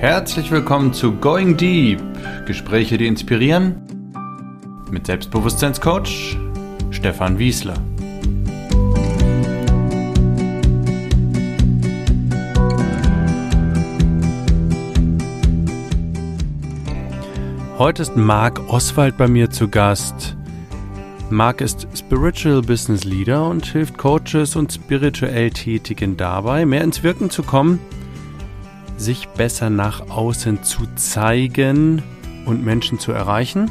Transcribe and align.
Herzlich 0.00 0.50
willkommen 0.50 0.94
zu 0.94 1.12
Going 1.12 1.58
Deep. 1.58 2.00
Gespräche, 2.46 2.96
die 2.96 3.06
inspirieren. 3.06 3.82
Mit 4.90 5.04
Selbstbewusstseinscoach 5.04 6.38
Stefan 6.90 7.38
Wiesler. 7.38 7.74
Heute 17.76 18.00
ist 18.00 18.16
Marc 18.16 18.58
Oswald 18.70 19.18
bei 19.18 19.28
mir 19.28 19.50
zu 19.50 19.68
Gast. 19.68 20.34
Marc 21.28 21.60
ist 21.60 21.86
Spiritual 21.94 22.62
Business 22.62 23.04
Leader 23.04 23.46
und 23.46 23.66
hilft 23.66 23.98
Coaches 23.98 24.56
und 24.56 24.72
spirituell 24.72 25.50
Tätigen 25.50 26.16
dabei, 26.16 26.64
mehr 26.64 26.84
ins 26.84 27.02
Wirken 27.02 27.28
zu 27.28 27.42
kommen, 27.42 27.78
sich 29.00 29.28
besser 29.28 29.70
nach 29.70 30.10
außen 30.10 30.62
zu 30.62 30.82
zeigen 30.94 32.02
und 32.44 32.64
Menschen 32.64 32.98
zu 32.98 33.12
erreichen. 33.12 33.70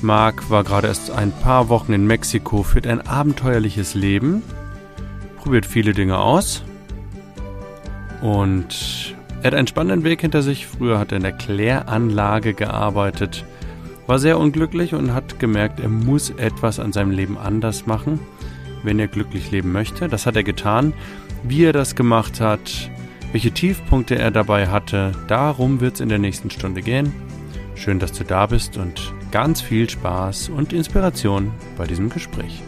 Marc 0.00 0.48
war 0.48 0.62
gerade 0.62 0.86
erst 0.86 1.10
ein 1.10 1.32
paar 1.32 1.68
Wochen 1.68 1.92
in 1.92 2.06
Mexiko, 2.06 2.62
führt 2.62 2.86
ein 2.86 3.06
abenteuerliches 3.06 3.94
Leben, 3.94 4.42
probiert 5.38 5.66
viele 5.66 5.92
Dinge 5.92 6.18
aus 6.18 6.62
und 8.22 9.16
er 9.42 9.48
hat 9.48 9.54
einen 9.54 9.66
spannenden 9.66 10.04
Weg 10.04 10.20
hinter 10.20 10.42
sich. 10.42 10.66
Früher 10.66 10.98
hat 10.98 11.12
er 11.12 11.16
in 11.16 11.22
der 11.24 11.32
Kläranlage 11.32 12.54
gearbeitet, 12.54 13.44
war 14.06 14.20
sehr 14.20 14.38
unglücklich 14.38 14.94
und 14.94 15.14
hat 15.14 15.40
gemerkt, 15.40 15.80
er 15.80 15.88
muss 15.88 16.30
etwas 16.30 16.78
an 16.78 16.92
seinem 16.92 17.10
Leben 17.10 17.36
anders 17.36 17.86
machen, 17.86 18.20
wenn 18.84 19.00
er 19.00 19.08
glücklich 19.08 19.50
leben 19.50 19.72
möchte. 19.72 20.08
Das 20.08 20.26
hat 20.26 20.36
er 20.36 20.44
getan. 20.44 20.92
Wie 21.44 21.64
er 21.64 21.72
das 21.72 21.94
gemacht 21.94 22.40
hat, 22.40 22.90
welche 23.32 23.50
Tiefpunkte 23.50 24.16
er 24.18 24.30
dabei 24.30 24.68
hatte, 24.68 25.12
darum 25.26 25.80
wird 25.80 25.94
es 25.94 26.00
in 26.00 26.08
der 26.08 26.18
nächsten 26.18 26.50
Stunde 26.50 26.82
gehen. 26.82 27.12
Schön, 27.74 27.98
dass 27.98 28.12
du 28.12 28.24
da 28.24 28.46
bist 28.46 28.76
und 28.76 29.12
ganz 29.30 29.60
viel 29.60 29.88
Spaß 29.88 30.48
und 30.48 30.72
Inspiration 30.72 31.52
bei 31.76 31.86
diesem 31.86 32.08
Gespräch. 32.08 32.62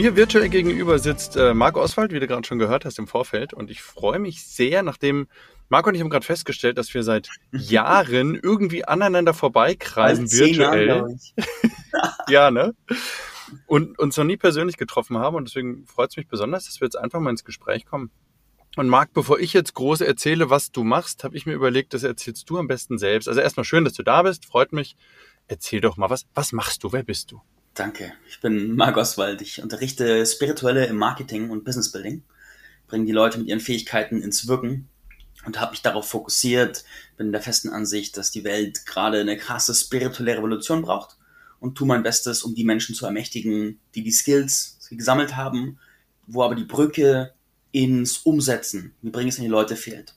Mir 0.00 0.16
virtuell 0.16 0.48
gegenüber 0.48 0.98
sitzt 0.98 1.36
äh, 1.36 1.52
Marc 1.52 1.76
Oswald, 1.76 2.10
wie 2.10 2.20
du 2.20 2.26
gerade 2.26 2.46
schon 2.46 2.58
gehört 2.58 2.86
hast 2.86 2.98
im 2.98 3.06
Vorfeld. 3.06 3.52
Und 3.52 3.70
ich 3.70 3.82
freue 3.82 4.18
mich 4.18 4.42
sehr, 4.46 4.82
nachdem 4.82 5.28
Marc 5.68 5.86
und 5.86 5.94
ich 5.94 6.00
haben 6.00 6.08
gerade 6.08 6.24
festgestellt, 6.24 6.78
dass 6.78 6.94
wir 6.94 7.02
seit 7.02 7.28
Jahren 7.52 8.34
irgendwie 8.34 8.82
aneinander 8.82 9.34
vorbeikreisen 9.34 10.24
Also 10.24 10.44
Jahre, 10.46 10.78
virtuell. 10.78 11.18
ja, 12.30 12.50
ne? 12.50 12.74
Und 13.66 13.98
uns 13.98 14.16
noch 14.16 14.24
nie 14.24 14.38
persönlich 14.38 14.78
getroffen 14.78 15.18
haben. 15.18 15.36
Und 15.36 15.50
deswegen 15.50 15.84
freut 15.86 16.08
es 16.08 16.16
mich 16.16 16.28
besonders, 16.28 16.64
dass 16.64 16.80
wir 16.80 16.86
jetzt 16.86 16.96
einfach 16.96 17.20
mal 17.20 17.28
ins 17.28 17.44
Gespräch 17.44 17.84
kommen. 17.84 18.10
Und 18.76 18.88
Marc, 18.88 19.12
bevor 19.12 19.38
ich 19.38 19.52
jetzt 19.52 19.74
groß 19.74 20.00
erzähle, 20.00 20.48
was 20.48 20.72
du 20.72 20.82
machst, 20.82 21.24
habe 21.24 21.36
ich 21.36 21.44
mir 21.44 21.52
überlegt, 21.52 21.92
das 21.92 22.04
erzählst 22.04 22.48
du 22.48 22.56
am 22.56 22.68
besten 22.68 22.96
selbst. 22.96 23.28
Also 23.28 23.42
erstmal 23.42 23.64
schön, 23.64 23.84
dass 23.84 23.92
du 23.92 24.02
da 24.02 24.22
bist, 24.22 24.46
freut 24.46 24.72
mich. 24.72 24.96
Erzähl 25.46 25.82
doch 25.82 25.98
mal, 25.98 26.08
was, 26.08 26.24
was 26.32 26.52
machst 26.52 26.84
du? 26.84 26.92
Wer 26.94 27.02
bist 27.02 27.32
du? 27.32 27.42
Danke. 27.74 28.12
Ich 28.28 28.40
bin 28.40 28.74
Marc 28.74 28.96
Oswald. 28.96 29.42
Ich 29.42 29.62
unterrichte 29.62 30.26
Spirituelle 30.26 30.86
im 30.86 30.96
Marketing 30.96 31.50
und 31.50 31.64
Business 31.64 31.92
Building, 31.92 32.22
bringe 32.88 33.06
die 33.06 33.12
Leute 33.12 33.38
mit 33.38 33.48
ihren 33.48 33.60
Fähigkeiten 33.60 34.22
ins 34.22 34.48
Wirken 34.48 34.88
und 35.46 35.60
habe 35.60 35.70
mich 35.70 35.82
darauf 35.82 36.08
fokussiert, 36.08 36.84
bin 37.16 37.32
der 37.32 37.40
festen 37.40 37.70
Ansicht, 37.70 38.16
dass 38.16 38.30
die 38.30 38.44
Welt 38.44 38.86
gerade 38.86 39.20
eine 39.20 39.36
krasse 39.36 39.74
spirituelle 39.74 40.36
Revolution 40.36 40.82
braucht 40.82 41.16
und 41.60 41.76
tue 41.76 41.86
mein 41.86 42.02
Bestes, 42.02 42.42
um 42.42 42.54
die 42.54 42.64
Menschen 42.64 42.94
zu 42.94 43.06
ermächtigen, 43.06 43.78
die 43.94 44.02
die 44.02 44.10
Skills 44.10 44.78
gesammelt 44.90 45.36
haben, 45.36 45.78
wo 46.26 46.42
aber 46.42 46.54
die 46.54 46.64
Brücke 46.64 47.32
ins 47.72 48.18
Umsetzen, 48.18 48.94
wie 49.02 49.10
bringe 49.10 49.28
ich 49.28 49.34
es 49.34 49.38
an 49.38 49.44
die 49.44 49.50
Leute, 49.50 49.76
fehlt. 49.76 50.14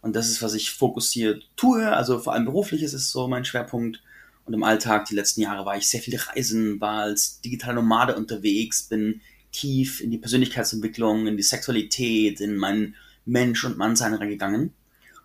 Und 0.00 0.16
das 0.16 0.28
ist, 0.28 0.42
was 0.42 0.54
ich 0.54 0.70
fokussiert 0.70 1.48
tue. 1.56 1.90
Also 1.90 2.18
vor 2.18 2.34
allem 2.34 2.44
beruflich 2.44 2.82
ist 2.82 2.92
es 2.92 3.10
so 3.10 3.26
mein 3.26 3.44
Schwerpunkt. 3.44 4.02
Und 4.44 4.54
im 4.54 4.62
Alltag, 4.62 5.06
die 5.06 5.14
letzten 5.14 5.40
Jahre, 5.40 5.64
war 5.64 5.76
ich 5.76 5.88
sehr 5.88 6.00
viel 6.00 6.16
reisen, 6.16 6.80
war 6.80 7.02
als 7.02 7.40
digitaler 7.40 7.74
Nomade 7.74 8.14
unterwegs, 8.16 8.82
bin 8.82 9.20
tief 9.52 10.00
in 10.00 10.10
die 10.10 10.18
Persönlichkeitsentwicklung, 10.18 11.26
in 11.26 11.36
die 11.36 11.42
Sexualität, 11.42 12.40
in 12.40 12.56
mein 12.56 12.94
Mensch- 13.24 13.64
und 13.64 13.78
Mannsein 13.78 14.14
reingegangen 14.14 14.72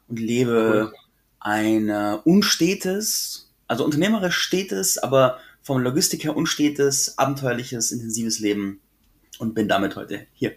und 0.07 0.19
lebe 0.19 0.94
ein 1.40 1.90
äh, 1.90 2.18
unstetes, 2.24 3.50
also 3.68 3.85
unternehmerisch 3.85 4.38
stetes, 4.38 4.97
aber 4.97 5.40
vom 5.62 5.81
Logistik 5.81 6.24
her 6.24 6.36
unstetes, 6.36 7.18
abenteuerliches, 7.18 7.91
intensives 7.91 8.40
Leben 8.40 8.80
und 9.38 9.53
bin 9.53 9.68
damit 9.68 9.96
heute 9.96 10.28
hier. 10.34 10.56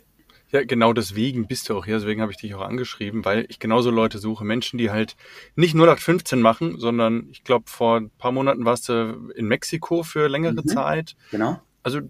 Ja, 0.52 0.62
genau 0.64 0.92
deswegen 0.92 1.46
bist 1.46 1.68
du 1.68 1.76
auch 1.76 1.86
hier, 1.86 1.96
deswegen 1.96 2.20
habe 2.20 2.30
ich 2.30 2.38
dich 2.38 2.54
auch 2.54 2.60
angeschrieben, 2.60 3.24
weil 3.24 3.46
ich 3.48 3.58
genauso 3.58 3.90
Leute 3.90 4.18
suche, 4.18 4.44
Menschen, 4.44 4.76
die 4.76 4.90
halt 4.90 5.16
nicht 5.56 5.74
0815 5.74 6.40
machen, 6.42 6.78
sondern 6.78 7.28
ich 7.30 7.42
glaube, 7.42 7.70
vor 7.70 7.96
ein 7.98 8.10
paar 8.10 8.32
Monaten 8.32 8.66
warst 8.66 8.90
du 8.90 9.30
in 9.34 9.46
Mexiko 9.46 10.02
für 10.02 10.28
längere 10.28 10.62
Mhm. 10.62 10.68
Zeit. 10.68 11.16
Genau. 11.30 11.60
Also 11.82 12.00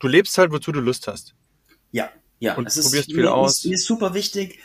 du 0.00 0.08
lebst 0.08 0.36
halt, 0.36 0.50
wozu 0.50 0.72
du 0.72 0.80
Lust 0.80 1.06
hast. 1.06 1.36
Ja, 1.92 2.10
ja. 2.40 2.56
Und 2.56 2.66
es 2.66 2.76
ist, 2.76 2.86
probierst 2.86 3.12
viel 3.12 3.22
mir, 3.22 3.32
aus. 3.32 3.58
Ist, 3.58 3.66
mir 3.66 3.74
ist 3.74 3.86
super 3.86 4.14
wichtig. 4.14 4.58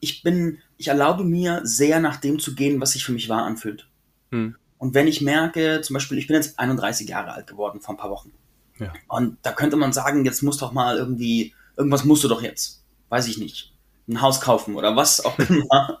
Ich 0.00 0.22
bin, 0.22 0.58
ich 0.76 0.88
erlaube 0.88 1.24
mir 1.24 1.60
sehr 1.64 1.98
nach 2.00 2.18
dem 2.18 2.38
zu 2.38 2.54
gehen, 2.54 2.80
was 2.80 2.92
sich 2.92 3.04
für 3.04 3.12
mich 3.12 3.28
wahr 3.28 3.44
anfühlt. 3.44 3.88
Hm. 4.30 4.54
Und 4.78 4.94
wenn 4.94 5.08
ich 5.08 5.20
merke, 5.20 5.80
zum 5.82 5.94
Beispiel, 5.94 6.18
ich 6.18 6.28
bin 6.28 6.36
jetzt 6.36 6.58
31 6.58 7.08
Jahre 7.08 7.32
alt 7.32 7.48
geworden 7.48 7.80
vor 7.80 7.94
ein 7.94 7.98
paar 7.98 8.10
Wochen. 8.10 8.32
Ja. 8.78 8.92
Und 9.08 9.38
da 9.42 9.52
könnte 9.52 9.76
man 9.76 9.92
sagen, 9.92 10.24
jetzt 10.24 10.42
muss 10.42 10.56
doch 10.56 10.72
mal 10.72 10.96
irgendwie, 10.96 11.52
irgendwas 11.76 12.04
musst 12.04 12.24
du 12.24 12.28
doch 12.28 12.42
jetzt. 12.42 12.82
Weiß 13.08 13.26
ich 13.28 13.38
nicht. 13.38 13.72
Ein 14.08 14.20
Haus 14.22 14.40
kaufen 14.40 14.74
oder 14.76 14.96
was 14.96 15.24
auch 15.24 15.38
immer. 15.48 16.00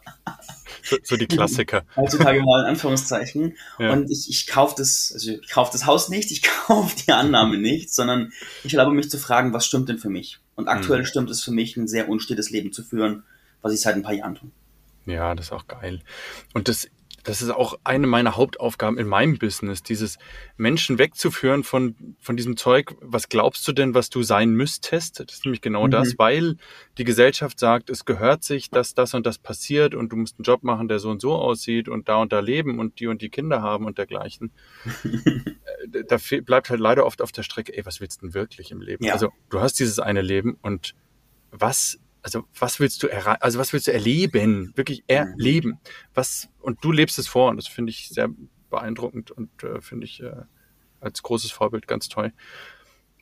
So, 0.82 0.96
so 1.02 1.16
die 1.16 1.26
Klassiker. 1.26 1.84
Heutzutage 1.96 2.42
mal 2.42 2.60
in 2.62 2.66
Anführungszeichen. 2.66 3.56
Ja. 3.78 3.92
Und 3.92 4.10
ich, 4.10 4.28
ich 4.28 4.46
kaufe 4.46 4.74
das, 4.78 5.10
also 5.14 5.32
ich 5.32 5.48
kaufe 5.50 5.72
das 5.72 5.86
Haus 5.86 6.08
nicht, 6.08 6.30
ich 6.30 6.42
kaufe 6.66 6.96
die 6.96 7.12
Annahme 7.12 7.58
nicht, 7.58 7.92
sondern 7.94 8.32
ich 8.64 8.74
erlaube 8.74 8.94
mich 8.94 9.10
zu 9.10 9.18
fragen, 9.18 9.52
was 9.52 9.66
stimmt 9.66 9.88
denn 9.88 9.98
für 9.98 10.10
mich? 10.10 10.38
Und 10.56 10.68
aktuell 10.68 11.00
Mhm. 11.00 11.06
stimmt 11.06 11.30
es 11.30 11.42
für 11.42 11.52
mich, 11.52 11.76
ein 11.76 11.86
sehr 11.88 12.08
unstetes 12.08 12.50
Leben 12.50 12.72
zu 12.72 12.82
führen, 12.82 13.22
was 13.62 13.72
ich 13.72 13.80
seit 13.80 13.94
ein 13.94 14.02
paar 14.02 14.12
Jahren 14.14 14.34
tue. 14.34 14.50
Ja, 15.06 15.34
das 15.34 15.46
ist 15.46 15.52
auch 15.52 15.66
geil. 15.66 16.00
Und 16.52 16.68
das, 16.68 16.88
das 17.22 17.42
ist 17.42 17.50
auch 17.50 17.78
eine 17.84 18.06
meiner 18.06 18.36
Hauptaufgaben 18.36 18.98
in 18.98 19.06
meinem 19.06 19.38
Business, 19.38 19.82
dieses 19.82 20.18
Menschen 20.56 20.98
wegzuführen 20.98 21.64
von, 21.64 22.16
von 22.18 22.36
diesem 22.36 22.56
Zeug. 22.56 22.94
Was 23.00 23.28
glaubst 23.28 23.66
du 23.68 23.72
denn, 23.72 23.94
was 23.94 24.10
du 24.10 24.22
sein 24.22 24.50
müsstest? 24.52 25.20
Das 25.20 25.32
ist 25.32 25.44
nämlich 25.44 25.60
genau 25.60 25.86
Mhm. 25.86 25.90
das, 25.90 26.18
weil 26.18 26.56
die 26.98 27.04
Gesellschaft 27.04 27.58
sagt, 27.58 27.90
es 27.90 28.04
gehört 28.04 28.44
sich, 28.44 28.70
dass 28.70 28.94
das 28.94 29.14
und 29.14 29.26
das 29.26 29.38
passiert 29.38 29.94
und 29.94 30.10
du 30.12 30.16
musst 30.16 30.38
einen 30.38 30.44
Job 30.44 30.62
machen, 30.62 30.88
der 30.88 30.98
so 30.98 31.10
und 31.10 31.20
so 31.20 31.34
aussieht 31.34 31.88
und 31.88 32.08
da 32.08 32.16
und 32.16 32.32
da 32.32 32.40
leben 32.40 32.78
und 32.78 33.00
die 33.00 33.06
und 33.06 33.22
die 33.22 33.28
Kinder 33.30 33.62
haben 33.62 33.86
und 33.86 33.98
dergleichen. 33.98 34.52
Äh, 35.92 36.04
da 36.04 36.16
bleibt 36.44 36.68
halt 36.68 36.80
leider 36.80 37.06
oft 37.06 37.22
auf 37.22 37.32
der 37.32 37.42
Strecke, 37.42 37.76
ey, 37.76 37.86
was 37.86 38.00
willst 38.00 38.20
du 38.20 38.26
denn 38.26 38.34
wirklich 38.34 38.70
im 38.70 38.80
Leben? 38.80 39.04
Ja. 39.04 39.12
Also 39.14 39.32
du 39.48 39.60
hast 39.60 39.78
dieses 39.80 39.98
eine 39.98 40.20
Leben 40.20 40.58
und 40.62 40.94
was, 41.50 41.98
also 42.22 42.44
was 42.58 42.80
willst 42.80 43.02
du 43.02 43.06
erreichen, 43.08 43.40
also 43.42 43.58
was 43.58 43.72
willst 43.72 43.86
du 43.86 43.92
erleben, 43.92 44.72
wirklich 44.76 45.04
erleben, 45.06 45.78
was, 46.14 46.48
und 46.60 46.84
du 46.84 46.92
lebst 46.92 47.18
es 47.18 47.28
vor 47.28 47.50
und 47.50 47.56
das 47.56 47.66
finde 47.66 47.90
ich 47.90 48.08
sehr 48.08 48.28
beeindruckend 48.68 49.30
und 49.30 49.62
äh, 49.62 49.80
finde 49.80 50.06
ich 50.06 50.22
äh, 50.22 50.32
als 51.00 51.22
großes 51.22 51.50
Vorbild 51.50 51.86
ganz 51.86 52.08
toll. 52.08 52.32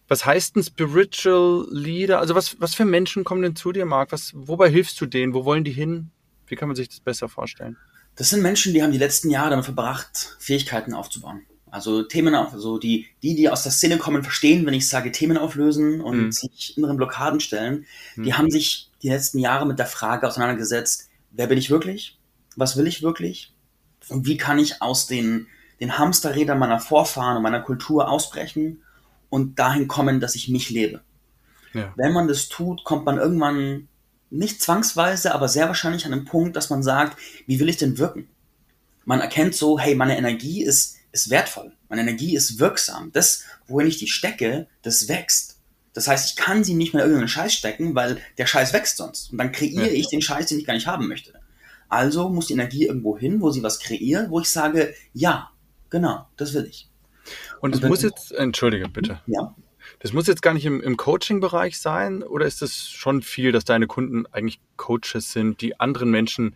Was 0.08 0.24
heißt 0.24 0.56
ein 0.56 0.62
Spiritual 0.62 1.66
Leader? 1.70 2.18
Also 2.18 2.34
was, 2.34 2.60
was 2.60 2.74
für 2.74 2.84
Menschen 2.86 3.24
kommen 3.24 3.42
denn 3.42 3.56
zu 3.56 3.72
dir, 3.72 3.84
Marc? 3.84 4.10
Was, 4.10 4.32
wobei 4.34 4.70
hilfst 4.70 5.00
du 5.00 5.06
denen? 5.06 5.34
Wo 5.34 5.44
wollen 5.44 5.64
die 5.64 5.72
hin? 5.72 6.10
Wie 6.46 6.56
kann 6.56 6.68
man 6.68 6.76
sich 6.76 6.88
das 6.88 7.00
besser 7.00 7.28
vorstellen? 7.28 7.76
Das 8.16 8.30
sind 8.30 8.42
Menschen, 8.42 8.72
die 8.72 8.82
haben 8.82 8.90
die 8.90 8.98
letzten 8.98 9.30
Jahre 9.30 9.50
damit 9.50 9.66
verbracht, 9.66 10.36
Fähigkeiten 10.40 10.94
aufzubauen. 10.94 11.42
Also 11.70 12.02
Themen 12.02 12.34
auf, 12.34 12.54
also 12.54 12.78
die, 12.78 13.06
die, 13.22 13.34
die 13.34 13.50
aus 13.50 13.62
der 13.62 13.72
Szene 13.72 13.98
kommen, 13.98 14.22
verstehen, 14.22 14.64
wenn 14.64 14.72
ich 14.72 14.88
sage 14.88 15.12
Themen 15.12 15.36
auflösen 15.36 16.00
und 16.00 16.16
Mhm. 16.16 16.32
sich 16.32 16.78
inneren 16.78 16.96
Blockaden 16.96 17.40
stellen. 17.40 17.84
Die 18.16 18.22
Mhm. 18.22 18.38
haben 18.38 18.50
sich 18.50 18.87
die 19.02 19.08
letzten 19.08 19.38
Jahre 19.38 19.66
mit 19.66 19.78
der 19.78 19.86
Frage 19.86 20.26
auseinandergesetzt, 20.26 21.08
wer 21.30 21.46
bin 21.46 21.58
ich 21.58 21.70
wirklich? 21.70 22.18
Was 22.56 22.76
will 22.76 22.86
ich 22.86 23.02
wirklich? 23.02 23.54
Und 24.08 24.26
wie 24.26 24.36
kann 24.36 24.58
ich 24.58 24.82
aus 24.82 25.06
den, 25.06 25.46
den 25.80 25.98
Hamsterrädern 25.98 26.58
meiner 26.58 26.80
Vorfahren 26.80 27.36
und 27.36 27.42
meiner 27.42 27.60
Kultur 27.60 28.08
ausbrechen 28.08 28.82
und 29.30 29.58
dahin 29.58 29.88
kommen, 29.88 30.20
dass 30.20 30.34
ich 30.34 30.48
mich 30.48 30.70
lebe? 30.70 31.02
Ja. 31.74 31.92
Wenn 31.96 32.12
man 32.12 32.28
das 32.28 32.48
tut, 32.48 32.84
kommt 32.84 33.04
man 33.04 33.18
irgendwann 33.18 33.88
nicht 34.30 34.60
zwangsweise, 34.62 35.34
aber 35.34 35.48
sehr 35.48 35.68
wahrscheinlich 35.68 36.04
an 36.04 36.12
den 36.12 36.24
Punkt, 36.24 36.56
dass 36.56 36.70
man 36.70 36.82
sagt, 36.82 37.18
wie 37.46 37.60
will 37.60 37.68
ich 37.68 37.76
denn 37.76 37.98
wirken? 37.98 38.28
Man 39.04 39.20
erkennt 39.20 39.54
so, 39.54 39.78
hey, 39.78 39.94
meine 39.94 40.18
Energie 40.18 40.62
ist, 40.62 40.96
ist 41.12 41.30
wertvoll, 41.30 41.72
meine 41.88 42.02
Energie 42.02 42.36
ist 42.36 42.58
wirksam. 42.58 43.10
Das, 43.12 43.44
wohin 43.66 43.88
ich 43.88 43.98
die 43.98 44.08
stecke, 44.08 44.66
das 44.82 45.08
wächst. 45.08 45.57
Das 45.98 46.06
heißt, 46.06 46.30
ich 46.30 46.36
kann 46.36 46.62
sie 46.62 46.74
nicht 46.74 46.94
mehr 46.94 47.02
in 47.02 47.10
irgendeinen 47.10 47.28
Scheiß 47.28 47.52
stecken, 47.52 47.92
weil 47.96 48.18
der 48.38 48.46
Scheiß 48.46 48.72
wächst 48.72 48.98
sonst. 48.98 49.32
Und 49.32 49.38
dann 49.38 49.50
kreiere 49.50 49.88
Ja. 49.88 49.92
ich 49.92 50.08
den 50.08 50.22
Scheiß, 50.22 50.46
den 50.46 50.60
ich 50.60 50.64
gar 50.64 50.74
nicht 50.74 50.86
haben 50.86 51.08
möchte. 51.08 51.32
Also 51.88 52.28
muss 52.28 52.46
die 52.46 52.52
Energie 52.52 52.86
irgendwo 52.86 53.18
hin, 53.18 53.40
wo 53.40 53.50
sie 53.50 53.64
was 53.64 53.80
kreiert, 53.80 54.30
wo 54.30 54.38
ich 54.38 54.48
sage, 54.48 54.94
ja, 55.12 55.50
genau, 55.90 56.28
das 56.36 56.54
will 56.54 56.66
ich. 56.66 56.88
Und 57.60 57.74
es 57.74 57.82
muss 57.82 58.02
jetzt, 58.02 58.30
entschuldige 58.30 58.88
bitte, 58.88 59.20
Ja. 59.26 59.56
das 59.98 60.12
muss 60.12 60.28
jetzt 60.28 60.40
gar 60.40 60.54
nicht 60.54 60.66
im, 60.66 60.80
im 60.80 60.96
Coaching-Bereich 60.96 61.80
sein 61.80 62.22
oder 62.22 62.46
ist 62.46 62.62
es 62.62 62.88
schon 62.88 63.20
viel, 63.20 63.50
dass 63.50 63.64
deine 63.64 63.88
Kunden 63.88 64.24
eigentlich 64.26 64.60
Coaches 64.76 65.32
sind, 65.32 65.60
die 65.62 65.80
anderen 65.80 66.12
Menschen 66.12 66.54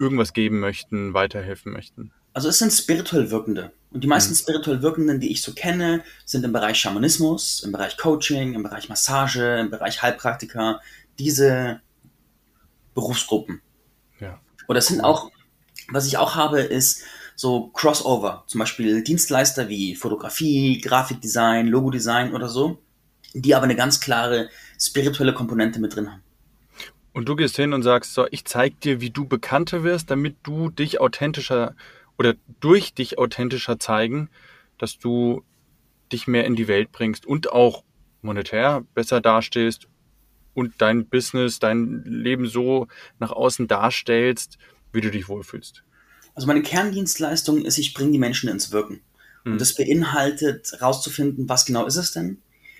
irgendwas 0.00 0.32
geben 0.32 0.58
möchten, 0.58 1.14
weiterhelfen 1.14 1.72
möchten? 1.72 2.10
Also 2.32 2.48
es 2.48 2.58
sind 2.58 2.72
spirituell 2.72 3.30
Wirkende. 3.30 3.70
Und 3.92 4.02
die 4.02 4.08
meisten 4.08 4.34
spirituell 4.34 4.82
Wirkenden, 4.82 5.20
die 5.20 5.30
ich 5.30 5.42
so 5.42 5.52
kenne, 5.52 6.02
sind 6.24 6.44
im 6.44 6.52
Bereich 6.52 6.78
Schamanismus, 6.78 7.62
im 7.62 7.72
Bereich 7.72 7.96
Coaching, 7.98 8.54
im 8.54 8.62
Bereich 8.62 8.88
Massage, 8.88 9.60
im 9.60 9.70
Bereich 9.70 10.02
Heilpraktiker. 10.02 10.80
Diese 11.18 11.80
Berufsgruppen. 12.94 13.60
Ja. 14.18 14.40
Oder 14.68 14.78
es 14.78 14.86
sind 14.86 15.02
auch, 15.02 15.30
was 15.90 16.06
ich 16.06 16.16
auch 16.16 16.36
habe, 16.36 16.60
ist 16.60 17.02
so 17.36 17.68
Crossover. 17.68 18.44
Zum 18.46 18.60
Beispiel 18.60 19.02
Dienstleister 19.02 19.68
wie 19.68 19.94
Fotografie, 19.94 20.80
Grafikdesign, 20.80 21.66
Logodesign 21.66 22.32
oder 22.32 22.48
so, 22.48 22.78
die 23.34 23.54
aber 23.54 23.64
eine 23.64 23.76
ganz 23.76 24.00
klare 24.00 24.48
spirituelle 24.78 25.34
Komponente 25.34 25.80
mit 25.80 25.94
drin 25.94 26.10
haben. 26.10 26.22
Und 27.12 27.28
du 27.28 27.36
gehst 27.36 27.56
hin 27.56 27.74
und 27.74 27.82
sagst, 27.82 28.14
so, 28.14 28.26
ich 28.30 28.46
zeig 28.46 28.80
dir, 28.80 29.02
wie 29.02 29.10
du 29.10 29.26
bekannter 29.26 29.84
wirst, 29.84 30.10
damit 30.10 30.36
du 30.44 30.70
dich 30.70 30.98
authentischer 31.00 31.74
oder 32.18 32.34
durch 32.60 32.94
dich 32.94 33.18
authentischer 33.18 33.78
zeigen, 33.78 34.30
dass 34.78 34.98
du 34.98 35.42
dich 36.12 36.26
mehr 36.26 36.44
in 36.44 36.56
die 36.56 36.68
Welt 36.68 36.92
bringst 36.92 37.26
und 37.26 37.52
auch 37.52 37.84
monetär 38.20 38.84
besser 38.94 39.20
dastehst 39.20 39.88
und 40.54 40.74
dein 40.78 41.06
Business, 41.06 41.58
dein 41.58 42.04
Leben 42.04 42.46
so 42.46 42.86
nach 43.18 43.30
außen 43.30 43.68
darstellst, 43.68 44.58
wie 44.92 45.00
du 45.00 45.10
dich 45.10 45.28
wohlfühlst. 45.28 45.82
Also 46.34 46.46
meine 46.46 46.62
Kerndienstleistung 46.62 47.64
ist, 47.64 47.78
ich 47.78 47.94
bringe 47.94 48.12
die 48.12 48.18
Menschen 48.18 48.48
ins 48.48 48.72
Wirken. 48.72 49.00
Mhm. 49.44 49.52
Und 49.52 49.60
das 49.60 49.74
beinhaltet, 49.74 50.80
rauszufinden, 50.80 51.48
was 51.48 51.66
genau 51.66 51.86
ist 51.86 51.96
es 51.96 52.12
denn? 52.12 52.38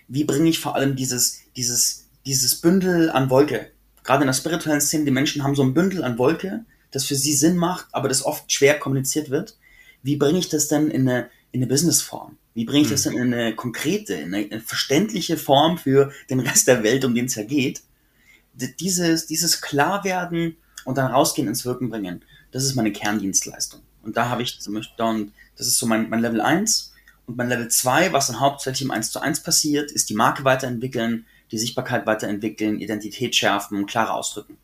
Wie 0.09 0.25
bringe 0.25 0.49
ich 0.49 0.59
vor 0.59 0.75
allem 0.75 0.97
dieses, 0.97 1.41
dieses, 1.57 2.09
dieses 2.27 2.61
Bündel 2.61 3.11
an 3.11 3.31
Wolke? 3.31 3.71
Gerade 4.05 4.23
in 4.23 4.27
der 4.27 4.35
spirituellen 4.35 4.81
Szene, 4.81 5.05
die 5.05 5.11
Menschen 5.11 5.43
haben 5.43 5.55
so 5.55 5.63
ein 5.63 5.75
Bündel 5.75 6.05
an 6.05 6.19
Wolke, 6.19 6.65
das 6.93 7.05
für 7.05 7.17
sie 7.17 7.35
Sinn 7.35 7.57
macht, 7.57 7.87
aber 7.91 8.09
das 8.09 8.25
oft 8.25 8.53
schwer 8.53 8.79
kommuniziert 8.79 9.31
wird. 9.31 9.57
Wie 10.03 10.17
bringe 10.17 10.39
ich 10.39 10.49
das 10.49 10.69
denn 10.69 10.89
in 10.89 11.09
eine, 11.09 11.29
in 11.51 11.61
eine 11.61 11.67
Businessform? 11.67 12.37
Wie 12.55 12.65
bringe 12.65 12.85
ich 12.85 12.91
das 12.91 13.03
denn 13.03 13.15
in 13.15 13.35
eine 13.35 13.57
konkrete, 13.57 14.15
in 14.15 14.35
eine, 14.35 14.47
eine 14.51 14.61
verständliche 14.61 15.37
Form 15.37 15.79
für 15.79 16.13
den 16.31 16.41
Rest 16.41 16.69
der 16.69 16.83
Welt, 16.83 17.05
um 17.05 17.15
den 17.15 17.27
es 17.27 17.35
ja 17.35 17.43
geht? 17.43 17.83
Dieses, 18.55 19.27
dieses 19.27 19.63
Klarwerden 19.63 20.57
und 20.85 20.99
dann 20.99 21.11
rausgehen 21.11 21.49
ins 21.49 21.65
Wirken 21.65 21.89
bringen, 21.89 22.23
das 22.51 22.65
ist 22.65 22.75
meine 22.75 22.93
Kerndienstleistung. 22.93 23.81
Und 24.03 24.17
da 24.17 24.29
habe 24.29 24.43
ich 24.43 24.61
zum 24.61 24.75
Beispiel, 24.75 24.97
dann, 24.99 25.33
das 25.57 25.67
ist 25.67 25.79
so 25.79 25.87
mein, 25.87 26.11
mein 26.11 26.21
Level 26.21 26.41
1. 26.41 26.93
Und 27.25 27.37
mein 27.37 27.49
Level 27.49 27.69
2, 27.69 28.13
was 28.13 28.27
dann 28.27 28.41
hauptsächlich 28.41 28.83
im 28.83 28.91
1 28.91 29.13
zu 29.13 29.21
1 29.21 29.43
passiert, 29.43 29.91
ist 29.91 30.11
die 30.11 30.15
Marke 30.15 30.45
weiterentwickeln, 30.45 31.25
die 31.51 31.59
Sichtbarkeit 31.59 32.05
weiterentwickeln, 32.07 32.81
Identität 32.81 33.35
schärfen, 33.35 33.87
klarer 33.87 34.15
ausdrücken. 34.15 34.59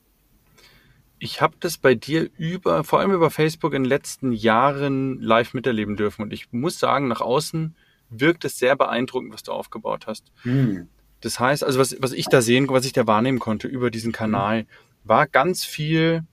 Ich 1.19 1.41
habe 1.41 1.57
das 1.61 1.79
bei 1.79 1.95
dir 1.95 2.31
über, 2.37 2.85
vor 2.85 3.01
allem 3.01 3.13
über 3.13 3.31
Facebook 3.31 3.75
in 3.75 3.83
den 3.83 3.89
letzten 3.89 4.33
Jahren 4.33 5.21
live 5.21 5.55
miterleben 5.55 5.97
dürfen. 5.97 6.23
Und 6.23 6.33
ich 6.33 6.53
muss 6.53 6.79
sagen, 6.79 7.09
nach 7.09 7.21
außen 7.21 7.75
wirkt 8.11 8.45
es 8.45 8.59
sehr 8.59 8.77
beeindruckend, 8.77 9.33
was 9.33 9.43
du 9.43 9.53
aufgebaut 9.53 10.07
hast. 10.07 10.33
Hm. 10.43 10.89
Das 11.21 11.41
heißt, 11.41 11.65
also 11.65 11.79
was, 11.79 11.97
was 12.01 12.13
ich 12.13 12.27
da 12.27 12.41
sehen, 12.41 12.69
was 12.69 12.85
ich 12.85 12.93
da 12.93 13.07
wahrnehmen 13.07 13.41
konnte 13.41 13.67
über 13.69 13.91
diesen 13.91 14.13
Kanal, 14.13 14.67
war 15.05 15.27
ganz 15.27 15.65
viel, 15.65 16.25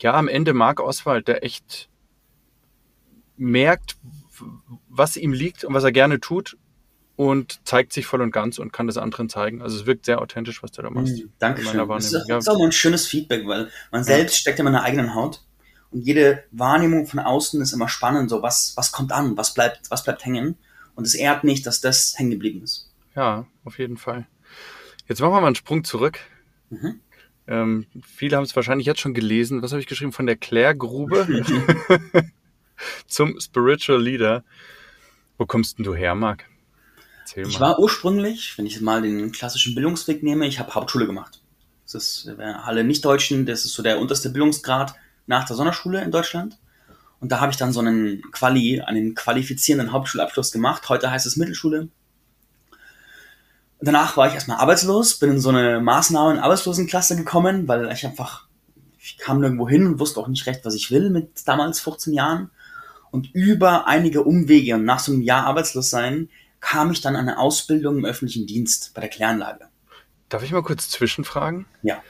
ja, 0.00 0.14
am 0.14 0.28
Ende 0.28 0.52
Marc 0.52 0.80
Oswald, 0.80 1.28
der 1.28 1.44
echt 1.44 1.88
merkt, 3.36 3.96
was 4.88 5.16
ihm 5.16 5.32
liegt 5.32 5.64
und 5.64 5.72
was 5.74 5.84
er 5.84 5.92
gerne 5.92 6.20
tut 6.20 6.56
und 7.16 7.60
zeigt 7.66 7.92
sich 7.92 8.06
voll 8.06 8.22
und 8.22 8.30
ganz 8.30 8.58
und 8.58 8.72
kann 8.72 8.86
das 8.86 8.96
anderen 8.96 9.28
zeigen. 9.28 9.62
Also 9.62 9.78
es 9.78 9.86
wirkt 9.86 10.06
sehr 10.06 10.20
authentisch, 10.20 10.62
was 10.62 10.72
du 10.72 10.82
da 10.82 10.90
machst. 10.90 11.18
Hm, 11.18 11.32
Dankeschön. 11.38 11.76
Meiner 11.76 11.94
Das 11.94 12.12
ist, 12.12 12.24
das 12.28 12.44
ist 12.44 12.48
auch 12.48 12.58
mal 12.58 12.66
ein 12.66 12.72
schönes 12.72 13.06
Feedback, 13.06 13.46
weil 13.46 13.70
man 13.90 14.04
selbst 14.04 14.38
steckt 14.38 14.58
ja 14.58 14.66
in 14.66 14.72
der 14.72 14.82
eigenen 14.82 15.14
Haut. 15.14 15.42
Und 15.90 16.00
jede 16.00 16.44
Wahrnehmung 16.52 17.06
von 17.06 17.20
außen 17.20 17.60
ist 17.60 17.72
immer 17.72 17.88
spannend. 17.88 18.30
So, 18.30 18.42
was, 18.42 18.72
was 18.76 18.92
kommt 18.92 19.12
an? 19.12 19.36
Was 19.36 19.52
bleibt, 19.52 19.90
was 19.90 20.04
bleibt 20.04 20.24
hängen? 20.24 20.56
Und 20.94 21.06
es 21.06 21.14
ehrt 21.14 21.44
mich, 21.44 21.62
dass 21.62 21.80
das 21.80 22.14
hängen 22.16 22.30
geblieben 22.30 22.62
ist. 22.62 22.90
Ja, 23.14 23.46
auf 23.64 23.78
jeden 23.78 23.98
Fall. 23.98 24.26
Jetzt 25.06 25.20
machen 25.20 25.32
wir 25.32 25.40
mal 25.40 25.48
einen 25.48 25.56
Sprung 25.56 25.84
zurück. 25.84 26.18
Mhm. 26.70 27.00
Ähm, 27.46 27.86
viele 28.02 28.36
haben 28.36 28.44
es 28.44 28.56
wahrscheinlich 28.56 28.86
jetzt 28.86 29.00
schon 29.00 29.14
gelesen. 29.14 29.62
Was 29.62 29.72
habe 29.72 29.80
ich 29.80 29.86
geschrieben? 29.86 30.12
Von 30.12 30.26
der 30.26 30.36
Klärgrube 30.36 31.26
zum 33.06 33.38
Spiritual 33.38 34.00
Leader. 34.00 34.44
Wo 35.36 35.44
kommst 35.44 35.78
denn 35.78 35.84
du 35.84 35.94
her, 35.94 36.14
Marc? 36.14 36.44
Erzähl 37.34 37.48
Ich 37.48 37.60
war 37.60 37.78
ursprünglich, 37.78 38.56
wenn 38.58 38.66
ich 38.66 38.80
mal 38.80 39.02
den 39.02 39.32
klassischen 39.32 39.74
Bildungsweg 39.74 40.22
nehme, 40.22 40.46
ich 40.46 40.58
habe 40.58 40.74
Hauptschule 40.74 41.06
gemacht. 41.06 41.40
Das 41.84 41.94
ist 41.94 42.30
alle 42.38 42.84
Nichtdeutschen, 42.84 43.46
das 43.46 43.64
ist 43.64 43.72
so 43.72 43.82
der 43.82 43.98
unterste 43.98 44.30
Bildungsgrad 44.30 44.94
nach 45.26 45.46
der 45.46 45.56
Sonderschule 45.56 46.02
in 46.02 46.10
Deutschland. 46.10 46.58
Und 47.20 47.32
da 47.32 47.40
habe 47.40 47.52
ich 47.52 47.56
dann 47.56 47.72
so 47.72 47.80
einen 47.80 48.22
Quali, 48.32 48.80
einen 48.80 49.14
qualifizierenden 49.14 49.92
Hauptschulabschluss 49.92 50.52
gemacht. 50.52 50.88
Heute 50.88 51.10
heißt 51.10 51.26
es 51.26 51.36
Mittelschule. 51.36 51.88
Danach 53.80 54.16
war 54.16 54.28
ich 54.28 54.34
erstmal 54.34 54.58
arbeitslos, 54.58 55.18
bin 55.18 55.30
in 55.30 55.40
so 55.40 55.48
eine 55.48 55.80
Maßnahmen 55.80 56.38
Arbeitslosenklasse 56.38 57.16
gekommen, 57.16 57.66
weil 57.66 57.90
ich 57.92 58.04
einfach, 58.04 58.46
ich 58.98 59.18
kam 59.18 59.40
nirgendwo 59.40 59.68
hin 59.68 59.86
und 59.86 60.00
wusste 60.00 60.20
auch 60.20 60.28
nicht 60.28 60.46
recht, 60.46 60.64
was 60.64 60.74
ich 60.74 60.90
will 60.90 61.10
mit 61.10 61.46
damals 61.46 61.80
15 61.80 62.12
Jahren. 62.12 62.50
Und 63.10 63.34
über 63.34 63.86
einige 63.86 64.22
Umwege 64.22 64.74
und 64.74 64.84
nach 64.84 64.98
so 64.98 65.12
einem 65.12 65.22
Jahr 65.22 65.46
arbeitslos 65.46 65.90
sein, 65.90 66.28
kam 66.62 66.90
ich 66.90 67.02
dann 67.02 67.16
an 67.16 67.28
eine 67.28 67.38
Ausbildung 67.38 67.98
im 67.98 68.06
öffentlichen 68.06 68.46
Dienst 68.46 68.92
bei 68.94 69.02
der 69.02 69.10
Kläranlage. 69.10 69.68
Darf 70.30 70.42
ich 70.42 70.52
mal 70.52 70.62
kurz 70.62 70.88
zwischenfragen? 70.88 71.66
Ja. 71.82 72.02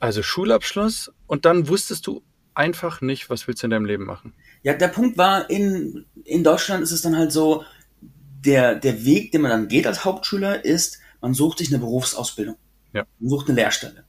Also 0.00 0.22
Schulabschluss 0.22 1.10
und 1.26 1.46
dann 1.46 1.68
wusstest 1.68 2.06
du 2.06 2.22
einfach 2.52 3.00
nicht, 3.00 3.30
was 3.30 3.48
willst 3.48 3.62
du 3.62 3.68
in 3.68 3.70
deinem 3.70 3.86
Leben 3.86 4.04
machen. 4.04 4.34
Ja, 4.62 4.74
der 4.74 4.88
Punkt 4.88 5.16
war, 5.16 5.48
in, 5.48 6.04
in 6.24 6.44
Deutschland 6.44 6.82
ist 6.82 6.92
es 6.92 7.00
dann 7.00 7.16
halt 7.16 7.32
so, 7.32 7.64
der, 8.44 8.74
der 8.74 9.04
Weg, 9.04 9.32
den 9.32 9.40
man 9.40 9.50
dann 9.50 9.68
geht 9.68 9.86
als 9.86 10.04
Hauptschüler, 10.04 10.64
ist, 10.64 10.98
man 11.20 11.32
sucht 11.32 11.58
sich 11.58 11.68
eine 11.68 11.78
Berufsausbildung. 11.78 12.56
Ja. 12.92 13.06
Man 13.20 13.30
sucht 13.30 13.48
eine 13.48 13.56
Lehrstelle. 13.56 14.04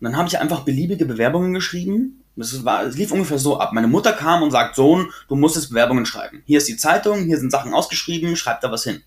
Und 0.00 0.04
dann 0.04 0.16
habe 0.16 0.28
ich 0.28 0.38
einfach 0.38 0.60
beliebige 0.60 1.04
Bewerbungen 1.04 1.52
geschrieben. 1.52 2.22
Das 2.36 2.64
war, 2.64 2.84
lief 2.84 3.10
ungefähr 3.10 3.38
so 3.38 3.58
ab. 3.58 3.72
Meine 3.72 3.88
Mutter 3.88 4.12
kam 4.12 4.42
und 4.42 4.52
sagt, 4.52 4.76
Sohn, 4.76 5.10
du 5.28 5.34
musst 5.34 5.56
jetzt 5.56 5.68
Bewerbungen 5.70 6.06
schreiben. 6.06 6.42
Hier 6.46 6.58
ist 6.58 6.68
die 6.68 6.76
Zeitung, 6.76 7.24
hier 7.24 7.38
sind 7.38 7.50
Sachen 7.50 7.74
ausgeschrieben, 7.74 8.36
schreib 8.36 8.60
da 8.60 8.70
was 8.70 8.84
hin. 8.84 9.02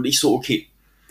Und 0.00 0.06
ich 0.06 0.18
so, 0.18 0.34
okay. 0.34 0.66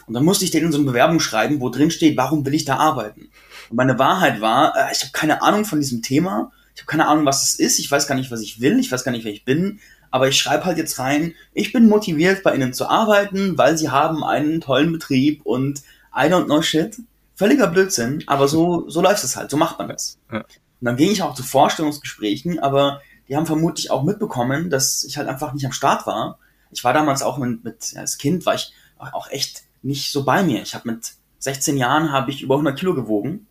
Und 0.07 0.15
dann 0.15 0.25
musste 0.25 0.43
ich 0.43 0.51
denen 0.51 0.71
so 0.71 0.79
eine 0.79 0.87
Bewerbung 0.87 1.19
schreiben, 1.19 1.61
wo 1.61 1.69
drin 1.69 1.91
steht, 1.91 2.17
warum 2.17 2.43
will 2.43 2.55
ich 2.55 2.65
da 2.65 2.77
arbeiten? 2.77 3.29
Und 3.69 3.77
meine 3.77 3.99
Wahrheit 3.99 4.41
war, 4.41 4.75
äh, 4.75 4.91
ich 4.91 5.01
habe 5.01 5.11
keine 5.11 5.43
Ahnung 5.43 5.65
von 5.65 5.79
diesem 5.79 6.01
Thema. 6.01 6.51
Ich 6.73 6.81
habe 6.81 6.89
keine 6.89 7.07
Ahnung, 7.07 7.25
was 7.25 7.43
es 7.43 7.59
ist. 7.59 7.77
Ich 7.77 7.91
weiß 7.91 8.07
gar 8.07 8.15
nicht, 8.15 8.31
was 8.31 8.41
ich 8.41 8.59
will. 8.59 8.79
Ich 8.79 8.91
weiß 8.91 9.03
gar 9.03 9.11
nicht, 9.11 9.23
wer 9.23 9.31
ich 9.31 9.45
bin. 9.45 9.79
Aber 10.09 10.27
ich 10.27 10.37
schreibe 10.37 10.65
halt 10.65 10.79
jetzt 10.79 10.97
rein, 10.97 11.35
ich 11.53 11.71
bin 11.71 11.87
motiviert, 11.87 12.41
bei 12.41 12.55
Ihnen 12.55 12.73
zu 12.73 12.89
arbeiten, 12.89 13.57
weil 13.59 13.77
Sie 13.77 13.89
haben 13.89 14.23
einen 14.23 14.61
tollen 14.61 14.91
Betrieb 14.91 15.45
und 15.45 15.83
I 16.15 16.23
don't 16.23 16.45
know 16.45 16.63
shit. 16.63 16.97
Völliger 17.35 17.67
Blödsinn, 17.67 18.23
aber 18.25 18.47
so, 18.47 18.89
so 18.89 19.01
läuft 19.01 19.23
es 19.23 19.35
halt. 19.35 19.51
So 19.51 19.57
macht 19.57 19.77
man 19.77 19.89
das. 19.89 20.17
Ja. 20.31 20.39
Und 20.39 20.45
dann 20.81 20.97
ging 20.97 21.11
ich 21.11 21.21
auch 21.21 21.35
zu 21.35 21.43
Vorstellungsgesprächen, 21.43 22.59
aber 22.59 23.01
die 23.27 23.35
haben 23.35 23.45
vermutlich 23.45 23.91
auch 23.91 24.03
mitbekommen, 24.03 24.69
dass 24.69 25.03
ich 25.03 25.17
halt 25.17 25.27
einfach 25.27 25.53
nicht 25.53 25.65
am 25.65 25.71
Start 25.71 26.07
war. 26.07 26.39
Ich 26.71 26.83
war 26.83 26.93
damals 26.93 27.21
auch 27.21 27.37
mit, 27.37 27.63
mit 27.63 27.91
ja, 27.91 28.01
als 28.01 28.17
Kind 28.17 28.45
war 28.45 28.55
ich 28.55 28.73
auch 28.99 29.29
echt 29.31 29.63
nicht 29.81 30.11
so 30.11 30.23
bei 30.23 30.43
mir. 30.43 30.61
Ich 30.61 30.75
habe 30.75 30.91
mit 30.91 31.13
16 31.39 31.77
Jahren 31.77 32.11
habe 32.11 32.31
ich 32.31 32.41
über 32.41 32.55
100 32.55 32.77
Kilo 32.77 32.93
gewogen, 32.93 33.47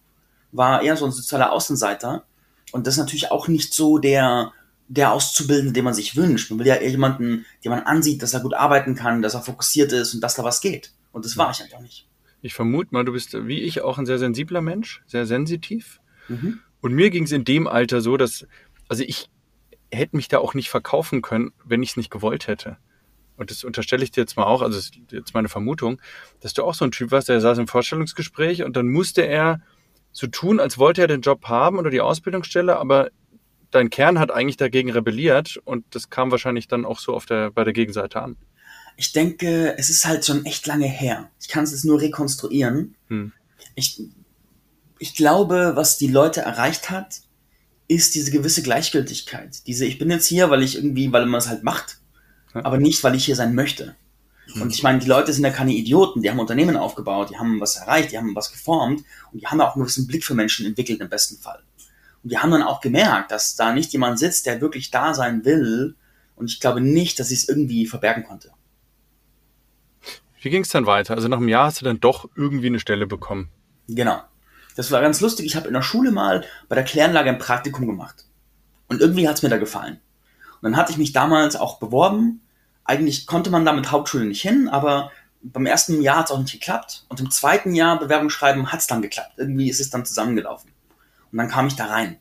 war 0.53 0.83
eher 0.83 0.97
so 0.97 1.07
ein 1.07 1.13
sozialer 1.13 1.53
Außenseiter 1.53 2.25
und 2.73 2.87
das 2.87 2.95
ist 2.95 2.99
natürlich 2.99 3.31
auch 3.31 3.49
nicht 3.49 3.73
so 3.73 3.99
der 3.99 4.53
der 4.89 5.13
Auszubildende, 5.13 5.73
den 5.75 5.85
man 5.85 5.93
sich 5.93 6.17
wünscht. 6.17 6.51
Man 6.51 6.59
will 6.59 6.67
ja 6.67 6.77
eher 6.77 6.91
jemanden, 6.91 7.45
den 7.63 7.71
man 7.71 7.83
ansieht, 7.83 8.23
dass 8.23 8.33
er 8.33 8.41
gut 8.41 8.55
arbeiten 8.55 8.95
kann, 8.95 9.21
dass 9.21 9.35
er 9.35 9.43
fokussiert 9.43 9.93
ist 9.93 10.15
und 10.15 10.23
dass 10.23 10.35
da 10.35 10.45
was 10.45 10.63
geht. 10.63 10.93
Und 11.13 11.27
das 11.27 11.37
war 11.37 11.51
ich 11.51 11.63
einfach 11.63 11.81
nicht. 11.81 12.09
Ich 12.41 12.55
vermute 12.55 12.91
mal, 12.93 13.05
du 13.05 13.13
bist 13.13 13.35
wie 13.47 13.61
ich 13.61 13.83
auch 13.83 13.99
ein 13.99 14.07
sehr 14.07 14.19
sensibler 14.19 14.63
Mensch, 14.63 15.03
sehr 15.07 15.27
sensitiv. 15.27 16.01
Mhm. 16.29 16.61
Und 16.81 16.95
mir 16.95 17.11
ging 17.11 17.25
es 17.25 17.33
in 17.33 17.45
dem 17.45 17.67
Alter 17.67 18.01
so, 18.01 18.17
dass, 18.17 18.47
also 18.89 19.03
ich 19.03 19.29
hätte 19.91 20.17
mich 20.17 20.29
da 20.29 20.39
auch 20.39 20.55
nicht 20.55 20.71
verkaufen 20.71 21.21
können, 21.21 21.53
wenn 21.65 21.83
ich 21.83 21.91
es 21.91 21.97
nicht 21.97 22.11
gewollt 22.11 22.47
hätte. 22.47 22.79
Und 23.39 23.51
das 23.51 23.65
unterstelle 23.65 24.03
ich 24.03 24.11
dir 24.11 24.21
jetzt 24.21 24.37
mal 24.37 24.45
auch, 24.45 24.63
also 24.63 24.77
das 24.77 24.87
ist 24.87 24.95
jetzt 25.11 25.33
meine 25.33 25.49
Vermutung, 25.49 26.01
dass 26.41 26.53
du 26.53 26.65
auch 26.65 26.75
so 26.75 26.85
ein 26.85 26.91
Typ 26.91 27.13
warst, 27.13 27.29
der 27.29 27.41
saß 27.41 27.59
im 27.59 27.69
Vorstellungsgespräch 27.69 28.65
und 28.65 28.77
dann 28.77 28.89
musste 28.89 29.23
er 29.23 29.61
so 30.13 30.27
tun, 30.27 30.59
als 30.59 30.77
wollte 30.77 31.03
er 31.03 31.07
den 31.07 31.21
Job 31.21 31.45
haben 31.47 31.79
oder 31.79 31.91
die 31.91 32.01
Ausbildungsstelle, 32.01 32.77
aber 32.77 33.11
dein 33.71 33.91
Kern 33.91 34.19
hat 34.19 34.33
eigentlich 34.33 34.57
dagegen 34.57 34.91
rebelliert 34.91 35.61
und 35.65 35.85
das 35.91 36.11
kam 36.11 36.31
wahrscheinlich 36.31 36.67
dann 36.67 36.85
auch 36.85 36.99
so 36.99 37.15
auf 37.15 37.27
der, 37.27 37.51
bei 37.51 37.63
der 37.63 37.73
Gegenseite 37.73 38.21
an. 38.21 38.37
Ich 38.97 39.13
denke, 39.13 39.79
es 39.79 39.91
ist 39.91 40.05
halt 40.07 40.27
schon 40.27 40.45
echt 40.45 40.67
lange 40.67 40.89
her. 40.89 41.31
Ich 41.41 41.47
kann 41.47 41.63
es 41.63 41.71
jetzt 41.71 41.85
nur 41.85 42.01
rekonstruieren. 42.01 42.97
Hm. 43.07 43.33
Ich, 43.77 44.03
ich 44.99 45.15
glaube, 45.15 45.73
was 45.77 45.99
die 45.99 46.09
Leute 46.09 46.41
erreicht 46.41 46.91
hat, 46.91 47.21
ist 47.87 48.17
diese 48.17 48.33
gewisse 48.33 48.63
Gleichgültigkeit. 48.63 49.67
Diese, 49.67 49.87
ich 49.87 49.99
bin 49.99 50.11
jetzt 50.11 50.27
hier, 50.27 50.51
weil 50.51 50.65
ich 50.65 50.75
irgendwie, 50.77 51.13
weil 51.13 51.27
man 51.27 51.39
es 51.39 51.49
halt 51.49 51.63
macht. 51.63 51.98
Aber 52.65 52.79
nicht, 52.79 53.03
weil 53.05 53.15
ich 53.15 53.25
hier 53.25 53.37
sein 53.37 53.55
möchte. 53.55 53.97
Hm. 54.53 54.63
Und 54.63 54.75
ich 54.75 54.83
meine, 54.83 54.99
die 54.99 55.09
Leute 55.09 55.33
sind 55.33 55.45
ja 55.45 55.51
keine 55.51 55.73
Idioten, 55.73 56.23
die 56.23 56.31
haben 56.31 56.39
Unternehmen 56.39 56.77
aufgebaut, 56.77 57.31
die 57.31 57.39
haben 57.39 57.61
was 57.61 57.77
erreicht, 57.77 58.13
die 58.13 58.19
haben 58.19 58.35
was 58.35 58.51
geformt 58.51 59.05
und 59.33 59.41
die 59.41 59.47
haben 59.47 59.61
auch 59.61 59.75
einen 59.75 59.85
gewissen 59.85 60.07
Blick 60.07 60.25
für 60.25 60.35
Menschen 60.35 60.67
entwickelt 60.67 61.01
im 61.01 61.09
besten 61.09 61.41
Fall. 61.41 61.63
Und 62.23 62.33
die 62.33 62.39
haben 62.39 62.51
dann 62.51 62.63
auch 62.63 62.81
gemerkt, 62.81 63.31
dass 63.31 63.57
da 63.57 63.73
nicht 63.73 63.93
jemand 63.93 64.19
sitzt, 64.19 64.47
der 64.47 64.61
wirklich 64.61 64.91
da 64.91 65.15
sein 65.15 65.45
will. 65.45 65.95
Und 66.37 66.51
ich 66.51 66.61
glaube 66.61 66.81
nicht, 66.81 67.19
dass 67.21 67.31
ich 67.31 67.41
es 67.41 67.49
irgendwie 67.49 67.87
verbergen 67.87 68.25
konnte. 68.25 68.51
Wie 70.41 70.51
ging 70.51 70.63
es 70.63 70.69
dann 70.69 70.87
weiter? 70.87 71.15
Also 71.15 71.29
nach 71.29 71.39
einem 71.39 71.49
Jahr 71.49 71.67
hast 71.67 71.81
du 71.81 71.85
dann 71.85 72.01
doch 72.01 72.29
irgendwie 72.37 72.69
eine 72.69 72.81
Stelle 72.81 73.07
bekommen. 73.07 73.49
Genau. 73.89 74.21
Das 74.77 74.93
war 74.93 75.01
ganz 75.01 75.21
lustig. 75.21 75.47
Ich 75.47 75.57
habe 75.57 75.67
in 75.67 75.75
der 75.75 75.83
Schule 75.83 76.13
mal 76.13 76.45
bei 76.69 76.77
der 76.77 76.85
Kläranlage 76.85 77.31
ein 77.31 77.39
Praktikum 77.39 77.87
gemacht. 77.87 78.27
Und 78.87 79.01
irgendwie 79.01 79.29
hat 79.29 79.37
es 79.37 79.43
mir 79.43 79.49
da 79.49 79.59
gefallen. 79.59 80.01
Und 80.61 80.71
dann 80.71 80.77
hatte 80.77 80.93
ich 80.93 80.99
mich 80.99 81.13
damals 81.13 81.57
auch 81.57 81.81
beworben. 81.81 82.41
Eigentlich 82.89 83.27
konnte 83.27 83.51
man 83.51 83.67
da 83.67 83.75
mit 83.75 83.91
Hauptschule 83.91 84.25
nicht 84.25 84.41
hin, 84.41 84.67
aber 84.67 85.13
beim 85.43 85.67
ersten 85.67 86.01
Jahr 86.01 86.21
hat 86.21 86.27
es 86.27 86.33
auch 86.33 86.39
nicht 86.39 86.53
geklappt. 86.53 87.05
Und 87.11 87.21
im 87.21 87.31
zweiten 87.31 87.75
Jahr 87.75 87.99
Bewerbung 87.99 88.31
schreiben 88.31 88.73
hat 88.73 88.81
es 88.81 88.87
dann 88.87 89.03
geklappt. 89.03 89.35
Irgendwie 89.37 89.69
ist 89.69 89.79
es 89.79 89.91
dann 89.91 90.07
zusammengelaufen. 90.07 90.71
Und 91.31 91.37
dann 91.37 91.51
kam 91.51 91.67
ich 91.67 91.77
da 91.77 91.85
rein. 91.85 92.17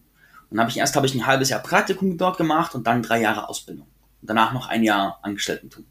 Und 0.50 0.60
habe 0.60 0.70
ich 0.70 0.76
erst 0.76 0.98
habe 0.98 1.06
ich 1.06 1.16
ein 1.16 1.26
halbes 1.26 1.48
Jahr 1.48 1.62
Praktikum 1.62 2.18
dort 2.18 2.38
gemacht 2.38 2.76
und 2.76 2.86
dann 2.86 3.02
drei 3.02 3.22
Jahre 3.22 3.48
Ausbildung. 3.48 3.88
Und 4.22 4.30
danach 4.30 4.52
noch 4.52 4.68
ein 4.68 4.84
Jahr 4.84 5.20
Angestelltentum. 5.22 5.86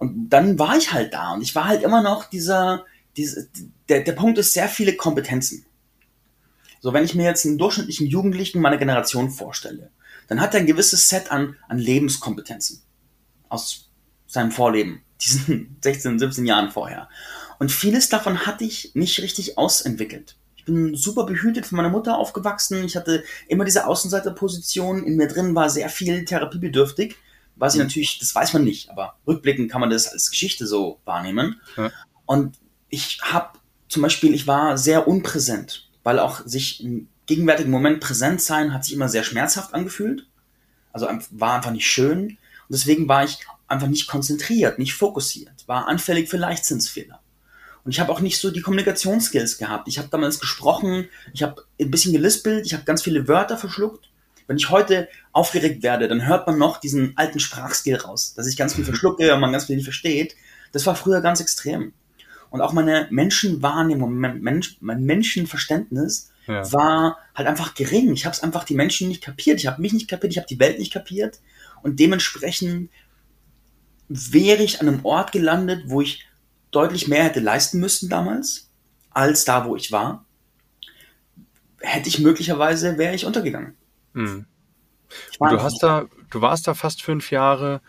Und 0.00 0.30
dann 0.30 0.58
war 0.58 0.76
ich 0.76 0.92
halt 0.92 1.14
da 1.14 1.34
und 1.34 1.42
ich 1.42 1.54
war 1.54 1.68
halt 1.68 1.84
immer 1.84 2.02
noch 2.02 2.24
dieser, 2.24 2.84
dieser 3.16 3.42
der, 3.88 4.00
der 4.00 4.12
Punkt 4.14 4.36
ist 4.36 4.52
sehr 4.52 4.68
viele 4.68 4.96
Kompetenzen. 4.96 5.64
So, 6.80 6.92
wenn 6.92 7.04
ich 7.04 7.14
mir 7.14 7.26
jetzt 7.26 7.46
einen 7.46 7.56
durchschnittlichen 7.56 8.08
Jugendlichen 8.08 8.60
meiner 8.60 8.78
Generation 8.78 9.30
vorstelle, 9.30 9.92
dann 10.26 10.40
hat 10.40 10.54
er 10.54 10.60
ein 10.60 10.66
gewisses 10.66 11.08
Set 11.08 11.30
an, 11.30 11.54
an 11.68 11.78
Lebenskompetenzen 11.78 12.82
aus 13.48 13.91
seinem 14.32 14.50
Vorleben, 14.50 15.02
diesen 15.20 15.76
16, 15.82 16.18
17 16.18 16.46
Jahren 16.46 16.70
vorher. 16.70 17.08
Und 17.58 17.70
vieles 17.70 18.08
davon 18.08 18.46
hatte 18.46 18.64
ich 18.64 18.92
nicht 18.94 19.20
richtig 19.20 19.58
ausentwickelt. 19.58 20.36
Ich 20.56 20.64
bin 20.64 20.94
super 20.94 21.24
behütet 21.24 21.66
von 21.66 21.76
meiner 21.76 21.88
Mutter 21.88 22.16
aufgewachsen. 22.18 22.84
Ich 22.84 22.96
hatte 22.96 23.24
immer 23.48 23.64
diese 23.64 23.86
Außenseiterposition. 23.86 25.04
In 25.04 25.16
mir 25.16 25.26
drin 25.26 25.54
war 25.54 25.68
sehr 25.70 25.88
viel 25.88 26.24
therapiebedürftig. 26.24 27.16
Was 27.56 27.74
ich 27.74 27.80
mhm. 27.80 27.86
natürlich, 27.86 28.18
das 28.18 28.34
weiß 28.34 28.52
man 28.52 28.64
nicht, 28.64 28.90
aber 28.90 29.16
rückblickend 29.26 29.70
kann 29.70 29.80
man 29.80 29.90
das 29.90 30.08
als 30.08 30.30
Geschichte 30.30 30.66
so 30.66 30.98
wahrnehmen. 31.04 31.60
Ja. 31.76 31.90
Und 32.26 32.56
ich 32.88 33.20
habe 33.22 33.58
zum 33.88 34.02
Beispiel, 34.02 34.34
ich 34.34 34.46
war 34.46 34.78
sehr 34.78 35.06
unpräsent, 35.06 35.88
weil 36.02 36.18
auch 36.18 36.46
sich 36.46 36.82
im 36.82 37.08
gegenwärtigen 37.26 37.70
Moment 37.70 38.00
präsent 38.00 38.40
sein 38.40 38.72
hat 38.72 38.84
sich 38.84 38.94
immer 38.94 39.08
sehr 39.08 39.24
schmerzhaft 39.24 39.74
angefühlt. 39.74 40.26
Also 40.92 41.08
war 41.30 41.54
einfach 41.54 41.72
nicht 41.72 41.86
schön. 41.86 42.22
Und 42.28 42.38
deswegen 42.70 43.08
war 43.08 43.24
ich 43.24 43.38
einfach 43.72 43.88
nicht 43.88 44.06
konzentriert, 44.06 44.78
nicht 44.78 44.94
fokussiert, 44.94 45.66
war 45.66 45.88
anfällig 45.88 46.28
für 46.28 46.36
Leichtzinsfehler. 46.36 47.20
Und 47.84 47.90
ich 47.90 47.98
habe 47.98 48.12
auch 48.12 48.20
nicht 48.20 48.38
so 48.38 48.50
die 48.50 48.60
Kommunikationsskills 48.60 49.58
gehabt. 49.58 49.88
Ich 49.88 49.98
habe 49.98 50.08
damals 50.08 50.38
gesprochen, 50.38 51.08
ich 51.32 51.42
habe 51.42 51.64
ein 51.80 51.90
bisschen 51.90 52.12
gelispelt, 52.12 52.64
ich 52.64 52.74
habe 52.74 52.84
ganz 52.84 53.02
viele 53.02 53.26
Wörter 53.26 53.56
verschluckt. 53.56 54.08
Wenn 54.46 54.56
ich 54.56 54.70
heute 54.70 55.08
aufgeregt 55.32 55.82
werde, 55.82 56.08
dann 56.08 56.26
hört 56.26 56.46
man 56.46 56.58
noch 56.58 56.78
diesen 56.78 57.16
alten 57.16 57.40
Sprachskill 57.40 57.96
raus, 57.96 58.34
dass 58.34 58.46
ich 58.46 58.56
ganz 58.56 58.74
viel 58.74 58.84
verschlucke 58.84 59.34
und 59.34 59.40
man 59.40 59.52
ganz 59.52 59.64
viel 59.64 59.76
nicht 59.76 59.84
versteht. 59.84 60.36
Das 60.72 60.86
war 60.86 60.94
früher 60.94 61.20
ganz 61.20 61.40
extrem. 61.40 61.92
Und 62.50 62.60
auch 62.60 62.72
meine 62.72 63.08
Menschenwahrnehmung, 63.10 64.14
mein, 64.14 64.40
Mensch, 64.40 64.76
mein 64.80 65.04
Menschenverständnis 65.04 66.30
ja. 66.46 66.70
war 66.72 67.18
halt 67.34 67.48
einfach 67.48 67.74
gering. 67.74 68.12
Ich 68.12 68.26
habe 68.26 68.34
es 68.34 68.42
einfach 68.42 68.64
die 68.64 68.74
Menschen 68.74 69.08
nicht 69.08 69.22
kapiert. 69.22 69.58
Ich 69.58 69.66
habe 69.66 69.80
mich 69.80 69.92
nicht 69.92 70.08
kapiert, 70.08 70.32
ich 70.32 70.38
habe 70.38 70.48
die 70.48 70.60
Welt 70.60 70.78
nicht 70.78 70.92
kapiert. 70.92 71.40
Und 71.82 71.98
dementsprechend 71.98 72.90
wäre 74.12 74.62
ich 74.62 74.80
an 74.80 74.88
einem 74.88 75.04
Ort 75.04 75.32
gelandet, 75.32 75.84
wo 75.86 76.00
ich 76.00 76.26
deutlich 76.70 77.08
mehr 77.08 77.24
hätte 77.24 77.40
leisten 77.40 77.80
müssen 77.80 78.08
damals, 78.08 78.70
als 79.10 79.44
da, 79.44 79.66
wo 79.66 79.76
ich 79.76 79.92
war, 79.92 80.24
hätte 81.80 82.08
ich 82.08 82.18
möglicherweise, 82.18 82.98
wäre 82.98 83.14
ich 83.14 83.26
untergegangen. 83.26 83.76
Hm. 84.14 84.46
Ich 85.30 85.38
du 85.38 85.62
hast 85.62 85.82
da, 85.82 86.06
du 86.30 86.40
warst 86.40 86.66
da 86.66 86.74
fast 86.74 87.02
fünf 87.02 87.30
Jahre 87.30 87.80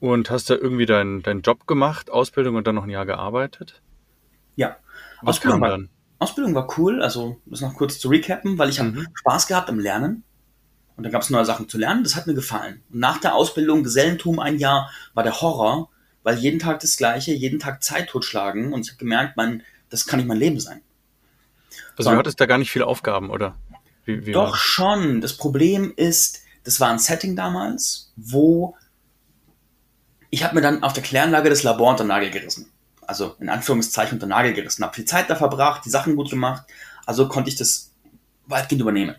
und 0.00 0.30
hast 0.30 0.50
da 0.50 0.54
irgendwie 0.54 0.86
deinen 0.86 1.22
dein 1.22 1.42
Job 1.42 1.66
gemacht, 1.66 2.10
Ausbildung 2.10 2.56
und 2.56 2.66
dann 2.66 2.74
noch 2.74 2.84
ein 2.84 2.90
Jahr 2.90 3.06
gearbeitet? 3.06 3.82
Ja. 4.56 4.76
Was 5.20 5.36
Ausbildung 5.36 5.60
kam 5.60 5.62
war, 5.62 5.70
dann? 5.70 5.88
Ausbildung 6.18 6.54
war 6.54 6.78
cool, 6.78 7.02
also 7.02 7.40
das 7.46 7.60
noch 7.60 7.74
kurz 7.74 7.98
zu 7.98 8.08
recappen, 8.08 8.58
weil 8.58 8.70
ich 8.70 8.80
mhm. 8.80 8.96
habe 8.96 9.06
Spaß 9.14 9.46
gehabt 9.46 9.68
am 9.68 9.78
Lernen. 9.78 10.24
Und 10.96 11.04
da 11.04 11.10
gab 11.10 11.22
es 11.22 11.30
neue 11.30 11.44
Sachen 11.44 11.68
zu 11.68 11.76
lernen, 11.76 12.04
das 12.04 12.14
hat 12.14 12.26
mir 12.26 12.34
gefallen. 12.34 12.82
Und 12.92 13.00
nach 13.00 13.18
der 13.18 13.34
Ausbildung, 13.34 13.82
Gesellentum 13.82 14.38
ein 14.38 14.58
Jahr, 14.58 14.90
war 15.12 15.24
der 15.24 15.40
Horror, 15.40 15.90
weil 16.22 16.38
jeden 16.38 16.58
Tag 16.58 16.80
das 16.80 16.96
Gleiche, 16.96 17.32
jeden 17.32 17.58
Tag 17.58 17.82
Zeit 17.82 18.08
totschlagen 18.08 18.72
und 18.72 18.82
ich 18.82 18.90
habe 18.90 18.98
gemerkt, 18.98 19.36
man, 19.36 19.62
das 19.90 20.06
kann 20.06 20.18
nicht 20.18 20.28
mein 20.28 20.38
Leben 20.38 20.60
sein. 20.60 20.80
Also 21.96 22.10
du 22.10 22.16
hattest 22.16 22.40
da 22.40 22.46
gar 22.46 22.58
nicht 22.58 22.70
viele 22.70 22.86
Aufgaben, 22.86 23.30
oder? 23.30 23.56
Wie, 24.04 24.26
wie 24.26 24.32
doch 24.32 24.56
schon. 24.56 25.20
Das 25.20 25.36
Problem 25.36 25.92
ist, 25.96 26.42
das 26.64 26.80
war 26.80 26.90
ein 26.90 26.98
Setting 26.98 27.36
damals, 27.36 28.12
wo 28.16 28.76
ich 30.30 30.42
habe 30.42 30.56
mir 30.56 30.62
dann 30.62 30.82
auf 30.82 30.92
der 30.92 31.02
Kläranlage 31.02 31.48
das 31.48 31.62
Labor 31.62 31.90
unter 31.90 32.02
Nagel 32.02 32.30
gerissen. 32.30 32.70
Also 33.06 33.36
in 33.38 33.48
Anführungszeichen 33.48 34.16
unter 34.16 34.26
Nagel 34.26 34.52
gerissen. 34.52 34.82
Habe 34.82 34.94
viel 34.94 35.04
Zeit 35.04 35.30
da 35.30 35.36
verbracht, 35.36 35.84
die 35.84 35.90
Sachen 35.90 36.16
gut 36.16 36.30
gemacht. 36.30 36.64
Also 37.06 37.28
konnte 37.28 37.50
ich 37.50 37.56
das 37.56 37.92
weitgehend 38.46 38.82
übernehmen. 38.82 39.14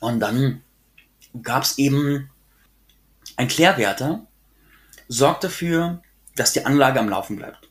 Und 0.00 0.18
dann 0.18 0.62
gab 1.40 1.62
es 1.62 1.78
eben 1.78 2.30
ein 3.36 3.48
Klärwärter, 3.48 4.26
sorgt 5.08 5.44
dafür, 5.44 6.02
dass 6.36 6.52
die 6.52 6.64
Anlage 6.64 7.00
am 7.00 7.08
Laufen 7.08 7.36
bleibt. 7.36 7.68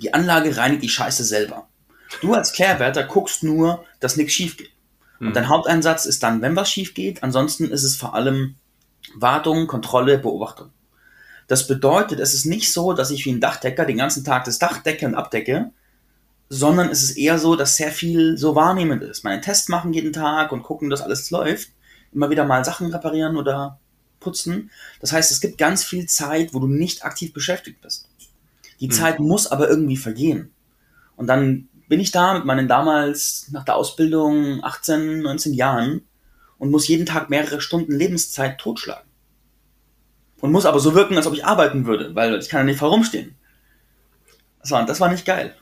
Die 0.00 0.12
Anlage 0.14 0.56
reinigt 0.56 0.82
die 0.82 0.88
Scheiße 0.88 1.24
selber. 1.24 1.68
Du 2.20 2.34
als 2.34 2.52
Klärwärter 2.52 3.04
guckst 3.04 3.42
nur, 3.42 3.84
dass 4.00 4.16
nichts 4.16 4.34
schief 4.34 4.56
geht. 4.56 4.70
Und 5.20 5.34
dein 5.34 5.44
hm. 5.44 5.50
Haupteinsatz 5.50 6.06
ist 6.06 6.22
dann, 6.22 6.42
wenn 6.42 6.56
was 6.56 6.70
schief 6.70 6.94
geht. 6.94 7.22
Ansonsten 7.22 7.70
ist 7.70 7.82
es 7.82 7.96
vor 7.96 8.14
allem 8.14 8.56
Wartung, 9.14 9.66
Kontrolle, 9.66 10.18
Beobachtung. 10.18 10.70
Das 11.48 11.66
bedeutet, 11.66 12.20
es 12.20 12.34
ist 12.34 12.44
nicht 12.44 12.72
so, 12.72 12.92
dass 12.92 13.10
ich 13.10 13.24
wie 13.24 13.32
ein 13.32 13.40
Dachdecker 13.40 13.86
den 13.86 13.96
ganzen 13.96 14.22
Tag 14.22 14.44
das 14.44 14.58
Dach 14.58 14.82
decke 14.82 15.06
und 15.06 15.14
abdecke, 15.14 15.70
sondern 16.50 16.90
es 16.90 17.02
ist 17.02 17.16
eher 17.16 17.38
so, 17.38 17.56
dass 17.56 17.76
sehr 17.76 17.90
viel 17.90 18.36
so 18.36 18.54
wahrnehmend 18.54 19.02
ist. 19.02 19.24
Meine 19.24 19.40
Tests 19.40 19.68
machen 19.68 19.92
jeden 19.92 20.12
Tag 20.12 20.52
und 20.52 20.62
gucken, 20.62 20.90
dass 20.90 21.00
alles 21.00 21.30
läuft. 21.30 21.70
Immer 22.12 22.30
wieder 22.30 22.44
mal 22.44 22.64
Sachen 22.64 22.90
reparieren 22.92 23.36
oder 23.36 23.78
putzen. 24.20 24.70
Das 25.00 25.12
heißt, 25.12 25.30
es 25.30 25.40
gibt 25.40 25.58
ganz 25.58 25.84
viel 25.84 26.06
Zeit, 26.06 26.54
wo 26.54 26.60
du 26.60 26.66
nicht 26.66 27.04
aktiv 27.04 27.32
beschäftigt 27.32 27.80
bist. 27.80 28.08
Die 28.80 28.86
mhm. 28.86 28.92
Zeit 28.92 29.20
muss 29.20 29.46
aber 29.46 29.68
irgendwie 29.68 29.96
vergehen. 29.96 30.52
Und 31.16 31.26
dann 31.26 31.68
bin 31.88 32.00
ich 32.00 32.10
da 32.10 32.34
mit 32.34 32.44
meinen 32.44 32.68
damals 32.68 33.48
nach 33.50 33.64
der 33.64 33.76
Ausbildung 33.76 34.62
18, 34.62 35.22
19 35.22 35.54
Jahren 35.54 36.02
und 36.58 36.70
muss 36.70 36.88
jeden 36.88 37.06
Tag 37.06 37.30
mehrere 37.30 37.60
Stunden 37.60 37.92
Lebenszeit 37.92 38.58
totschlagen. 38.58 39.08
Und 40.40 40.52
muss 40.52 40.66
aber 40.66 40.78
so 40.78 40.94
wirken, 40.94 41.16
als 41.16 41.26
ob 41.26 41.34
ich 41.34 41.44
arbeiten 41.44 41.86
würde, 41.86 42.14
weil 42.14 42.38
ich 42.38 42.48
kann 42.48 42.60
ja 42.60 42.64
nicht 42.64 42.78
vorumstehen. 42.78 43.34
Das 44.60 44.70
war, 44.70 44.86
das 44.86 45.00
war 45.00 45.10
nicht 45.10 45.24
geil. 45.24 45.56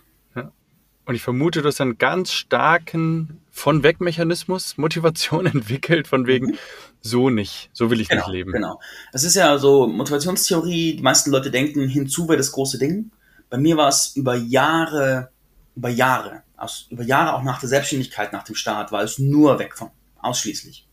Und 1.06 1.14
ich 1.14 1.22
vermute, 1.22 1.62
du 1.62 1.68
hast 1.68 1.80
einen 1.80 1.98
ganz 1.98 2.32
starken 2.32 3.40
Von-Weg-Mechanismus, 3.52 4.76
Motivation 4.76 5.46
entwickelt, 5.46 6.08
von 6.08 6.26
wegen, 6.26 6.58
so 7.00 7.30
nicht, 7.30 7.70
so 7.72 7.90
will 7.90 8.00
ich 8.00 8.08
genau, 8.08 8.22
nicht 8.22 8.32
leben. 8.32 8.52
Genau. 8.52 8.80
Es 9.12 9.22
ist 9.22 9.36
ja 9.36 9.56
so 9.58 9.86
Motivationstheorie, 9.86 10.96
die 10.96 11.02
meisten 11.02 11.30
Leute 11.30 11.52
denken, 11.52 11.88
hinzu 11.88 12.28
wäre 12.28 12.36
das 12.36 12.50
große 12.50 12.78
Ding. 12.78 13.12
Bei 13.48 13.56
mir 13.56 13.76
war 13.76 13.88
es 13.88 14.16
über 14.16 14.34
Jahre, 14.34 15.30
über 15.76 15.88
Jahre, 15.88 16.42
aus, 16.56 16.88
über 16.90 17.04
Jahre 17.04 17.34
auch 17.34 17.44
nach 17.44 17.60
der 17.60 17.68
Selbstständigkeit, 17.68 18.32
nach 18.32 18.42
dem 18.42 18.56
Start, 18.56 18.90
war 18.90 19.04
es 19.04 19.20
nur 19.20 19.60
weg 19.60 19.76
von, 19.76 19.90
ausschließlich. 20.18 20.88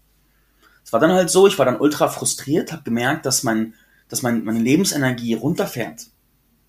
Es 0.85 0.93
war 0.93 0.99
dann 0.99 1.11
halt 1.11 1.31
so, 1.31 1.47
ich 1.47 1.57
war 1.57 1.65
dann 1.65 1.79
ultra 1.79 2.07
frustriert, 2.07 2.71
habe 2.71 2.83
gemerkt, 2.83 3.25
dass 3.25 3.41
mein, 3.41 3.73
dass 4.09 4.21
mein, 4.21 4.43
meine 4.43 4.59
Lebensenergie 4.59 5.33
runterfährt, 5.33 6.05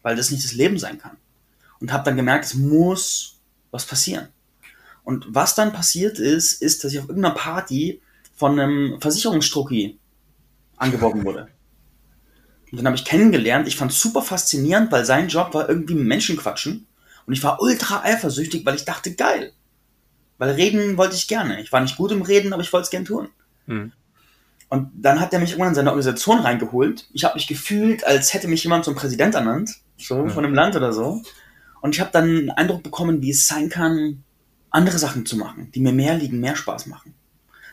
weil 0.01 0.17
das 0.17 0.31
nicht 0.31 0.45
das 0.45 0.55
Leben 0.55 0.79
sein 0.79 0.99
kann. 0.99 1.19
Und 1.81 1.93
habe 1.93 2.05
dann 2.05 2.17
gemerkt, 2.17 2.47
es 2.47 2.55
muss 2.55 3.34
was 3.75 3.85
passieren. 3.85 4.29
Und 5.03 5.27
was 5.29 5.55
dann 5.55 5.73
passiert 5.73 6.19
ist, 6.19 6.63
ist, 6.63 6.85
dass 6.85 6.93
ich 6.93 6.99
auf 7.01 7.09
irgendeiner 7.09 7.35
Party 7.35 8.01
von 8.35 8.59
einem 8.59 9.01
Versicherungsstrucki 9.01 9.99
angeworben 10.77 11.25
wurde. 11.25 11.49
Und 12.71 12.79
dann 12.79 12.87
habe 12.87 12.97
ich 12.97 13.05
kennengelernt, 13.05 13.69
ich 13.69 13.77
fand 13.77 13.93
es 13.93 14.01
super 14.01 14.23
faszinierend, 14.23 14.91
weil 14.91 15.05
sein 15.05 15.29
Job 15.29 15.53
war 15.55 15.69
irgendwie 15.69 15.95
Menschen 15.95 16.37
quatschen. 16.37 16.87
Und 17.27 17.33
ich 17.33 17.43
war 17.43 17.61
ultra 17.61 18.03
eifersüchtig, 18.03 18.65
weil 18.65 18.75
ich 18.75 18.85
dachte, 18.85 19.15
geil. 19.15 19.53
Weil 20.39 20.51
reden 20.51 20.97
wollte 20.97 21.15
ich 21.15 21.29
gerne. 21.29 21.61
Ich 21.61 21.71
war 21.71 21.81
nicht 21.81 21.97
gut 21.97 22.11
im 22.11 22.23
Reden, 22.23 22.53
aber 22.53 22.63
ich 22.63 22.73
wollte 22.73 22.85
es 22.85 22.91
gern 22.91 23.05
tun. 23.05 23.29
Mhm. 23.67 23.93
Und 24.69 24.91
dann 24.95 25.21
hat 25.21 25.33
er 25.33 25.39
mich 25.39 25.51
irgendwann 25.51 25.69
in 25.71 25.75
seine 25.77 25.91
Organisation 25.91 26.41
reingeholt. 26.41 27.09
Ich 27.13 27.25
habe 27.25 27.35
mich 27.35 27.47
gefühlt, 27.47 28.05
als 28.05 28.35
hätte 28.35 28.49
mich 28.49 28.65
jemand 28.65 28.85
zum 28.85 28.95
Präsident 28.95 29.35
ernannt. 29.35 29.71
so 29.97 30.25
ja. 30.25 30.29
von 30.29 30.45
einem 30.45 30.55
Land 30.55 30.75
oder 30.75 30.93
so. 30.93 31.23
Und 31.85 31.95
ich 31.95 32.01
habe 32.01 32.13
dann 32.13 32.25
einen 32.25 32.51
Eindruck 32.51 32.83
bekommen, 32.83 33.21
wie 33.21 33.29
es 33.29 33.47
sein 33.47 33.69
kann, 33.69 34.25
andere 34.71 34.97
Sachen 34.97 35.27
zu 35.27 35.37
machen, 35.37 35.71
die 35.75 35.81
mir 35.81 35.93
mehr 35.93 36.15
liegen, 36.15 36.41
mehr 36.41 36.57
Spaß 36.57 36.87
machen. 36.87 37.13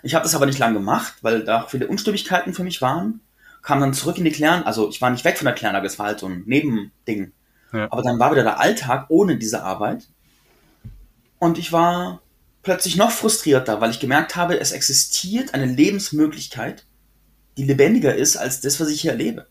Ich 0.04 0.16
habe 0.16 0.24
das 0.24 0.36
aber 0.36 0.48
nicht 0.48 0.60
lange 0.60 0.74
gemacht, 0.74 1.14
weil 1.22 1.46
da 1.46 1.66
viele 1.66 1.88
Unstimmigkeiten 1.88 2.54
für 2.54 2.66
mich 2.66 2.82
waren. 2.82 3.22
Kam 3.62 3.80
dann 3.80 3.94
zurück 3.94 4.18
in 4.18 4.26
die 4.26 4.34
Klären, 4.34 4.64
also 4.64 4.90
ich 4.90 5.02
war 5.02 5.12
nicht 5.12 5.24
weg 5.24 5.38
von 5.38 5.46
der 5.46 5.54
Kläranlage, 5.54 5.88
es 5.88 5.98
war 5.98 6.08
halt 6.08 6.20
so 6.20 6.28
ein 6.28 6.44
Nebending. 6.46 7.32
Ja. 7.72 7.88
Aber 7.90 8.02
dann 8.02 8.20
war 8.20 8.34
wieder 8.34 8.44
der 8.44 8.60
Alltag 8.60 9.06
ohne 9.08 9.38
diese 9.38 9.64
Arbeit. 9.64 10.10
Und 11.40 11.58
ich 11.58 11.72
war 11.72 12.22
plötzlich 12.64 12.98
noch 12.98 13.12
frustrierter, 13.12 13.80
weil 13.80 13.92
ich 13.92 14.02
gemerkt 14.02 14.36
habe, 14.36 14.60
es 14.60 14.74
existiert 14.74 15.54
eine 15.54 15.68
Lebensmöglichkeit, 15.68 16.86
die 17.56 17.64
lebendiger 17.64 18.14
ist 18.14 18.36
als 18.36 18.60
das, 18.60 18.78
was 18.82 18.90
ich 18.90 19.00
hier 19.00 19.12
erlebe. 19.12 19.48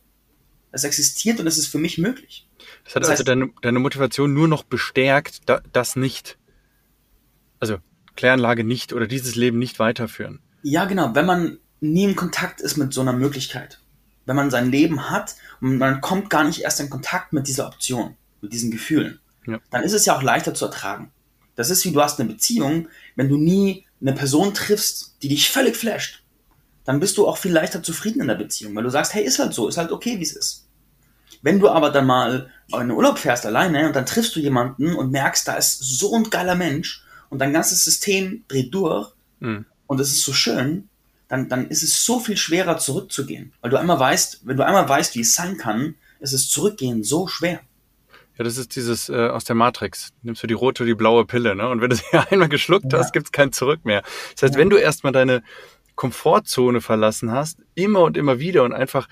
Es 0.73 0.85
existiert 0.85 1.41
und 1.41 1.47
es 1.47 1.59
ist 1.59 1.67
für 1.67 1.79
mich 1.79 1.99
möglich. 1.99 2.47
Das 2.85 2.95
hat 2.95 3.03
das 3.03 3.11
also 3.11 3.21
heißt, 3.21 3.29
deine, 3.29 3.51
deine 3.63 3.79
Motivation 3.79 4.33
nur 4.33 4.49
noch 4.49 4.63
bestärkt, 4.63 5.49
da, 5.49 5.63
das 5.73 5.97
nicht, 5.97 6.39
also 7.59 7.79
Kläranlage 8.17 8.65
nicht 8.65 8.93
oder 8.93 9.07
dieses 9.07 9.35
Leben 9.35 9.59
nicht 9.59 9.79
weiterführen. 9.79 10.41
Ja, 10.63 10.85
genau. 10.85 11.15
Wenn 11.15 11.27
man 11.27 11.59
nie 11.81 12.05
in 12.05 12.17
Kontakt 12.17 12.61
ist 12.61 12.77
mit 12.77 12.93
so 12.93 13.01
einer 13.01 13.13
Möglichkeit, 13.13 13.81
wenn 14.27 14.37
man 14.37 14.51
sein 14.51 14.71
Leben 14.71 15.11
hat 15.11 15.35
und 15.61 15.79
man 15.79 16.01
kommt 16.01 16.31
gar 16.31 16.45
nicht 16.45 16.61
erst 16.61 16.81
in 16.81 16.91
Kontakt 16.91 17.33
mit 17.33 17.49
dieser 17.49 17.67
Option, 17.67 18.17
mit 18.41 18.53
diesen 18.53 18.71
Gefühlen, 18.71 19.21
ja. 19.47 19.59
dann 19.71 19.83
ist 19.83 19.93
es 19.93 20.07
ja 20.07 20.17
auch 20.17 20.23
leichter 20.23 20.55
zu 20.55 20.67
ertragen. 20.67 21.11
Das 21.57 21.71
ist 21.71 21.85
wie 21.85 21.93
du 21.93 22.01
hast 22.01 22.21
eine 22.21 22.29
Beziehung, 22.29 22.89
wenn 23.17 23.29
du 23.29 23.37
nie 23.37 23.87
eine 24.01 24.13
Person 24.13 24.55
triffst, 24.55 25.17
die 25.23 25.29
dich 25.29 25.51
völlig 25.51 25.77
flasht, 25.77 26.23
dann 26.85 27.01
bist 27.01 27.19
du 27.19 27.27
auch 27.27 27.39
viel 27.39 27.53
leichter 27.53 27.83
zufrieden 27.83 28.21
in 28.21 28.29
der 28.29 28.35
Beziehung, 28.35 28.75
weil 28.75 28.85
du 28.85 28.91
sagst, 28.91 29.15
hey, 29.15 29.25
ist 29.25 29.39
halt 29.39 29.53
so, 29.53 29.69
ist 29.69 29.77
halt 29.77 29.93
okay, 29.93 30.19
wie 30.19 30.25
es 30.25 30.35
ist. 30.35 30.67
Wenn 31.43 31.59
du 31.59 31.69
aber 31.69 31.91
dann 31.91 32.07
mal 32.07 32.51
in 32.73 32.81
den 32.81 32.91
Urlaub 32.91 33.19
fährst 33.19 33.47
alleine 33.47 33.87
und 33.87 33.97
dann 33.97 34.07
triffst 34.07 34.37
du 34.37 34.41
jemanden 34.41 34.95
und 34.95 35.11
merkst, 35.11 35.49
da 35.49 35.55
ist 35.55 35.79
so 35.79 36.15
ein 36.15 36.25
geiler 36.25 36.55
Mensch 36.55 37.05
und 37.31 37.39
dein 37.39 37.53
ganzes 37.53 37.85
System 37.85 38.45
dreht 38.49 38.75
durch 38.75 39.13
mhm. 39.41 39.65
und 39.87 40.01
es 40.01 40.11
ist 40.11 40.23
so 40.23 40.33
schön, 40.33 40.89
dann, 41.29 41.49
dann 41.49 41.69
ist 41.69 41.83
es 41.83 42.05
so 42.05 42.19
viel 42.19 42.37
schwerer 42.37 42.79
zurückzugehen. 42.79 43.53
Weil 43.61 43.71
du 43.71 43.79
einmal 43.79 43.99
weißt, 43.99 44.41
wenn 44.45 44.57
du 44.57 44.67
einmal 44.67 44.89
weißt, 44.89 45.15
wie 45.15 45.21
es 45.21 45.35
sein 45.35 45.57
kann, 45.57 45.95
ist 46.19 46.33
es 46.33 46.51
zurückgehen 46.51 47.05
so 47.05 47.29
schwer. 47.29 47.61
Ja, 48.37 48.45
das 48.45 48.57
ist 48.57 48.75
dieses 48.75 49.09
äh, 49.09 49.29
aus 49.29 49.45
der 49.45 49.55
Matrix. 49.55 50.13
Nimmst 50.23 50.43
du 50.43 50.47
die 50.47 50.55
rote 50.55 50.83
oder 50.83 50.89
die 50.89 50.95
blaue 50.95 51.25
Pille, 51.27 51.55
ne? 51.55 51.69
Und 51.69 51.81
wenn 51.81 51.91
du 51.91 51.97
sie 51.97 52.05
einmal 52.31 52.49
geschluckt 52.49 52.93
ja. 52.93 52.99
hast, 52.99 53.13
gibt's 53.13 53.33
kein 53.33 53.53
Zurück 53.53 53.85
mehr. 53.85 54.03
Das 54.33 54.43
heißt, 54.43 54.55
ja. 54.55 54.61
wenn 54.61 54.71
du 54.71 54.77
erstmal 54.77 55.13
deine 55.13 55.43
Komfortzone 56.01 56.81
verlassen 56.81 57.31
hast, 57.31 57.59
immer 57.75 58.01
und 58.01 58.17
immer 58.17 58.39
wieder 58.39 58.65
und 58.65 58.73
einfach 58.73 59.07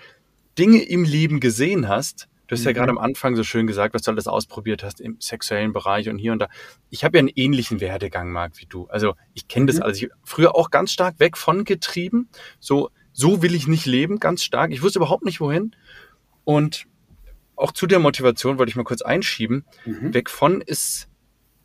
Dinge 0.58 0.82
im 0.82 1.04
Leben 1.04 1.38
gesehen 1.38 1.86
hast, 1.86 2.28
Du 2.46 2.54
hast 2.54 2.62
mhm. 2.62 2.68
ja 2.68 2.72
gerade 2.72 2.88
am 2.88 2.96
Anfang 2.96 3.36
so 3.36 3.44
schön 3.44 3.66
gesagt, 3.66 3.92
was 3.92 4.00
du 4.00 4.10
alles 4.10 4.26
ausprobiert 4.26 4.82
hast 4.82 5.02
im 5.02 5.18
sexuellen 5.20 5.74
Bereich 5.74 6.08
und 6.08 6.16
hier 6.16 6.32
und 6.32 6.38
da. 6.38 6.48
Ich 6.88 7.04
habe 7.04 7.18
ja 7.18 7.20
einen 7.20 7.28
ähnlichen 7.28 7.82
Werdegang, 7.82 8.32
Marc, 8.32 8.52
wie 8.56 8.64
du. 8.64 8.86
Also 8.86 9.16
ich 9.34 9.48
kenne 9.48 9.66
das 9.66 9.76
mhm. 9.76 9.82
alles. 9.82 10.00
Ich 10.00 10.08
früher 10.24 10.54
auch 10.56 10.70
ganz 10.70 10.90
stark 10.90 11.20
weg 11.20 11.36
von 11.36 11.64
getrieben. 11.64 12.30
So, 12.58 12.88
so 13.12 13.42
will 13.42 13.54
ich 13.54 13.66
nicht 13.66 13.84
leben, 13.84 14.18
ganz 14.18 14.42
stark. 14.42 14.72
Ich 14.72 14.80
wusste 14.80 14.98
überhaupt 14.98 15.26
nicht 15.26 15.40
wohin. 15.40 15.76
Und 16.44 16.86
auch 17.54 17.72
zu 17.72 17.86
der 17.86 17.98
Motivation 17.98 18.56
wollte 18.56 18.70
ich 18.70 18.76
mal 18.76 18.84
kurz 18.84 19.02
einschieben. 19.02 19.66
Mhm. 19.84 20.14
Weg 20.14 20.30
von 20.30 20.62
ist, 20.62 21.06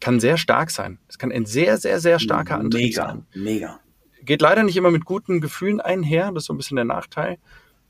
kann 0.02 0.20
sehr 0.20 0.36
stark 0.36 0.70
sein. 0.70 1.00
Es 1.08 1.18
kann 1.18 1.32
ein 1.32 1.46
sehr, 1.46 1.78
sehr, 1.78 2.02
sehr 2.02 2.20
starker 2.20 2.60
Antrieb 2.60 2.90
mega, 2.90 3.06
sein. 3.08 3.26
Mega, 3.34 3.44
mega. 3.46 3.83
Geht 4.24 4.42
leider 4.42 4.64
nicht 4.64 4.78
immer 4.78 4.92
mit 4.92 5.06
guten 5.06 5.42
Gefühlen 5.42 5.82
einher. 5.82 6.32
Das 6.32 6.44
ist 6.44 6.48
so 6.48 6.54
ein 6.54 6.58
bisschen 6.58 6.76
der 6.76 6.86
Nachteil. 6.86 7.38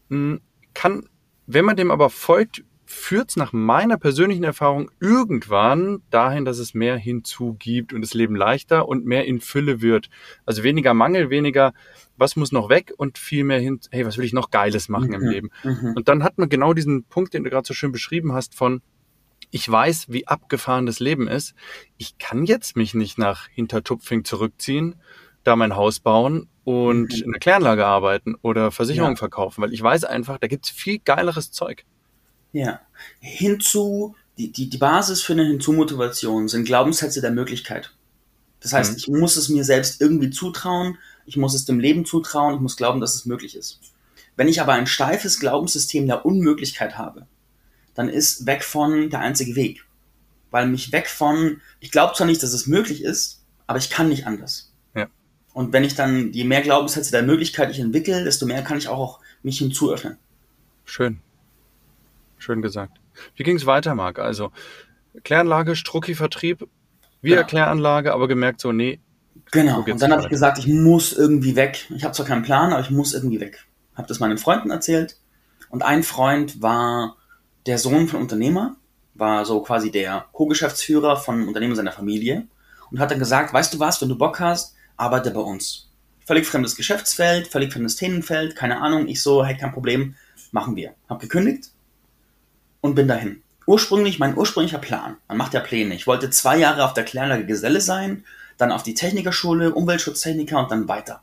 Hm, 0.09 0.41
kann, 0.73 1.07
wenn 1.45 1.65
man 1.65 1.75
dem 1.75 1.91
aber 1.91 2.09
folgt, 2.09 2.63
führt 2.85 3.29
es 3.31 3.35
nach 3.37 3.53
meiner 3.53 3.97
persönlichen 3.97 4.43
Erfahrung 4.43 4.91
irgendwann 4.99 6.01
dahin, 6.09 6.45
dass 6.45 6.59
es 6.59 6.73
mehr 6.73 6.97
hinzugibt 6.97 7.93
und 7.93 8.01
das 8.01 8.13
Leben 8.13 8.35
leichter 8.35 8.87
und 8.87 9.05
mehr 9.05 9.25
in 9.25 9.41
Fülle 9.41 9.81
wird. 9.81 10.09
Also 10.45 10.63
weniger 10.63 10.93
Mangel, 10.93 11.29
weniger, 11.29 11.73
was 12.17 12.35
muss 12.35 12.51
noch 12.51 12.69
weg 12.69 12.93
und 12.97 13.17
viel 13.17 13.43
mehr 13.43 13.59
hin, 13.59 13.79
hey, 13.91 14.05
was 14.05 14.17
will 14.17 14.25
ich 14.25 14.33
noch 14.33 14.51
Geiles 14.51 14.89
machen 14.89 15.09
mhm. 15.09 15.13
im 15.13 15.23
Leben? 15.23 15.49
Mhm. 15.63 15.93
Und 15.95 16.07
dann 16.07 16.23
hat 16.23 16.37
man 16.37 16.49
genau 16.49 16.73
diesen 16.73 17.05
Punkt, 17.05 17.33
den 17.33 17.43
du 17.43 17.49
gerade 17.49 17.67
so 17.67 17.73
schön 17.73 17.91
beschrieben 17.91 18.33
hast, 18.33 18.55
von 18.55 18.81
ich 19.49 19.69
weiß, 19.69 20.07
wie 20.09 20.27
abgefahren 20.27 20.87
das 20.87 20.99
Leben 20.99 21.27
ist. 21.27 21.53
Ich 21.97 22.17
kann 22.17 22.45
jetzt 22.45 22.75
mich 22.75 22.95
nicht 22.95 23.19
nach 23.19 23.47
Hintertupfing 23.49 24.23
zurückziehen, 24.23 24.95
da 25.43 25.55
mein 25.55 25.75
Haus 25.75 25.99
bauen 25.99 26.47
und 26.63 27.13
mhm. 27.13 27.23
in 27.23 27.31
der 27.31 27.39
Kläranlage 27.39 27.85
arbeiten 27.85 28.35
oder 28.41 28.71
Versicherungen 28.71 29.15
ja. 29.15 29.19
verkaufen, 29.19 29.61
weil 29.61 29.73
ich 29.73 29.81
weiß 29.81 30.05
einfach, 30.05 30.37
da 30.37 30.47
gibt's 30.47 30.69
viel 30.69 30.99
geileres 30.99 31.51
Zeug. 31.51 31.85
Ja. 32.51 32.79
Hinzu, 33.19 34.15
die, 34.37 34.51
die, 34.51 34.69
die 34.69 34.77
Basis 34.77 35.21
für 35.21 35.33
eine 35.33 35.45
Hinzu-Motivation 35.45 36.47
sind 36.47 36.65
Glaubenssätze 36.65 37.21
der 37.21 37.31
Möglichkeit. 37.31 37.93
Das 38.61 38.73
heißt, 38.73 38.91
mhm. 38.91 38.97
ich 38.97 39.07
muss 39.09 39.35
es 39.35 39.49
mir 39.49 39.63
selbst 39.63 39.99
irgendwie 39.99 40.29
zutrauen, 40.29 40.97
ich 41.25 41.37
muss 41.37 41.53
es 41.53 41.65
dem 41.65 41.79
Leben 41.79 42.05
zutrauen, 42.05 42.55
ich 42.55 42.61
muss 42.61 42.77
glauben, 42.77 43.01
dass 43.01 43.15
es 43.15 43.25
möglich 43.25 43.55
ist. 43.55 43.79
Wenn 44.35 44.47
ich 44.47 44.61
aber 44.61 44.73
ein 44.73 44.87
steifes 44.87 45.39
Glaubenssystem 45.39 46.07
der 46.07 46.25
Unmöglichkeit 46.25 46.97
habe, 46.97 47.27
dann 47.93 48.09
ist 48.09 48.45
weg 48.45 48.63
von 48.63 49.09
der 49.09 49.19
einzige 49.19 49.55
Weg. 49.55 49.85
Weil 50.49 50.67
mich 50.67 50.91
weg 50.91 51.07
von, 51.07 51.61
ich 51.79 51.91
glaube 51.91 52.15
zwar 52.15 52.27
nicht, 52.27 52.41
dass 52.41 52.53
es 52.53 52.67
möglich 52.67 53.03
ist, 53.03 53.43
aber 53.67 53.79
ich 53.79 53.89
kann 53.89 54.09
nicht 54.09 54.25
anders. 54.25 54.72
Und 55.53 55.71
wenn 55.71 55.83
ich 55.83 55.95
dann, 55.95 56.33
je 56.33 56.43
mehr 56.43 56.61
Glaubenssätze 56.61 57.11
der 57.11 57.23
Möglichkeit 57.23 57.69
ich 57.69 57.79
entwickle, 57.79 58.23
desto 58.23 58.45
mehr 58.45 58.63
kann 58.63 58.77
ich 58.77 58.87
auch 58.87 59.19
mich 59.43 59.59
hinzuöffnen. 59.59 60.17
Schön. 60.83 61.19
Schön 62.39 62.61
gesagt. 62.61 62.99
Wie 63.35 63.43
ging 63.43 63.55
es 63.55 63.65
weiter, 63.65 63.93
Marc? 63.95 64.19
Also 64.19 64.51
Kläranlage, 65.23 65.75
Strucki-Vertrieb, 65.75 66.67
wieder 67.21 67.37
ja. 67.37 67.43
Kläranlage, 67.43 68.13
aber 68.13 68.27
gemerkt 68.27 68.59
so, 68.61 68.71
nee. 68.71 68.99
Genau. 69.51 69.83
Und 69.83 70.01
dann 70.01 70.11
habe 70.11 70.23
ich 70.23 70.29
gesagt, 70.29 70.57
ich 70.57 70.67
muss 70.67 71.13
irgendwie 71.13 71.55
weg. 71.55 71.87
Ich 71.95 72.03
habe 72.03 72.13
zwar 72.13 72.25
keinen 72.25 72.43
Plan, 72.43 72.73
aber 72.73 72.81
ich 72.81 72.89
muss 72.89 73.13
irgendwie 73.13 73.39
weg. 73.39 73.65
Habe 73.95 74.07
das 74.07 74.19
meinen 74.19 74.39
Freunden 74.39 74.71
erzählt. 74.71 75.17
Und 75.69 75.83
ein 75.83 76.03
Freund 76.03 76.61
war 76.61 77.15
der 77.65 77.77
Sohn 77.77 78.07
von 78.07 78.21
Unternehmer, 78.21 78.75
war 79.13 79.45
so 79.45 79.61
quasi 79.61 79.91
der 79.91 80.25
Co-Geschäftsführer 80.33 81.17
von 81.17 81.47
Unternehmen 81.47 81.75
seiner 81.75 81.91
Familie 81.91 82.47
und 82.91 82.99
hat 82.99 83.11
dann 83.11 83.19
gesagt, 83.19 83.53
weißt 83.53 83.73
du 83.73 83.79
was, 83.79 84.01
wenn 84.01 84.09
du 84.09 84.17
Bock 84.17 84.39
hast, 84.39 84.75
arbeite 85.03 85.31
bei 85.31 85.41
uns. 85.41 85.89
Völlig 86.25 86.47
fremdes 86.47 86.75
Geschäftsfeld, 86.75 87.47
völlig 87.47 87.73
fremdes 87.73 87.97
Themenfeld, 87.97 88.55
keine 88.55 88.81
Ahnung. 88.81 89.07
Ich 89.07 89.21
so, 89.21 89.45
hey, 89.45 89.57
kein 89.57 89.73
Problem, 89.73 90.15
machen 90.51 90.75
wir. 90.75 90.93
Hab 91.09 91.19
gekündigt, 91.19 91.69
und 92.83 92.95
bin 92.95 93.07
dahin. 93.07 93.41
Ursprünglich, 93.65 94.19
mein 94.19 94.37
ursprünglicher 94.37 94.77
Plan, 94.77 95.15
man 95.29 95.37
macht 95.37 95.53
ja 95.53 95.61
Pläne. 95.61 95.95
Ich 95.95 96.05
wollte 96.05 96.29
zwei 96.29 96.57
Jahre 96.57 96.83
auf 96.83 96.93
der 96.93 97.05
Kläranlage 97.05 97.45
Geselle 97.45 97.79
sein, 97.79 98.25
dann 98.57 98.73
auf 98.73 98.83
die 98.83 98.93
Technikerschule, 98.93 99.73
Umweltschutztechniker 99.73 100.59
und 100.59 100.69
dann 100.69 100.89
weiter. 100.89 101.21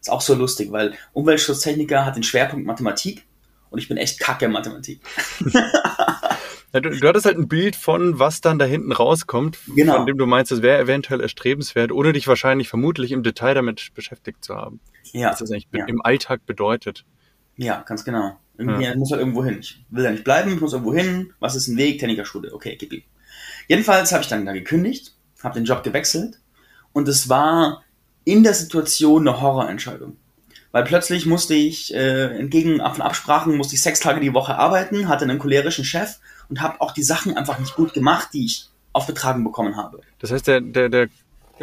Ist 0.00 0.10
auch 0.10 0.20
so 0.20 0.34
lustig, 0.34 0.70
weil 0.70 0.94
Umweltschutztechniker 1.14 2.04
hat 2.04 2.16
den 2.16 2.22
Schwerpunkt 2.22 2.66
Mathematik 2.66 3.24
und 3.70 3.78
ich 3.78 3.88
bin 3.88 3.96
echt 3.96 4.20
kacke 4.20 4.44
in 4.44 4.52
Mathematik. 4.52 5.00
Ja, 6.72 6.80
du, 6.80 6.90
du 6.90 7.08
hattest 7.08 7.24
halt 7.24 7.38
ein 7.38 7.48
Bild 7.48 7.76
von, 7.76 8.18
was 8.18 8.40
dann 8.40 8.58
da 8.58 8.66
hinten 8.66 8.92
rauskommt, 8.92 9.58
genau. 9.74 9.96
von 9.96 10.06
dem 10.06 10.18
du 10.18 10.26
meinst, 10.26 10.52
es 10.52 10.60
wäre 10.60 10.82
eventuell 10.82 11.20
erstrebenswert, 11.20 11.92
ohne 11.92 12.12
dich 12.12 12.28
wahrscheinlich 12.28 12.68
vermutlich 12.68 13.12
im 13.12 13.22
Detail 13.22 13.54
damit 13.54 13.88
beschäftigt 13.94 14.44
zu 14.44 14.54
haben. 14.54 14.80
Ja. 15.12 15.30
Was 15.30 15.38
das 15.38 15.50
eigentlich 15.50 15.68
ja. 15.72 15.86
im 15.86 16.02
Alltag 16.02 16.44
bedeutet. 16.44 17.04
Ja, 17.56 17.82
ganz 17.86 18.04
genau. 18.04 18.36
Irgendwie, 18.58 18.84
ja. 18.84 18.90
Ich 18.90 18.96
muss 18.96 19.10
halt 19.10 19.20
irgendwo 19.20 19.44
hin. 19.44 19.58
Ich 19.60 19.84
will 19.88 20.04
da 20.04 20.10
nicht 20.10 20.24
bleiben, 20.24 20.52
ich 20.52 20.60
muss 20.60 20.72
irgendwo 20.72 20.92
hin. 20.92 21.32
Was 21.38 21.54
ist 21.54 21.68
ein 21.68 21.76
Weg? 21.78 22.00
Technikerschule. 22.00 22.52
Okay, 22.52 22.76
gib 22.78 22.92
ihm. 22.92 23.02
Jedenfalls 23.68 24.12
habe 24.12 24.22
ich 24.22 24.28
dann 24.28 24.44
da 24.44 24.52
gekündigt, 24.52 25.14
habe 25.42 25.54
den 25.54 25.64
Job 25.64 25.82
gewechselt 25.82 26.38
und 26.92 27.08
es 27.08 27.28
war 27.28 27.82
in 28.24 28.42
der 28.42 28.54
Situation 28.54 29.26
eine 29.26 29.40
Horrorentscheidung. 29.40 30.16
Weil 30.70 30.84
plötzlich 30.84 31.24
musste 31.24 31.54
ich, 31.54 31.94
äh, 31.94 32.38
entgegen 32.38 32.78
von 32.78 33.02
Absprachen, 33.02 33.56
musste 33.56 33.74
ich 33.74 33.82
sechs 33.82 34.00
Tage 34.00 34.20
die 34.20 34.34
Woche 34.34 34.56
arbeiten, 34.56 35.08
hatte 35.08 35.24
einen 35.24 35.38
cholerischen 35.38 35.84
Chef 35.84 36.18
und 36.48 36.60
habe 36.60 36.80
auch 36.80 36.92
die 36.92 37.02
Sachen 37.02 37.36
einfach 37.36 37.58
nicht 37.58 37.74
gut 37.74 37.94
gemacht, 37.94 38.28
die 38.32 38.46
ich 38.46 38.68
aufgetragen 38.92 39.44
bekommen 39.44 39.76
habe. 39.76 40.00
Das 40.18 40.32
heißt, 40.32 40.46
der, 40.46 40.60
der, 40.60 40.88
der 40.88 41.08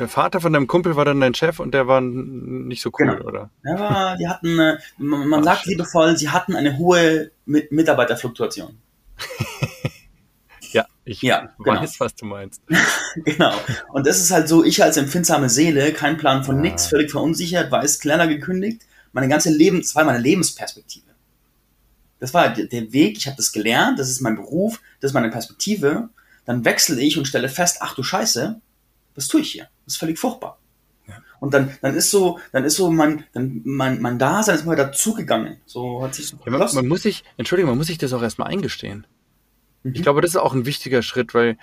Vater 0.07 0.41
von 0.41 0.53
deinem 0.53 0.67
Kumpel 0.67 0.95
war 0.95 1.05
dann 1.05 1.21
dein 1.21 1.33
Chef 1.33 1.59
und 1.59 1.73
der 1.73 1.87
war 1.87 2.01
nicht 2.01 2.81
so 2.81 2.91
cool, 2.99 3.07
genau. 3.07 3.27
oder? 3.27 3.49
Ja, 3.63 3.79
war, 3.79 4.17
die 4.17 4.27
hatten, 4.27 4.59
äh, 4.59 4.77
man, 4.97 5.27
man 5.27 5.43
sagt 5.43 5.65
liebevoll, 5.65 6.17
sie 6.17 6.29
hatten 6.29 6.55
eine 6.55 6.77
hohe 6.77 7.31
Mitarbeiterfluktuation. 7.45 8.77
ja, 10.71 10.85
ich 11.05 11.21
ja, 11.21 11.49
genau. 11.63 11.81
weiß, 11.81 11.99
was 11.99 12.15
du 12.15 12.25
meinst. 12.25 12.61
genau. 13.23 13.53
Und 13.93 14.05
das 14.05 14.19
ist 14.19 14.31
halt 14.31 14.49
so, 14.49 14.63
ich 14.63 14.83
als 14.83 14.97
empfindsame 14.97 15.49
Seele, 15.49 15.93
kein 15.93 16.17
Plan 16.17 16.43
von 16.43 16.57
ja. 16.57 16.61
nichts, 16.61 16.87
völlig 16.87 17.11
verunsichert, 17.11 17.71
weiß, 17.71 17.99
kleiner 17.99 18.27
gekündigt, 18.27 18.81
meine 19.13 19.29
ganze 19.29 19.49
Leben, 19.49 19.81
das 19.81 19.95
war 19.95 20.03
meine 20.03 20.19
Lebensperspektive. 20.19 21.05
Das 22.19 22.33
war 22.33 22.49
der 22.49 22.93
Weg, 22.93 23.17
ich 23.17 23.27
habe 23.27 23.37
das 23.37 23.51
gelernt, 23.51 23.99
das 23.99 24.09
ist 24.09 24.21
mein 24.21 24.35
Beruf, 24.35 24.81
das 24.99 25.11
ist 25.11 25.15
meine 25.15 25.29
Perspektive. 25.29 26.09
Dann 26.45 26.63
wechsle 26.63 27.01
ich 27.01 27.17
und 27.17 27.27
stelle 27.27 27.49
fest, 27.49 27.77
ach 27.81 27.95
du 27.95 28.03
Scheiße, 28.03 28.61
was 29.15 29.27
tue 29.27 29.41
ich 29.41 29.51
hier? 29.51 29.67
Das 29.85 29.95
ist 29.95 29.99
völlig 29.99 30.19
furchtbar. 30.19 30.59
Ja. 31.07 31.15
Und 31.39 31.53
dann, 31.53 31.75
dann 31.81 31.95
ist 31.95 32.11
so, 32.11 32.39
dann 32.51 32.63
ist 32.63 32.75
so 32.75 32.91
mein, 32.91 33.25
dann, 33.33 33.61
mein, 33.63 34.01
mein 34.01 34.19
Dasein 34.19 34.55
ist 34.55 34.65
mal 34.65 34.75
dazugegangen. 34.75 35.57
So 35.65 36.03
hat 36.03 36.15
sich 36.15 36.27
so 36.27 36.37
ja, 36.45 36.51
man, 36.51 36.73
man, 36.73 36.87
muss 36.87 37.01
sich, 37.01 37.23
Entschuldigung, 37.37 37.71
man 37.71 37.77
muss 37.77 37.87
sich 37.87 37.97
das 37.97 38.13
auch 38.13 38.21
erstmal 38.21 38.49
eingestehen. 38.49 39.05
Ich 39.83 40.01
glaube, 40.01 40.21
das 40.21 40.31
ist 40.31 40.37
auch 40.37 40.53
ein 40.53 40.65
wichtiger 40.65 41.03
Schritt, 41.03 41.35
weil, 41.35 41.57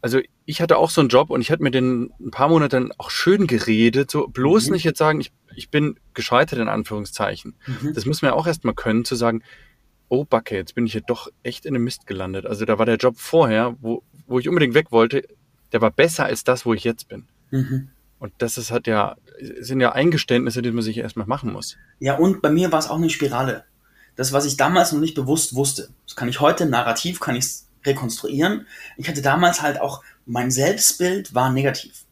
also 0.00 0.20
ich 0.44 0.60
hatte 0.60 0.76
auch 0.76 0.90
so 0.90 1.00
einen 1.00 1.10
Job 1.10 1.30
und 1.30 1.40
ich 1.40 1.50
hatte 1.50 1.64
mir 1.64 1.72
den 1.72 2.12
ein 2.20 2.30
paar 2.30 2.48
Monate 2.48 2.76
dann 2.76 2.92
auch 2.96 3.10
schön 3.10 3.48
geredet, 3.48 4.10
so 4.10 4.28
bloß 4.28 4.66
Mhm. 4.66 4.72
nicht 4.74 4.84
jetzt 4.84 4.98
sagen, 4.98 5.20
ich, 5.20 5.32
ich 5.56 5.68
bin 5.68 5.98
gescheitert 6.14 6.60
in 6.60 6.68
Anführungszeichen. 6.68 7.56
Mhm. 7.66 7.92
Das 7.94 8.06
muss 8.06 8.22
man 8.22 8.30
ja 8.30 8.36
auch 8.36 8.46
erstmal 8.46 8.74
können, 8.74 9.04
zu 9.04 9.16
sagen, 9.16 9.42
oh 10.10 10.24
Backe, 10.24 10.56
jetzt 10.56 10.74
bin 10.74 10.84
ich 10.84 10.92
hier 10.92 11.00
doch 11.00 11.28
echt 11.42 11.64
in 11.64 11.74
einem 11.74 11.84
Mist 11.84 12.06
gelandet. 12.06 12.44
Also 12.44 12.66
da 12.66 12.78
war 12.78 12.84
der 12.84 12.96
Job 12.96 13.16
vorher, 13.16 13.76
wo, 13.80 14.02
wo 14.26 14.38
ich 14.38 14.48
unbedingt 14.48 14.74
weg 14.74 14.92
wollte, 14.92 15.22
der 15.72 15.80
war 15.80 15.90
besser 15.90 16.24
als 16.26 16.44
das, 16.44 16.66
wo 16.66 16.74
ich 16.74 16.84
jetzt 16.84 17.08
bin. 17.08 17.26
Mhm. 17.50 17.88
Und 18.18 18.32
das 18.38 18.58
ist 18.58 18.70
halt 18.70 18.86
ja, 18.86 19.16
sind 19.60 19.80
ja 19.80 19.92
Eingeständnisse, 19.92 20.60
die 20.60 20.72
man 20.72 20.82
sich 20.82 20.98
erstmal 20.98 21.26
machen 21.26 21.52
muss. 21.52 21.76
Ja, 22.00 22.18
und 22.18 22.42
bei 22.42 22.50
mir 22.50 22.70
war 22.70 22.80
es 22.80 22.88
auch 22.88 22.96
eine 22.96 23.08
Spirale. 23.08 23.64
Das, 24.16 24.32
was 24.32 24.44
ich 24.44 24.56
damals 24.56 24.92
noch 24.92 25.00
nicht 25.00 25.14
bewusst 25.14 25.54
wusste, 25.54 25.88
das 26.06 26.16
kann 26.16 26.28
ich 26.28 26.40
heute 26.40 26.66
narrativ, 26.66 27.20
kann 27.20 27.36
ich 27.36 27.44
es 27.44 27.68
rekonstruieren. 27.86 28.66
Ich 28.98 29.08
hatte 29.08 29.22
damals 29.22 29.62
halt 29.62 29.80
auch, 29.80 30.02
mein 30.26 30.50
Selbstbild 30.50 31.34
war 31.34 31.50
negativ. 31.50 32.04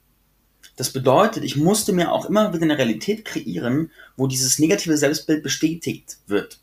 Das 0.76 0.92
bedeutet, 0.92 1.42
ich 1.42 1.56
musste 1.56 1.92
mir 1.92 2.12
auch 2.12 2.26
immer 2.26 2.54
wieder 2.54 2.62
eine 2.62 2.78
Realität 2.78 3.24
kreieren, 3.24 3.90
wo 4.16 4.28
dieses 4.28 4.58
negative 4.58 4.96
Selbstbild 4.96 5.42
bestätigt 5.42 6.18
wird. 6.28 6.60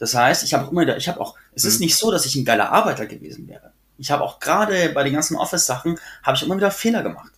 Das 0.00 0.14
heißt, 0.14 0.42
ich 0.42 0.52
habe 0.54 0.66
auch 0.66 0.72
immer 0.72 0.80
wieder, 0.80 0.96
ich 0.96 1.08
habe 1.08 1.20
auch, 1.20 1.36
es 1.54 1.64
ist 1.64 1.78
Mhm. 1.78 1.84
nicht 1.84 1.96
so, 1.96 2.10
dass 2.10 2.26
ich 2.26 2.34
ein 2.34 2.44
geiler 2.44 2.72
Arbeiter 2.72 3.06
gewesen 3.06 3.46
wäre. 3.46 3.70
Ich 3.98 4.10
habe 4.10 4.24
auch 4.24 4.40
gerade 4.40 4.88
bei 4.88 5.04
den 5.04 5.12
ganzen 5.12 5.36
Office-Sachen, 5.36 5.98
habe 6.22 6.36
ich 6.36 6.42
immer 6.42 6.56
wieder 6.56 6.70
Fehler 6.72 7.02
gemacht. 7.02 7.32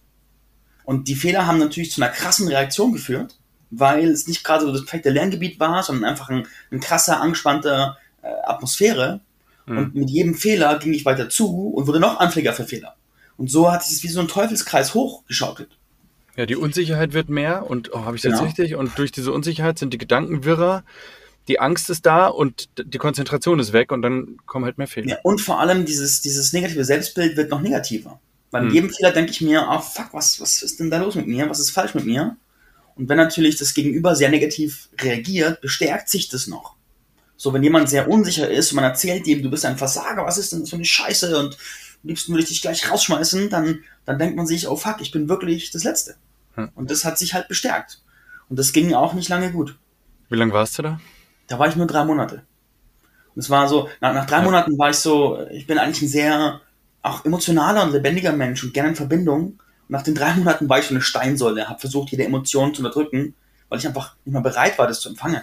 Und 0.84 1.08
die 1.08 1.14
Fehler 1.16 1.46
haben 1.46 1.58
natürlich 1.58 1.90
zu 1.92 2.00
einer 2.00 2.10
krassen 2.12 2.48
Reaktion 2.48 2.92
geführt, 2.92 3.36
weil 3.70 4.08
es 4.08 4.26
nicht 4.28 4.44
gerade 4.44 4.64
so 4.64 4.72
das 4.72 4.82
perfekte 4.82 5.10
Lerngebiet 5.10 5.58
war, 5.60 5.82
sondern 5.82 6.08
einfach 6.08 6.28
ein, 6.30 6.46
ein 6.70 6.80
krasser, 6.80 7.20
angespannter 7.20 7.98
äh, 8.22 8.28
Atmosphäre. 8.44 9.20
Mhm. 9.66 9.78
Und 9.78 9.94
mit 9.94 10.10
jedem 10.10 10.34
Fehler 10.34 10.78
ging 10.78 10.92
ich 10.94 11.04
weiter 11.04 11.28
zu 11.28 11.68
und 11.70 11.86
wurde 11.86 12.00
noch 12.00 12.20
anfälliger 12.20 12.52
für 12.52 12.64
Fehler. 12.64 12.94
Und 13.36 13.50
so 13.50 13.72
hat 13.72 13.82
sich 13.82 13.96
es 13.98 14.02
wie 14.04 14.08
so 14.08 14.20
ein 14.20 14.28
Teufelskreis 14.28 14.94
hochgeschaukelt. 14.94 15.70
Ja, 16.36 16.46
die 16.46 16.56
Unsicherheit 16.56 17.12
wird 17.12 17.28
mehr 17.28 17.68
und 17.68 17.92
oh, 17.92 18.04
habe 18.04 18.14
ich 18.16 18.22
das 18.22 18.32
Genau. 18.32 18.44
richtig? 18.44 18.76
Und 18.76 18.96
durch 18.98 19.10
diese 19.12 19.32
Unsicherheit 19.32 19.78
sind 19.78 19.92
die 19.92 19.98
Gedanken 19.98 20.44
wirrer, 20.44 20.84
die 21.48 21.60
Angst 21.60 21.90
ist 21.90 22.06
da 22.06 22.28
und 22.28 22.68
die 22.78 22.98
Konzentration 22.98 23.58
ist 23.58 23.72
weg 23.72 23.92
und 23.92 24.02
dann 24.02 24.36
kommen 24.46 24.64
halt 24.64 24.78
mehr 24.78 24.86
Fehler. 24.86 25.08
Ja, 25.08 25.18
und 25.22 25.40
vor 25.40 25.60
allem 25.60 25.84
dieses, 25.84 26.20
dieses 26.20 26.52
negative 26.52 26.84
Selbstbild 26.84 27.36
wird 27.36 27.50
noch 27.50 27.60
negativer. 27.60 28.20
Weil 28.50 28.62
mit 28.62 28.70
Hm. 28.70 28.74
jedem 28.74 28.90
Fehler 28.90 29.12
denke 29.12 29.32
ich 29.32 29.40
mir, 29.40 29.66
oh 29.70 29.80
fuck, 29.80 30.08
was, 30.12 30.40
was 30.40 30.62
ist 30.62 30.78
denn 30.78 30.90
da 30.90 30.98
los 31.02 31.14
mit 31.14 31.26
mir? 31.26 31.48
Was 31.48 31.58
ist 31.58 31.70
falsch 31.70 31.94
mit 31.94 32.04
mir? 32.04 32.36
Und 32.94 33.08
wenn 33.08 33.16
natürlich 33.16 33.56
das 33.56 33.74
Gegenüber 33.74 34.14
sehr 34.14 34.28
negativ 34.28 34.88
reagiert, 35.00 35.60
bestärkt 35.60 36.10
sich 36.10 36.28
das 36.28 36.46
noch. 36.46 36.76
So, 37.36 37.52
wenn 37.52 37.62
jemand 37.62 37.88
sehr 37.88 38.08
unsicher 38.08 38.48
ist 38.48 38.70
und 38.70 38.76
man 38.76 38.84
erzählt 38.84 39.26
ihm, 39.26 39.42
du 39.42 39.50
bist 39.50 39.64
ein 39.64 39.78
Versager, 39.78 40.24
was 40.24 40.38
ist 40.38 40.52
denn 40.52 40.60
das 40.60 40.70
für 40.70 40.76
eine 40.76 40.84
Scheiße 40.84 41.36
und 41.38 41.54
am 41.54 42.08
liebsten 42.08 42.32
würde 42.32 42.42
ich 42.42 42.50
dich 42.50 42.62
gleich 42.62 42.90
rausschmeißen, 42.90 43.48
dann, 43.48 43.80
dann 44.04 44.18
denkt 44.18 44.36
man 44.36 44.46
sich, 44.46 44.68
oh 44.68 44.76
fuck, 44.76 45.00
ich 45.00 45.10
bin 45.10 45.28
wirklich 45.28 45.70
das 45.70 45.84
Letzte. 45.84 46.16
Hm. 46.54 46.70
Und 46.74 46.90
das 46.90 47.04
hat 47.04 47.18
sich 47.18 47.34
halt 47.34 47.48
bestärkt. 47.48 48.02
Und 48.48 48.58
das 48.58 48.72
ging 48.72 48.92
auch 48.94 49.14
nicht 49.14 49.28
lange 49.28 49.50
gut. 49.50 49.78
Wie 50.28 50.36
lange 50.36 50.52
warst 50.52 50.78
du 50.78 50.82
da? 50.82 51.00
Da 51.48 51.58
war 51.58 51.68
ich 51.68 51.76
nur 51.76 51.86
drei 51.86 52.04
Monate. 52.04 52.42
Und 53.34 53.40
es 53.40 53.50
war 53.50 53.68
so, 53.68 53.88
nach, 54.00 54.14
nach 54.14 54.26
drei 54.26 54.38
Ja. 54.38 54.42
Monaten 54.42 54.78
war 54.78 54.90
ich 54.90 54.96
so, 54.96 55.46
ich 55.50 55.66
bin 55.66 55.78
eigentlich 55.78 56.02
ein 56.02 56.08
sehr 56.08 56.60
auch 57.02 57.24
emotionaler 57.24 57.84
und 57.84 57.92
lebendiger 57.92 58.32
Mensch 58.32 58.62
und 58.62 58.74
gerne 58.74 58.90
in 58.90 58.96
Verbindung. 58.96 59.42
Und 59.42 59.90
nach 59.90 60.02
den 60.02 60.14
drei 60.14 60.34
Monaten 60.34 60.68
war 60.68 60.78
ich 60.78 60.86
so 60.86 60.94
eine 60.94 61.02
Steinsäule, 61.02 61.68
habe 61.68 61.80
versucht, 61.80 62.10
jede 62.10 62.24
Emotion 62.24 62.74
zu 62.74 62.82
unterdrücken, 62.82 63.34
weil 63.68 63.78
ich 63.78 63.86
einfach 63.86 64.16
nicht 64.24 64.32
mehr 64.32 64.42
bereit 64.42 64.78
war, 64.78 64.86
das 64.86 65.00
zu 65.00 65.08
empfangen. 65.08 65.42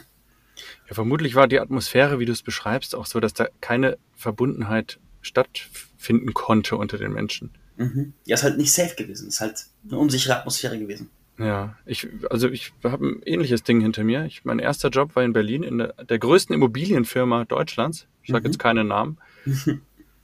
Ja, 0.88 0.94
vermutlich 0.94 1.36
war 1.36 1.48
die 1.48 1.60
Atmosphäre, 1.60 2.20
wie 2.20 2.26
du 2.26 2.32
es 2.32 2.44
beschreibst, 2.44 2.96
auch 2.96 3.06
so, 3.06 3.20
dass 3.20 3.34
da 3.34 3.48
keine 3.62 3.98
Verbundenheit 4.16 5.00
stattfinden 5.22 6.34
konnte 6.34 6.78
unter 6.78 6.98
den 6.98 7.12
Menschen. 7.12 7.52
Mhm. 7.78 8.14
Ja, 8.26 8.36
ist 8.36 8.44
halt 8.44 8.58
nicht 8.58 8.74
safe 8.74 8.96
gewesen, 8.96 9.28
ist 9.28 9.40
halt 9.40 9.66
eine 9.88 9.98
unsichere 9.98 10.38
Atmosphäre 10.38 10.78
gewesen. 10.78 11.10
Ja, 11.40 11.78
ich, 11.86 12.08
also 12.30 12.50
ich 12.50 12.74
habe 12.84 13.08
ein 13.08 13.22
ähnliches 13.26 13.64
Ding 13.64 13.80
hinter 13.82 14.04
mir. 14.04 14.26
Ich, 14.26 14.44
mein 14.46 14.60
erster 14.60 14.90
Job 14.90 15.16
war 15.16 15.24
in 15.24 15.34
Berlin 15.34 15.64
in 15.64 15.78
der, 15.78 15.94
der 15.94 16.20
größten 16.20 16.54
Immobilienfirma 16.54 17.46
Deutschlands. 17.46 18.08
Ich 18.24 18.30
sage 18.32 18.42
Mhm. 18.42 18.46
jetzt 18.52 18.60
keinen 18.60 18.88
Namen. 18.88 19.18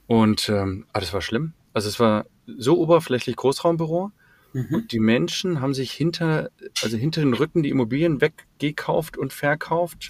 Und 0.07 0.49
ähm, 0.49 0.85
ah, 0.93 0.99
das 0.99 1.13
war 1.13 1.21
schlimm. 1.21 1.53
Also 1.73 1.89
es 1.89 1.99
war 1.99 2.25
so 2.45 2.77
oberflächlich 2.79 3.35
Großraumbüro. 3.35 4.11
Mhm. 4.53 4.67
Und 4.71 4.91
die 4.91 4.99
Menschen 4.99 5.61
haben 5.61 5.73
sich 5.73 5.91
hinter, 5.91 6.49
also 6.83 6.97
hinter 6.97 7.21
den 7.21 7.33
Rücken 7.33 7.63
die 7.63 7.69
Immobilien 7.69 8.21
weggekauft 8.21 9.17
und 9.17 9.33
verkauft 9.33 10.07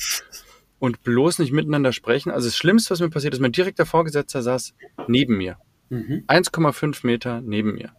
und 0.80 1.04
bloß 1.04 1.39
nicht 1.39 1.52
miteinander 1.52 1.94
sprechen. 1.94 2.32
Also 2.32 2.48
das 2.48 2.58
Schlimmste, 2.58 2.91
was 2.91 3.00
mir 3.00 3.10
passiert 3.10 3.34
ist, 3.34 3.39
mein 3.39 3.52
direkter 3.54 3.86
Vorgesetzter 3.86 4.41
saß 4.41 4.74
neben 5.08 5.38
mir. 5.38 5.58
Mhm. 5.89 6.24
1,5 6.28 7.06
Meter 7.06 7.41
neben 7.41 7.74
mir. 7.76 7.91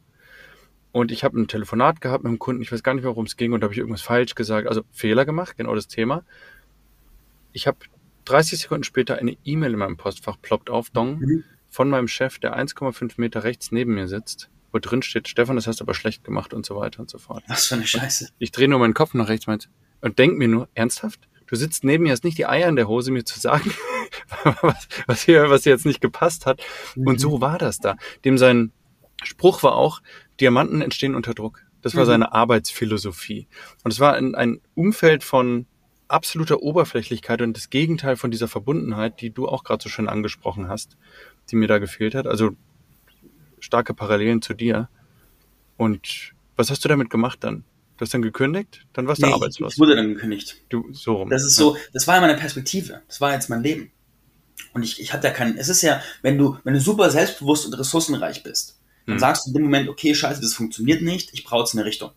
Und 0.96 1.12
ich 1.12 1.24
habe 1.24 1.38
ein 1.38 1.46
Telefonat 1.46 2.00
gehabt 2.00 2.24
mit 2.24 2.30
einem 2.30 2.38
Kunden, 2.38 2.62
ich 2.62 2.72
weiß 2.72 2.82
gar 2.82 2.94
nicht 2.94 3.02
mehr, 3.02 3.10
worum 3.10 3.26
es 3.26 3.36
ging, 3.36 3.52
und 3.52 3.60
da 3.60 3.66
habe 3.66 3.74
ich 3.74 3.78
irgendwas 3.78 4.00
falsch 4.00 4.34
gesagt, 4.34 4.66
also 4.66 4.80
Fehler 4.92 5.26
gemacht, 5.26 5.58
genau 5.58 5.74
das 5.74 5.88
Thema. 5.88 6.24
Ich 7.52 7.66
habe 7.66 7.76
30 8.24 8.60
Sekunden 8.60 8.82
später 8.82 9.16
eine 9.18 9.36
E-Mail 9.44 9.74
in 9.74 9.78
meinem 9.78 9.98
Postfach 9.98 10.38
ploppt 10.40 10.70
auf, 10.70 10.88
Dong, 10.88 11.18
Mhm. 11.18 11.44
von 11.68 11.90
meinem 11.90 12.08
Chef, 12.08 12.38
der 12.38 12.56
1,5 12.56 13.18
Meter 13.18 13.44
rechts 13.44 13.72
neben 13.72 13.92
mir 13.94 14.08
sitzt, 14.08 14.48
wo 14.72 14.78
drin 14.78 15.02
steht, 15.02 15.28
Stefan, 15.28 15.56
das 15.56 15.66
hast 15.66 15.80
du 15.80 15.84
aber 15.84 15.92
schlecht 15.92 16.24
gemacht 16.24 16.54
und 16.54 16.64
so 16.64 16.76
weiter 16.76 17.00
und 17.00 17.10
so 17.10 17.18
fort. 17.18 17.44
Was 17.46 17.66
für 17.66 17.74
eine 17.74 17.86
Scheiße. 17.86 18.30
Ich 18.38 18.50
drehe 18.50 18.66
nur 18.66 18.78
meinen 18.78 18.94
Kopf 18.94 19.12
nach 19.12 19.28
rechts 19.28 19.46
meint, 19.46 19.68
und 20.00 20.18
denk 20.18 20.38
mir 20.38 20.48
nur, 20.48 20.66
ernsthaft? 20.72 21.28
Du 21.46 21.56
sitzt 21.56 21.84
neben 21.84 22.04
mir, 22.04 22.12
hast 22.12 22.24
nicht 22.24 22.38
die 22.38 22.46
Eier 22.46 22.70
in 22.70 22.76
der 22.76 22.88
Hose, 22.88 23.12
mir 23.12 23.26
zu 23.26 23.38
sagen, 23.38 23.70
was, 24.62 24.88
was, 25.06 25.22
hier, 25.24 25.50
was 25.50 25.64
hier 25.64 25.72
jetzt 25.72 25.84
nicht 25.84 26.00
gepasst 26.00 26.46
hat. 26.46 26.62
Mhm. 26.94 27.06
Und 27.06 27.20
so 27.20 27.42
war 27.42 27.58
das 27.58 27.80
da. 27.80 27.96
Dem 28.24 28.38
sein 28.38 28.72
Spruch 29.22 29.62
war 29.62 29.74
auch, 29.74 30.00
Diamanten 30.40 30.80
entstehen 30.82 31.14
unter 31.14 31.34
Druck. 31.34 31.62
Das 31.82 31.94
war 31.94 32.02
Mhm. 32.04 32.06
seine 32.08 32.32
Arbeitsphilosophie. 32.32 33.46
Und 33.84 33.92
es 33.92 34.00
war 34.00 34.14
ein, 34.14 34.34
ein 34.34 34.60
Umfeld 34.74 35.22
von 35.24 35.66
absoluter 36.08 36.62
Oberflächlichkeit 36.62 37.42
und 37.42 37.56
das 37.56 37.70
Gegenteil 37.70 38.16
von 38.16 38.30
dieser 38.30 38.48
Verbundenheit, 38.48 39.20
die 39.20 39.30
du 39.30 39.48
auch 39.48 39.64
gerade 39.64 39.82
so 39.82 39.88
schön 39.88 40.08
angesprochen 40.08 40.68
hast, 40.68 40.96
die 41.50 41.56
mir 41.56 41.68
da 41.68 41.78
gefehlt 41.78 42.14
hat. 42.14 42.26
Also 42.26 42.50
starke 43.60 43.94
Parallelen 43.94 44.42
zu 44.42 44.54
dir. 44.54 44.88
Und 45.76 46.32
was 46.56 46.70
hast 46.70 46.84
du 46.84 46.88
damit 46.88 47.10
gemacht 47.10 47.38
dann? 47.42 47.64
Du 47.96 48.02
hast 48.02 48.12
dann 48.12 48.22
gekündigt, 48.22 48.86
dann 48.92 49.06
warst 49.08 49.22
du 49.22 49.26
Nee, 49.26 49.32
arbeitslos. 49.32 49.74
ich 49.74 49.78
wurde 49.78 49.96
dann 49.96 50.08
gekündigt. 50.14 50.62
Du, 50.68 50.92
so 50.92 51.14
rum. 51.16 51.30
Das 51.30 51.44
ist 51.44 51.56
so, 51.56 51.76
das 51.94 52.06
war 52.06 52.16
ja 52.16 52.20
meine 52.20 52.36
Perspektive. 52.36 53.02
Das 53.08 53.20
war 53.20 53.32
jetzt 53.32 53.48
mein 53.48 53.62
Leben. 53.62 53.90
Und 54.74 54.82
ich, 54.82 55.00
ich 55.00 55.12
hatte 55.14 55.28
ja 55.28 55.32
keinen, 55.32 55.56
es 55.56 55.68
ist 55.70 55.80
ja, 55.82 56.02
wenn 56.22 56.36
du, 56.36 56.58
wenn 56.64 56.74
du 56.74 56.80
super 56.80 57.10
selbstbewusst 57.10 57.64
und 57.66 57.72
ressourcenreich 57.74 58.42
bist, 58.42 58.78
dann 59.06 59.14
Hm. 59.14 59.20
sagst 59.20 59.46
du 59.46 59.50
in 59.50 59.54
dem 59.54 59.62
Moment, 59.64 59.88
okay, 59.88 60.14
scheiße, 60.14 60.40
das 60.40 60.54
funktioniert 60.54 61.02
nicht, 61.02 61.30
ich 61.32 61.44
brauche 61.44 61.60
jetzt 61.60 61.74
eine 61.74 61.84
Richtung. 61.84 62.10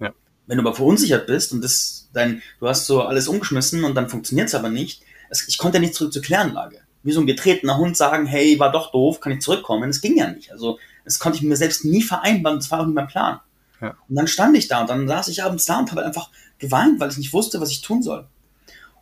Ja. 0.00 0.12
Wenn 0.46 0.58
du 0.58 0.62
aber 0.62 0.74
verunsichert 0.74 1.26
bist 1.26 1.52
und 1.52 1.62
das, 1.62 2.08
dein, 2.12 2.42
du 2.60 2.68
hast 2.68 2.86
so 2.86 3.02
alles 3.02 3.28
umgeschmissen 3.28 3.84
und 3.84 3.94
dann 3.94 4.08
funktioniert 4.08 4.48
es 4.48 4.54
aber 4.54 4.68
nicht, 4.68 5.02
es, 5.28 5.46
ich 5.48 5.58
konnte 5.58 5.78
ja 5.78 5.80
nicht 5.80 5.94
zurück 5.94 6.12
zur 6.12 6.22
Kläranlage. 6.22 6.80
Wie 7.02 7.12
so 7.12 7.20
ein 7.20 7.26
getretener 7.26 7.78
Hund 7.78 7.96
sagen, 7.96 8.26
hey, 8.26 8.58
war 8.58 8.72
doch 8.72 8.90
doof, 8.90 9.20
kann 9.20 9.32
ich 9.32 9.40
zurückkommen? 9.40 9.88
Das 9.88 10.00
ging 10.00 10.16
ja 10.16 10.30
nicht. 10.30 10.50
Also, 10.50 10.78
das 11.04 11.18
konnte 11.18 11.38
ich 11.38 11.44
mir 11.44 11.56
selbst 11.56 11.84
nie 11.84 12.02
vereinbaren, 12.02 12.58
das 12.58 12.70
war 12.70 12.80
auch 12.80 12.86
nicht 12.86 12.94
mein 12.94 13.06
Plan. 13.06 13.40
Ja. 13.80 13.96
Und 14.08 14.16
dann 14.16 14.26
stand 14.26 14.56
ich 14.56 14.68
da 14.68 14.80
und 14.80 14.90
dann 14.90 15.06
saß 15.06 15.28
ich 15.28 15.42
abends 15.42 15.66
da 15.66 15.78
und 15.78 15.90
habe 15.90 16.04
einfach 16.04 16.30
geweint, 16.58 16.98
weil 16.98 17.10
ich 17.10 17.18
nicht 17.18 17.32
wusste, 17.32 17.60
was 17.60 17.70
ich 17.70 17.82
tun 17.82 18.02
soll. 18.02 18.26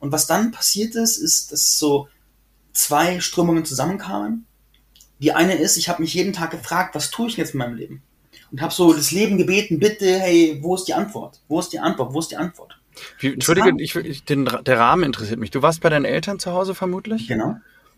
Und 0.01 0.13
was 0.13 0.27
dann 0.27 0.51
passiert 0.51 0.95
ist, 0.97 1.17
ist, 1.17 1.53
dass 1.53 1.79
so 1.79 2.09
zwei 2.73 3.21
Strömungen 3.21 3.65
zusammenkamen. 3.65 4.47
Die 5.25 5.33
eine 5.33 5.55
ist, 5.55 5.79
ich 5.79 5.89
habe 5.89 6.03
mich 6.03 6.13
jeden 6.13 6.35
Tag 6.35 6.51
gefragt, 6.51 6.95
was 6.95 7.11
tue 7.11 7.29
ich 7.29 7.39
jetzt 7.39 7.55
in 7.55 7.59
meinem 7.59 7.77
Leben? 7.77 8.03
Und 8.53 8.61
habe 8.61 8.75
so 8.75 8.93
das 8.93 9.11
Leben 9.11 9.39
gebeten, 9.39 9.79
bitte, 9.79 10.19
hey, 10.19 10.59
wo 10.61 10.75
ist 10.75 10.85
die 10.85 10.93
Antwort? 10.93 11.41
Wo 11.49 11.59
ist 11.61 11.71
die 11.73 11.79
Antwort? 11.79 12.13
Wo 12.13 12.19
ist 12.21 12.31
die 12.31 12.37
Antwort? 12.37 12.79
Wie, 13.19 13.33
Entschuldige, 13.33 13.73
ich, 13.79 13.97
ich, 13.97 14.25
den, 14.27 14.45
der 14.45 14.79
Rahmen 14.79 15.03
interessiert 15.03 15.41
mich. 15.41 15.51
Du 15.51 15.63
warst 15.63 15.81
bei 15.81 15.89
deinen 15.89 16.05
Eltern 16.05 16.39
zu 16.39 16.53
Hause 16.53 16.75
vermutlich? 16.75 17.27
Genau, 17.27 17.57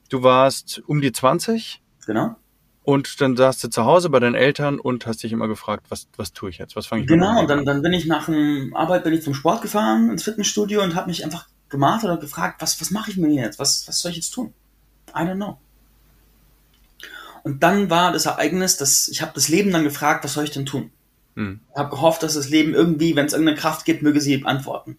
Du 0.08 0.22
warst 0.22 0.80
um 0.86 1.00
die 1.00 1.10
20 1.10 1.82
genau. 2.06 2.36
und 2.84 3.20
dann 3.20 3.36
saßt 3.36 3.64
du 3.64 3.68
zu 3.70 3.84
Hause 3.84 4.08
bei 4.08 4.20
deinen 4.20 4.36
Eltern 4.36 4.78
und 4.78 5.04
hast 5.04 5.24
dich 5.24 5.32
immer 5.32 5.48
gefragt, 5.48 5.86
was, 5.88 6.06
was 6.16 6.32
tue 6.32 6.50
ich 6.50 6.58
jetzt? 6.58 6.76
Was 6.76 6.86
fange 6.86 7.02
ich 7.02 7.08
Genau, 7.08 7.26
meinem 7.32 7.38
und 7.40 7.50
dann, 7.50 7.58
an? 7.58 7.64
dann 7.66 7.82
bin 7.82 7.92
ich 7.92 8.06
nach 8.06 8.26
dem 8.26 8.72
Arbeit 8.76 9.02
bin 9.02 9.14
ich 9.14 9.22
zum 9.22 9.34
Sport 9.34 9.62
gefahren, 9.62 10.10
ins 10.10 10.22
Fitnessstudio 10.22 10.80
und 10.80 10.94
habe 10.94 11.08
mich 11.08 11.24
einfach 11.24 11.48
gemartert 11.70 12.12
und 12.12 12.20
gefragt, 12.20 12.62
was, 12.62 12.80
was 12.80 12.92
mache 12.92 13.10
ich 13.10 13.16
mir 13.16 13.30
jetzt? 13.30 13.58
Was, 13.58 13.88
was 13.88 13.98
soll 13.98 14.12
ich 14.12 14.18
jetzt 14.18 14.30
tun? 14.30 14.54
I 15.10 15.22
don't 15.22 15.34
know. 15.34 15.58
Und 17.46 17.62
dann 17.62 17.90
war 17.90 18.10
das 18.10 18.26
Ereignis, 18.26 18.76
dass 18.76 19.06
ich 19.06 19.22
habe 19.22 19.30
das 19.32 19.48
Leben 19.48 19.70
dann 19.70 19.84
gefragt, 19.84 20.24
was 20.24 20.32
soll 20.32 20.42
ich 20.42 20.50
denn 20.50 20.66
tun? 20.66 20.90
Hm. 21.36 21.60
habe 21.76 21.90
gehofft, 21.90 22.24
dass 22.24 22.34
das 22.34 22.48
Leben 22.48 22.74
irgendwie, 22.74 23.14
wenn 23.14 23.26
es 23.26 23.34
irgendeine 23.34 23.56
Kraft 23.56 23.84
gibt, 23.84 24.02
möge 24.02 24.20
sie 24.20 24.44
antworten. 24.44 24.98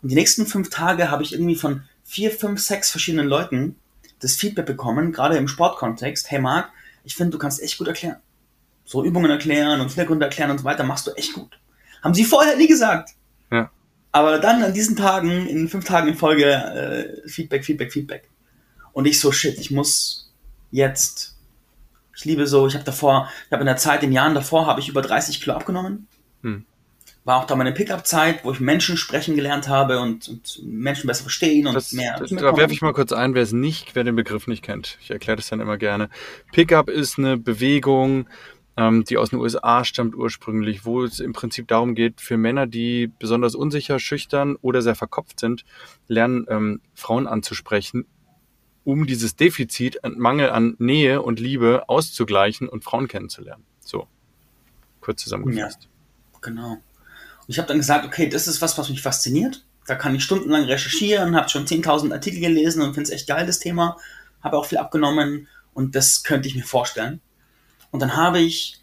Und 0.00 0.08
die 0.08 0.14
nächsten 0.14 0.46
fünf 0.46 0.70
Tage 0.70 1.10
habe 1.10 1.24
ich 1.24 1.32
irgendwie 1.32 1.56
von 1.56 1.82
vier, 2.04 2.30
fünf, 2.30 2.60
sechs 2.60 2.92
verschiedenen 2.92 3.26
Leuten 3.26 3.74
das 4.20 4.36
Feedback 4.36 4.66
bekommen, 4.66 5.10
gerade 5.10 5.36
im 5.36 5.48
Sportkontext. 5.48 6.30
Hey 6.30 6.38
Marc, 6.38 6.70
ich 7.02 7.16
finde, 7.16 7.32
du 7.32 7.38
kannst 7.38 7.60
echt 7.60 7.76
gut 7.76 7.88
erklären. 7.88 8.18
So 8.84 9.02
Übungen 9.02 9.32
erklären 9.32 9.80
und 9.80 9.88
Hintergründe 9.88 10.26
erklären 10.26 10.52
und 10.52 10.58
so 10.58 10.64
weiter, 10.64 10.84
machst 10.84 11.08
du 11.08 11.10
echt 11.16 11.32
gut. 11.32 11.58
Haben 12.04 12.14
sie 12.14 12.24
vorher 12.24 12.56
nie 12.56 12.68
gesagt. 12.68 13.14
Ja. 13.50 13.68
Aber 14.12 14.38
dann 14.38 14.62
an 14.62 14.74
diesen 14.74 14.94
Tagen, 14.94 15.48
in 15.48 15.68
fünf 15.68 15.86
Tagen 15.86 16.06
in 16.06 16.14
Folge, 16.14 16.52
äh, 16.54 17.28
Feedback, 17.28 17.64
Feedback, 17.64 17.92
Feedback. 17.92 18.30
Und 18.92 19.06
ich 19.06 19.18
so, 19.18 19.32
shit, 19.32 19.58
ich 19.58 19.72
muss 19.72 20.30
jetzt 20.70 21.39
Ich 22.20 22.26
liebe 22.26 22.46
so, 22.46 22.66
ich 22.66 22.74
habe 22.74 22.84
davor, 22.84 23.30
ich 23.46 23.52
habe 23.52 23.62
in 23.62 23.66
der 23.66 23.78
Zeit, 23.78 24.02
in 24.02 24.10
den 24.10 24.12
Jahren 24.14 24.34
davor, 24.34 24.66
habe 24.66 24.78
ich 24.78 24.90
über 24.90 25.00
30 25.00 25.40
Kilo 25.40 25.56
abgenommen. 25.56 26.06
Hm. 26.42 26.66
War 27.24 27.38
auch 27.38 27.46
da 27.46 27.56
meine 27.56 27.72
Pickup-Zeit, 27.72 28.44
wo 28.44 28.52
ich 28.52 28.60
Menschen 28.60 28.98
sprechen 28.98 29.36
gelernt 29.36 29.68
habe 29.68 30.00
und, 30.00 30.28
und 30.28 30.60
Menschen 30.62 31.06
besser 31.06 31.22
verstehen 31.22 31.66
und 31.66 31.74
Das, 31.74 31.92
mehr. 31.92 32.18
das, 32.18 32.28
da 32.28 32.54
werfe 32.58 32.74
ich 32.74 32.82
mal 32.82 32.92
kurz 32.92 33.12
ein, 33.12 33.34
wer 33.34 33.42
es 33.42 33.52
nicht, 33.52 33.94
wer 33.94 34.04
den 34.04 34.16
Begriff 34.16 34.46
nicht 34.48 34.62
kennt. 34.62 34.98
Ich 35.00 35.10
erkläre 35.10 35.36
das 35.36 35.48
dann 35.48 35.60
immer 35.60 35.78
gerne. 35.78 36.10
Pickup 36.52 36.90
ist 36.90 37.18
eine 37.18 37.38
Bewegung, 37.38 38.26
ähm, 38.76 39.04
die 39.04 39.16
aus 39.16 39.30
den 39.30 39.38
USA 39.38 39.82
stammt 39.86 40.14
ursprünglich, 40.14 40.84
wo 40.84 41.02
es 41.02 41.20
im 41.20 41.32
Prinzip 41.32 41.68
darum 41.68 41.94
geht, 41.94 42.20
für 42.20 42.36
Männer, 42.36 42.66
die 42.66 43.10
besonders 43.18 43.54
unsicher, 43.54 43.98
schüchtern 43.98 44.56
oder 44.60 44.82
sehr 44.82 44.94
verkopft 44.94 45.40
sind, 45.40 45.64
lernen, 46.06 46.44
ähm, 46.50 46.80
Frauen 46.92 47.26
anzusprechen, 47.26 48.04
um 48.90 49.06
dieses 49.06 49.36
Defizit, 49.36 50.04
an 50.04 50.18
Mangel 50.18 50.50
an 50.50 50.74
Nähe 50.78 51.22
und 51.22 51.38
Liebe 51.38 51.88
auszugleichen 51.88 52.68
und 52.68 52.82
Frauen 52.82 53.06
kennenzulernen. 53.06 53.64
So, 53.80 54.08
kurz 55.00 55.22
zusammengefasst. 55.22 55.88
Genau. 56.40 56.72
Und 56.72 56.80
ich 57.46 57.58
habe 57.58 57.68
dann 57.68 57.78
gesagt, 57.78 58.04
okay, 58.04 58.28
das 58.28 58.48
ist 58.48 58.60
was, 58.62 58.76
was 58.78 58.88
mich 58.88 59.02
fasziniert. 59.02 59.64
Da 59.86 59.94
kann 59.94 60.14
ich 60.14 60.24
stundenlang 60.24 60.64
recherchieren, 60.64 61.36
habe 61.36 61.48
schon 61.48 61.66
10.000 61.66 62.12
Artikel 62.12 62.40
gelesen 62.40 62.82
und 62.82 62.94
finde 62.94 63.08
es 63.08 63.14
echt 63.14 63.28
geil, 63.28 63.46
das 63.46 63.58
Thema. 63.58 63.96
Habe 64.42 64.56
auch 64.56 64.66
viel 64.66 64.78
abgenommen 64.78 65.48
und 65.72 65.94
das 65.94 66.22
könnte 66.22 66.48
ich 66.48 66.54
mir 66.54 66.64
vorstellen. 66.64 67.20
Und 67.90 68.00
dann 68.00 68.16
habe 68.16 68.40
ich 68.40 68.80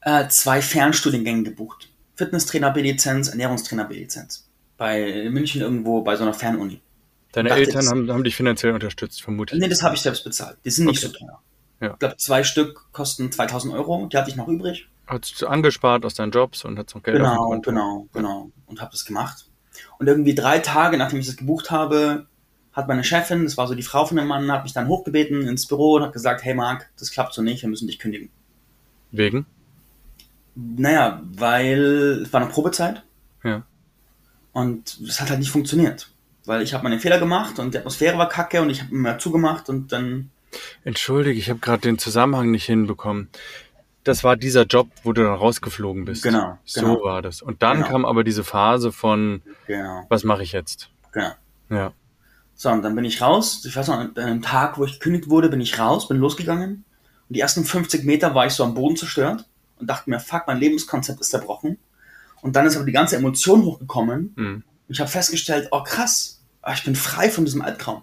äh, 0.00 0.28
zwei 0.28 0.62
Fernstudiengänge 0.62 1.44
gebucht. 1.44 1.88
Fitnesstrainer 2.14 2.70
B-Lizenz, 2.70 3.28
Ernährungstrainer 3.28 3.84
B-Lizenz. 3.84 4.48
Bei 4.76 5.28
München 5.30 5.60
irgendwo 5.60 6.02
bei 6.02 6.16
so 6.16 6.22
einer 6.22 6.34
Fernuni. 6.34 6.80
Deine 7.32 7.48
Dachte, 7.50 7.60
Eltern 7.60 7.86
haben, 7.88 8.10
haben 8.10 8.24
dich 8.24 8.34
finanziell 8.36 8.72
unterstützt, 8.72 9.22
vermutlich. 9.22 9.60
Nee, 9.60 9.68
das 9.68 9.82
habe 9.82 9.94
ich 9.94 10.00
selbst 10.00 10.24
bezahlt. 10.24 10.58
Die 10.64 10.70
sind 10.70 10.86
nicht 10.86 11.04
Okay. 11.04 11.14
so 11.18 11.26
teuer. 11.26 11.40
Ja. 11.80 11.92
Ich 11.92 11.98
glaube, 11.98 12.16
zwei 12.16 12.42
Stück 12.44 12.92
kosten 12.92 13.30
2000 13.30 13.72
Euro. 13.74 14.06
Die 14.12 14.16
hatte 14.16 14.30
ich 14.30 14.36
noch 14.36 14.48
übrig. 14.48 14.88
Hast 15.06 15.40
du 15.40 15.46
angespart 15.46 16.04
aus 16.04 16.14
deinen 16.14 16.30
Jobs 16.32 16.64
und 16.64 16.78
hast 16.78 16.94
noch 16.94 17.02
Geld 17.02 17.16
Genau, 17.16 17.58
genau, 17.60 18.08
genau. 18.12 18.50
Und 18.66 18.80
habe 18.80 18.90
das 18.92 19.04
gemacht. 19.04 19.46
Und 19.98 20.06
irgendwie 20.08 20.34
drei 20.34 20.58
Tage, 20.58 20.96
nachdem 20.98 21.20
ich 21.20 21.26
das 21.26 21.36
gebucht 21.36 21.70
habe, 21.70 22.26
hat 22.72 22.86
meine 22.86 23.02
Chefin, 23.02 23.44
das 23.44 23.56
war 23.56 23.66
so 23.66 23.74
die 23.74 23.82
Frau 23.82 24.04
von 24.06 24.16
dem 24.16 24.26
Mann, 24.26 24.50
hat 24.52 24.62
mich 24.64 24.72
dann 24.72 24.88
hochgebeten 24.88 25.46
ins 25.48 25.66
Büro 25.66 25.94
und 25.94 26.02
hat 26.02 26.12
gesagt, 26.12 26.44
hey 26.44 26.54
Marc, 26.54 26.90
das 26.98 27.10
klappt 27.10 27.32
so 27.34 27.42
nicht, 27.42 27.62
wir 27.62 27.68
müssen 27.68 27.86
dich 27.88 27.98
kündigen. 27.98 28.30
Wegen? 29.10 29.46
Naja, 30.54 31.22
weil 31.24 32.22
es 32.22 32.32
war 32.32 32.40
eine 32.42 32.50
Probezeit 32.50 33.02
Ja. 33.42 33.62
und 34.52 35.00
es 35.08 35.20
hat 35.20 35.30
halt 35.30 35.40
nicht 35.40 35.50
funktioniert. 35.50 36.10
Weil 36.46 36.62
ich 36.62 36.72
habe 36.74 36.84
meine 36.84 36.98
Fehler 36.98 37.18
gemacht 37.18 37.58
und 37.58 37.74
die 37.74 37.78
Atmosphäre 37.78 38.16
war 38.18 38.28
kacke 38.28 38.62
und 38.62 38.70
ich 38.70 38.82
habe 38.82 38.94
mir 38.94 39.18
zugemacht 39.18 39.68
und 39.68 39.92
dann, 39.92 40.30
Entschuldige, 40.84 41.38
ich 41.38 41.48
habe 41.50 41.60
gerade 41.60 41.82
den 41.82 41.98
Zusammenhang 41.98 42.50
nicht 42.50 42.64
hinbekommen. 42.66 43.28
Das 44.02 44.24
war 44.24 44.36
dieser 44.36 44.64
Job, 44.64 44.88
wo 45.04 45.12
du 45.12 45.22
dann 45.22 45.34
rausgeflogen 45.34 46.04
bist. 46.06 46.22
Genau, 46.22 46.58
So 46.64 46.80
genau. 46.80 47.04
war 47.04 47.22
das. 47.22 47.42
Und 47.42 47.62
dann 47.62 47.78
Genau. 47.78 47.88
kam 47.88 48.04
aber 48.04 48.24
diese 48.24 48.42
Phase 48.42 48.90
von, 48.92 49.42
genau, 49.66 50.06
was 50.08 50.24
mache 50.24 50.42
ich 50.42 50.52
jetzt? 50.52 50.88
genau. 51.12 51.30
Ja. 51.68 51.92
So, 52.56 52.68
und 52.70 52.82
dann 52.82 52.94
bin 52.96 53.04
ich 53.04 53.22
raus. 53.22 53.62
Ich 53.64 53.76
weiß 53.76 53.88
noch, 53.88 53.98
an 53.98 54.16
einem 54.16 54.42
Tag, 54.42 54.76
wo 54.78 54.84
ich 54.84 54.94
gekündigt 54.94 55.30
wurde, 55.30 55.48
bin 55.50 55.60
ich 55.60 55.78
raus, 55.78 56.08
bin 56.08 56.16
losgegangen. 56.18 56.84
Und 57.28 57.36
die 57.36 57.40
ersten 57.40 57.64
50 57.64 58.04
Meter 58.04 58.34
war 58.34 58.46
ich 58.46 58.52
so 58.54 58.64
am 58.64 58.74
Boden 58.74 58.96
zerstört 58.96 59.46
und 59.78 59.86
dachte 59.88 60.10
mir, 60.10 60.18
fuck, 60.20 60.42
mein 60.46 60.58
Lebenskonzept 60.58 61.20
ist 61.20 61.30
zerbrochen. 61.30 61.78
Und 62.42 62.56
dann 62.56 62.66
ist 62.66 62.76
aber 62.76 62.84
die 62.86 62.92
ganze 62.92 63.16
Emotion 63.16 63.62
hochgekommen. 63.62 64.32
Mhm. 64.36 64.62
Und 64.90 64.94
ich 64.94 65.00
habe 65.00 65.08
festgestellt, 65.08 65.68
oh 65.70 65.84
krass, 65.84 66.40
ah, 66.62 66.72
ich 66.74 66.82
bin 66.82 66.96
frei 66.96 67.30
von 67.30 67.44
diesem 67.44 67.62
Albtraum. 67.62 68.02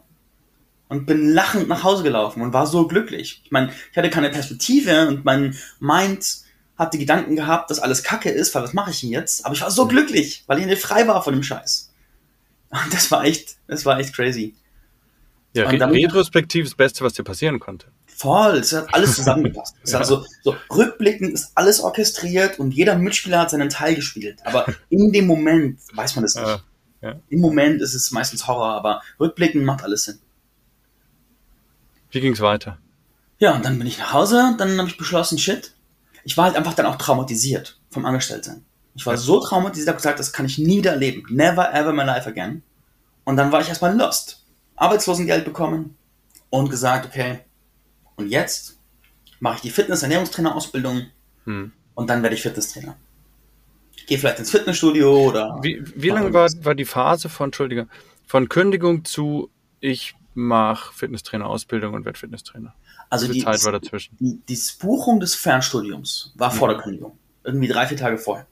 Und 0.88 1.06
bin 1.06 1.34
lachend 1.34 1.68
nach 1.68 1.84
Hause 1.84 2.02
gelaufen 2.02 2.42
und 2.42 2.54
war 2.54 2.66
so 2.66 2.88
glücklich. 2.88 3.42
Ich 3.44 3.52
meine, 3.52 3.74
ich 3.92 3.98
hatte 3.98 4.10
keine 4.10 4.30
Perspektive 4.30 5.10
und 5.10 5.26
mein 5.26 5.58
Mind 5.82 6.26
hat 6.78 6.94
die 6.94 6.98
Gedanken 7.00 7.36
gehabt, 7.36 7.70
dass 7.70 7.80
alles 7.80 8.04
Kacke 8.04 8.30
ist, 8.30 8.56
weil 8.56 8.64
was 8.64 8.72
mache 8.72 8.92
ich 8.92 9.02
denn 9.02 9.10
jetzt? 9.10 9.46
Aber 9.46 9.54
ich 9.54 9.60
war 9.60 9.70
so 9.70 9.86
glücklich, 9.86 10.46
weil 10.48 10.60
ich 10.60 10.64
endlich 10.64 10.80
frei 10.80 11.06
war 11.06 11.22
von 11.22 11.34
dem 11.34 11.44
Scheiß. 11.44 11.92
Und 12.70 12.94
das 12.94 13.12
war 13.12 13.26
echt, 13.26 13.58
das 13.68 13.86
war 13.86 14.00
echt 14.00 14.14
crazy. 14.16 14.56
Ja, 15.54 15.68
Und 15.70 15.78
damit- 15.80 16.06
retrospektiv 16.06 16.68
das 16.68 16.76
Beste, 16.76 17.04
was 17.04 17.12
dir 17.12 17.24
passieren 17.24 17.60
konnte. 17.60 17.88
Voll, 18.06 18.60
es 18.60 18.72
hat 18.72 18.94
alles 18.94 19.16
zusammengepasst. 19.16 19.76
Es 19.84 19.92
Ja. 19.92 20.00
hat 20.00 20.08
so, 20.08 20.24
so 20.42 20.56
rückblickend 20.72 21.34
ist 21.34 21.52
alles 21.56 21.82
orchestriert 21.82 22.60
und 22.60 22.72
jeder 22.74 22.96
Mitspieler 22.96 23.42
hat 23.42 23.50
seinen 23.50 23.68
Teil 23.70 23.96
gespielt. 23.96 24.40
Aber 24.46 24.66
in 24.90 25.12
dem 25.12 25.28
Moment 25.28 25.80
weiß 25.94 26.16
man 26.16 26.24
das 26.24 26.36
nicht. 26.36 26.48
Ja, 26.48 26.62
ja. 27.02 27.16
Im 27.30 27.40
Moment 27.40 27.82
ist 27.82 27.94
es 27.94 28.12
meistens 28.12 28.48
Horror, 28.48 28.74
aber 28.74 29.02
rückblickend 29.20 29.64
macht 29.66 29.84
alles 29.84 30.06
Sinn. 30.06 30.20
Wie 32.12 32.22
ging's 32.22 32.40
weiter? 32.42 32.78
Ja, 33.40 33.56
und 33.56 33.64
dann 33.66 33.78
bin 33.78 33.88
ich 33.88 33.98
nach 34.00 34.14
Hause, 34.14 34.56
dann 34.58 34.78
habe 34.80 34.90
ich 34.90 34.98
beschlossen, 34.98 35.38
shit. 35.38 35.74
Ich 36.24 36.38
war 36.38 36.46
halt 36.46 36.56
einfach 36.56 36.74
dann 36.74 36.86
auch 36.86 36.96
traumatisiert 36.98 37.80
vom 37.90 38.06
Angestelltsein. 38.06 38.66
Ich 38.96 39.06
war 39.06 39.14
Ja. 39.14 39.18
so 39.20 39.40
traumatisiert, 39.40 39.88
habe 39.90 39.98
gesagt, 39.98 40.20
das 40.20 40.34
kann 40.34 40.46
ich 40.46 40.58
nie 40.58 40.78
wieder 40.80 40.92
erleben. 40.92 41.24
Never 41.30 41.72
ever 41.74 41.94
my 41.94 42.04
life 42.04 42.28
again. 42.28 42.64
Und 43.26 43.38
dann 43.38 43.52
war 43.52 43.62
ich 43.62 43.70
erstmal 43.70 43.96
lost. 43.96 44.44
Arbeitslosengeld 44.76 45.46
bekommen 45.46 45.96
und 46.50 46.70
gesagt, 46.70 47.06
okay, 47.06 47.40
und 48.16 48.30
jetzt 48.30 48.78
mache 49.40 49.56
ich 49.58 49.62
die 49.62 49.70
Fitness-Ernährungstrainer-Ausbildung 49.70 51.08
Hm. 51.46 51.72
und 51.94 52.10
dann 52.10 52.24
werde 52.24 52.36
ich 52.36 52.42
Fitnesstrainer. 52.42 52.96
Gehe 54.08 54.18
vielleicht 54.18 54.40
ins 54.40 54.52
Fitnessstudio 54.52 55.16
oder. 55.28 55.60
Wie, 55.62 55.84
wie 55.96 56.10
lange 56.10 56.34
war, 56.34 56.50
war 56.64 56.76
die 56.76 56.86
Phase 56.86 57.30
von, 57.30 57.48
Entschuldige, 57.50 57.88
von 58.26 58.50
Kündigung 58.50 59.06
zu 59.06 59.50
ich 59.80 60.16
mache 60.34 60.94
Fitnesstrainer-Ausbildung 60.94 61.94
und 61.94 62.06
werde 62.06 62.18
Fitnesstrainer? 62.18 62.74
Also 63.10 63.32
die, 63.32 63.44
Zeit 63.44 63.64
war 63.64 63.72
dazwischen? 63.72 64.16
die, 64.20 64.42
die 64.50 64.60
Buchung 64.80 65.20
des 65.20 65.36
Fernstudiums 65.36 66.34
war 66.36 66.52
vor 66.52 66.68
Mhm. 66.68 66.74
der 66.74 66.82
Kündigung. 66.82 67.20
Irgendwie 67.44 67.68
drei, 67.68 67.86
vier 67.88 67.98
Tage 67.98 68.18
vorher. 68.18 68.48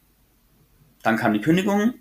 Dann 1.03 1.17
kam 1.17 1.33
die 1.33 1.41
Kündigung 1.41 1.93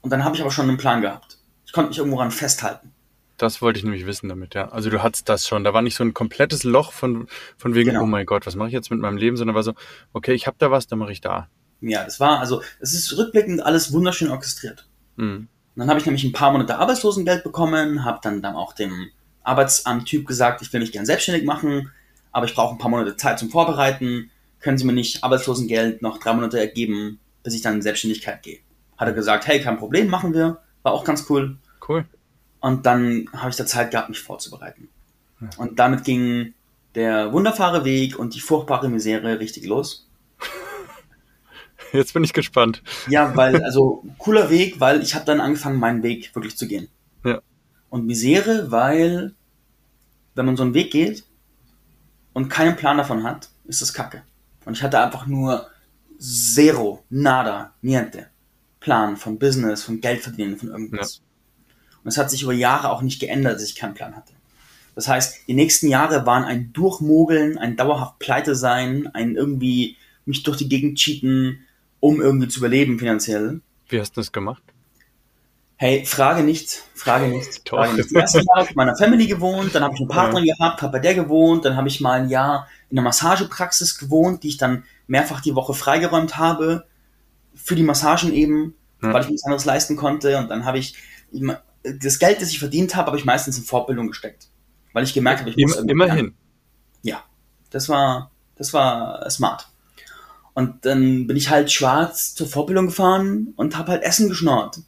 und 0.00 0.10
dann 0.10 0.24
habe 0.24 0.34
ich 0.34 0.40
aber 0.42 0.50
schon 0.50 0.68
einen 0.68 0.76
Plan 0.78 1.00
gehabt. 1.02 1.38
Ich 1.66 1.72
konnte 1.72 1.90
mich 1.90 1.98
irgendwo 1.98 2.18
ran 2.18 2.30
festhalten. 2.30 2.92
Das 3.36 3.62
wollte 3.62 3.78
ich 3.78 3.84
nämlich 3.84 4.06
wissen 4.06 4.28
damit, 4.28 4.54
ja. 4.54 4.68
Also 4.68 4.90
du 4.90 5.02
hattest 5.02 5.28
das 5.28 5.46
schon. 5.48 5.64
Da 5.64 5.72
war 5.72 5.80
nicht 5.82 5.94
so 5.94 6.04
ein 6.04 6.12
komplettes 6.12 6.62
Loch 6.64 6.92
von, 6.92 7.26
von 7.56 7.74
wegen, 7.74 7.90
Genau. 7.90 8.02
oh 8.02 8.06
mein 8.06 8.26
Gott, 8.26 8.46
was 8.46 8.54
mache 8.54 8.68
ich 8.68 8.74
jetzt 8.74 8.90
mit 8.90 9.00
meinem 9.00 9.16
Leben, 9.16 9.36
sondern 9.36 9.54
war 9.54 9.62
so, 9.62 9.72
okay, 10.12 10.34
ich 10.34 10.46
habe 10.46 10.56
da 10.58 10.70
was, 10.70 10.86
dann 10.88 10.98
mache 10.98 11.12
ich 11.12 11.20
da. 11.22 11.48
Ja, 11.80 12.04
das 12.04 12.20
war, 12.20 12.40
also, 12.40 12.62
es 12.80 12.92
ist 12.92 13.16
rückblickend 13.16 13.62
alles 13.62 13.92
wunderschön 13.92 14.30
orchestriert. 14.30 14.86
Hm. 15.16 15.48
Und 15.74 15.80
dann 15.80 15.88
habe 15.88 15.98
ich 15.98 16.06
nämlich 16.06 16.24
ein 16.24 16.32
paar 16.32 16.52
Monate 16.52 16.78
Arbeitslosengeld 16.78 17.42
bekommen, 17.42 18.04
habe 18.04 18.18
dann, 18.22 18.42
dann 18.42 18.54
auch 18.54 18.72
dem 18.72 19.10
Arbeitsamt-Typ 19.44 20.26
gesagt, 20.26 20.62
ich 20.62 20.72
will 20.72 20.80
mich 20.80 20.92
gern 20.92 21.06
selbstständig 21.06 21.44
machen, 21.44 21.90
aber 22.32 22.46
ich 22.46 22.54
brauche 22.54 22.74
ein 22.74 22.78
paar 22.78 22.90
Monate 22.90 23.16
Zeit 23.16 23.38
zum 23.38 23.50
Vorbereiten. 23.50 24.30
Können 24.60 24.78
Sie 24.78 24.84
mir 24.84 24.92
nicht 24.92 25.24
Arbeitslosengeld 25.24 26.02
noch 26.02 26.18
drei 26.18 26.34
Monate 26.34 26.58
ergeben, 26.58 27.18
bis 27.42 27.54
ich 27.54 27.62
dann 27.62 27.76
in 27.76 27.82
Selbstständigkeit 27.82 28.42
gehe? 28.42 28.58
Hat 28.98 29.08
er 29.08 29.14
gesagt, 29.14 29.46
hey, 29.46 29.60
kein 29.60 29.78
Problem, 29.78 30.08
machen 30.08 30.34
wir. 30.34 30.58
War 30.82 30.92
auch 30.92 31.04
ganz 31.04 31.28
cool. 31.30 31.56
Cool. 31.88 32.04
Und 32.60 32.84
dann 32.84 33.26
habe 33.34 33.50
ich 33.50 33.56
da 33.56 33.64
Zeit 33.64 33.90
gehabt, 33.90 34.10
mich 34.10 34.20
vorzubereiten. 34.20 34.88
Und 35.56 35.78
damit 35.78 36.04
ging 36.04 36.52
der 36.94 37.32
wunderbare 37.32 37.84
Weg 37.84 38.18
und 38.18 38.34
die 38.34 38.40
furchtbare 38.40 38.88
Misere 38.88 39.40
richtig 39.40 39.64
los. 39.66 40.06
Jetzt 41.92 42.14
bin 42.14 42.24
ich 42.24 42.32
gespannt. 42.32 42.82
Ja, 43.08 43.34
weil, 43.36 43.62
also 43.64 44.04
cooler 44.18 44.50
Weg, 44.50 44.80
weil 44.80 45.02
ich 45.02 45.14
habe 45.14 45.24
dann 45.24 45.40
angefangen, 45.40 45.78
meinen 45.78 46.02
Weg 46.02 46.34
wirklich 46.34 46.56
zu 46.56 46.66
gehen. 46.66 46.88
Ja. 47.24 47.40
Und 47.88 48.06
Misere, 48.06 48.70
weil 48.70 49.34
wenn 50.34 50.46
man 50.46 50.56
so 50.56 50.62
einen 50.62 50.74
Weg 50.74 50.92
geht 50.92 51.24
und 52.32 52.48
keinen 52.48 52.76
Plan 52.76 52.98
davon 52.98 53.24
hat, 53.24 53.48
ist 53.64 53.82
das 53.82 53.92
Kacke. 53.92 54.22
Und 54.64 54.76
ich 54.76 54.82
hatte 54.82 55.00
einfach 55.00 55.26
nur 55.26 55.66
zero, 56.18 57.04
nada, 57.08 57.74
niente 57.82 58.26
Plan 58.78 59.16
von 59.16 59.38
Business, 59.38 59.82
von 59.82 60.00
Geld 60.00 60.20
verdienen, 60.20 60.56
von 60.56 60.68
irgendwas. 60.68 61.22
Und 62.02 62.08
es 62.08 62.18
hat 62.18 62.30
sich 62.30 62.42
über 62.42 62.52
Jahre 62.52 62.90
auch 62.90 63.02
nicht 63.02 63.20
geändert, 63.20 63.56
dass 63.56 63.64
ich 63.64 63.76
keinen 63.76 63.94
Plan 63.94 64.16
hatte. 64.16 64.32
Das 64.94 65.08
heißt, 65.08 65.48
die 65.48 65.54
nächsten 65.54 65.88
Jahre 65.88 66.26
waren 66.26 66.44
ein 66.44 66.72
Durchmogeln, 66.72 67.58
ein 67.58 67.76
dauerhaft 67.76 68.18
Pleite 68.18 68.54
sein, 68.54 69.08
ein 69.12 69.34
irgendwie 69.34 69.96
mich 70.24 70.42
durch 70.42 70.56
die 70.56 70.68
Gegend 70.68 70.98
cheaten, 70.98 71.60
um 72.00 72.20
irgendwie 72.20 72.48
zu 72.48 72.58
überleben 72.60 72.98
finanziell. 72.98 73.60
Wie 73.88 74.00
hast 74.00 74.16
du 74.16 74.20
das 74.20 74.32
gemacht? 74.32 74.62
Hey, 75.76 76.04
frage 76.04 76.42
nicht, 76.42 76.82
frage 76.94 77.28
nicht. 77.28 77.60
Doch. 77.70 77.78
Frage 77.78 77.94
nicht. 77.94 78.12
Erst 78.12 78.34
Jahr 78.34 78.62
ich 78.62 78.70
in 78.70 78.76
meiner 78.76 78.96
Family 78.96 79.26
gewohnt, 79.26 79.74
dann 79.74 79.82
habe 79.82 79.94
ich 79.94 80.00
einen 80.00 80.08
Partner 80.10 80.42
gehabt, 80.42 80.82
habe 80.82 80.92
bei 80.92 80.98
der 80.98 81.14
gewohnt, 81.14 81.64
dann 81.64 81.76
habe 81.76 81.88
ich 81.88 82.00
mal 82.00 82.20
ein 82.20 82.28
Jahr 82.28 82.68
in 82.90 82.98
einer 82.98 83.04
Massagepraxis 83.04 83.98
gewohnt, 83.98 84.42
die 84.42 84.48
ich 84.48 84.56
dann 84.58 84.84
mehrfach 85.06 85.40
die 85.40 85.54
Woche 85.54 85.72
freigeräumt 85.74 86.36
habe, 86.36 86.84
für 87.54 87.74
die 87.76 87.82
Massagen 87.82 88.32
eben, 88.32 88.74
Ja. 89.02 89.12
weil 89.14 89.22
ich 89.22 89.28
nichts 89.28 89.44
anderes 89.44 89.64
leisten 89.64 89.96
konnte. 89.96 90.36
Und 90.38 90.48
dann 90.50 90.64
habe 90.66 90.78
ich 90.78 90.94
immer- 91.32 91.62
das 91.82 92.18
Geld, 92.18 92.42
das 92.42 92.50
ich 92.50 92.58
verdient 92.58 92.94
habe, 92.94 93.06
habe 93.06 93.16
ich 93.18 93.24
meistens 93.24 93.56
in 93.56 93.64
Fortbildung 93.64 94.08
gesteckt. 94.08 94.48
Weil 94.92 95.04
ich 95.04 95.14
gemerkt 95.14 95.40
habe, 95.40 95.48
ich 95.50 95.56
muss 95.56 95.76
Immer, 95.76 95.76
lernen. 95.76 95.88
immerhin. 95.90 96.34
Ja, 97.02 97.22
das 97.70 97.88
war, 97.88 98.30
das 98.56 98.74
war 98.74 99.28
smart. 99.30 99.69
Und 100.60 100.84
dann 100.84 101.26
bin 101.26 101.38
ich 101.38 101.48
halt 101.48 101.72
schwarz 101.72 102.34
zur 102.34 102.46
Fortbildung 102.46 102.86
gefahren 102.86 103.54
und 103.56 103.78
habe 103.78 103.92
halt 103.92 104.02
Essen 104.02 104.28
geschnort. 104.28 104.80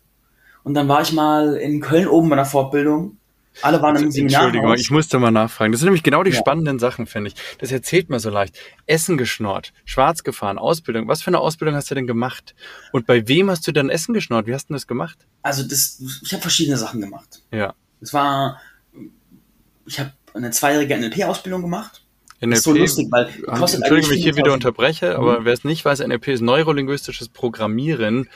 Und 0.64 0.74
dann 0.74 0.86
war 0.86 1.00
ich 1.00 1.12
mal 1.12 1.56
in 1.56 1.80
Köln 1.80 2.06
oben 2.06 2.28
bei 2.28 2.36
einer 2.36 2.44
Fortbildung 2.44 3.16
Alle 3.62 3.80
waren 3.80 3.96
im 3.96 4.10
Seminar. 4.10 4.44
Entschuldigung, 4.44 4.74
ich 4.74 4.90
musste 4.90 5.18
mal 5.18 5.30
nachfragen. 5.30 5.72
Das 5.72 5.80
sind 5.80 5.86
nämlich 5.86 6.02
genau 6.02 6.22
die 6.22 6.30
ja. 6.30 6.36
spannenden 6.36 6.78
Sachen, 6.78 7.06
finde 7.06 7.28
ich. 7.28 7.36
Das 7.58 7.72
erzählt 7.72 8.10
man 8.10 8.20
so 8.20 8.28
leicht. 8.28 8.58
Essen 8.86 9.16
geschnort, 9.16 9.72
schwarz 9.86 10.22
gefahren, 10.24 10.58
Ausbildung. 10.58 11.08
Was 11.08 11.22
für 11.22 11.28
eine 11.28 11.38
Ausbildung 11.38 11.74
hast 11.74 11.90
du 11.90 11.94
denn 11.94 12.06
gemacht? 12.06 12.54
Und 12.92 13.06
bei 13.06 13.26
wem 13.26 13.50
hast 13.50 13.66
du 13.66 13.72
dann 13.72 13.88
Essen 13.88 14.12
geschnort? 14.12 14.46
Wie 14.46 14.52
hast 14.52 14.68
du 14.68 14.74
das 14.74 14.86
gemacht? 14.86 15.18
Also 15.42 15.62
das, 15.62 16.02
ich 16.22 16.32
habe 16.34 16.42
verschiedene 16.42 16.76
Sachen 16.76 17.00
gemacht. 17.00 17.40
Ja. 17.50 17.72
Es 18.02 18.12
war, 18.12 18.60
ich 19.86 19.98
habe 19.98 20.12
eine 20.34 20.50
zweijährige 20.50 20.98
NLP-Ausbildung 20.98 21.62
gemacht. 21.62 22.01
NLP, 22.42 22.56
ist 22.56 22.64
so 22.64 22.72
lustig, 22.72 23.06
weil 23.10 23.32
kostet 23.42 23.82
Entschuldigung, 23.82 24.10
wenn 24.10 24.18
ich 24.18 24.24
hier 24.24 24.36
wieder 24.36 24.52
unterbreche, 24.52 25.16
aber 25.16 25.40
mhm. 25.40 25.44
wer 25.44 25.52
es 25.52 25.62
nicht 25.62 25.84
weiß, 25.84 26.00
NLP 26.00 26.28
ist 26.28 26.40
neurolinguistisches 26.40 27.28
Programmieren. 27.28 28.28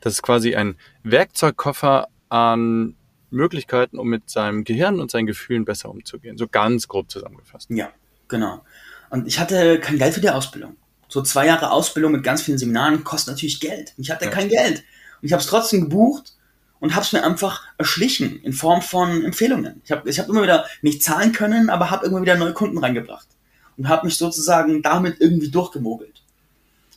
Das 0.00 0.12
ist 0.12 0.22
quasi 0.22 0.54
ein 0.54 0.76
Werkzeugkoffer 1.02 2.08
an 2.28 2.94
Möglichkeiten, 3.30 3.98
um 3.98 4.08
mit 4.08 4.28
seinem 4.28 4.64
Gehirn 4.64 5.00
und 5.00 5.10
seinen 5.10 5.26
Gefühlen 5.26 5.64
besser 5.64 5.88
umzugehen. 5.88 6.36
So 6.36 6.46
ganz 6.46 6.88
grob 6.88 7.10
zusammengefasst. 7.10 7.70
Ja, 7.70 7.88
genau. 8.28 8.62
Und 9.08 9.26
ich 9.26 9.38
hatte 9.38 9.80
kein 9.80 9.96
Geld 9.96 10.12
für 10.12 10.20
die 10.20 10.30
Ausbildung. 10.30 10.76
So 11.08 11.22
zwei 11.22 11.46
Jahre 11.46 11.70
Ausbildung 11.70 12.12
mit 12.12 12.22
ganz 12.22 12.42
vielen 12.42 12.58
Seminaren 12.58 13.02
kostet 13.02 13.34
natürlich 13.34 13.60
Geld. 13.60 13.94
Ich 13.96 14.10
hatte 14.10 14.26
ja. 14.26 14.30
kein 14.30 14.50
Geld. 14.50 14.84
Und 15.22 15.26
ich 15.26 15.32
habe 15.32 15.40
es 15.40 15.46
trotzdem 15.46 15.82
gebucht 15.82 16.34
und 16.80 16.94
habe 16.94 17.04
es 17.04 17.12
mir 17.12 17.24
einfach 17.24 17.62
erschlichen 17.78 18.42
in 18.42 18.52
Form 18.52 18.82
von 18.82 19.24
Empfehlungen. 19.24 19.80
Ich 19.84 19.90
habe 19.90 20.10
ich 20.10 20.18
hab 20.18 20.28
immer 20.28 20.42
wieder 20.42 20.66
nicht 20.82 21.02
zahlen 21.02 21.32
können, 21.32 21.70
aber 21.70 21.90
habe 21.90 22.06
immer 22.06 22.20
wieder 22.20 22.36
neue 22.36 22.52
Kunden 22.52 22.76
reingebracht 22.76 23.28
und 23.76 23.88
habe 23.88 24.06
mich 24.06 24.16
sozusagen 24.16 24.82
damit 24.82 25.20
irgendwie 25.20 25.50
durchgemogelt. 25.50 26.22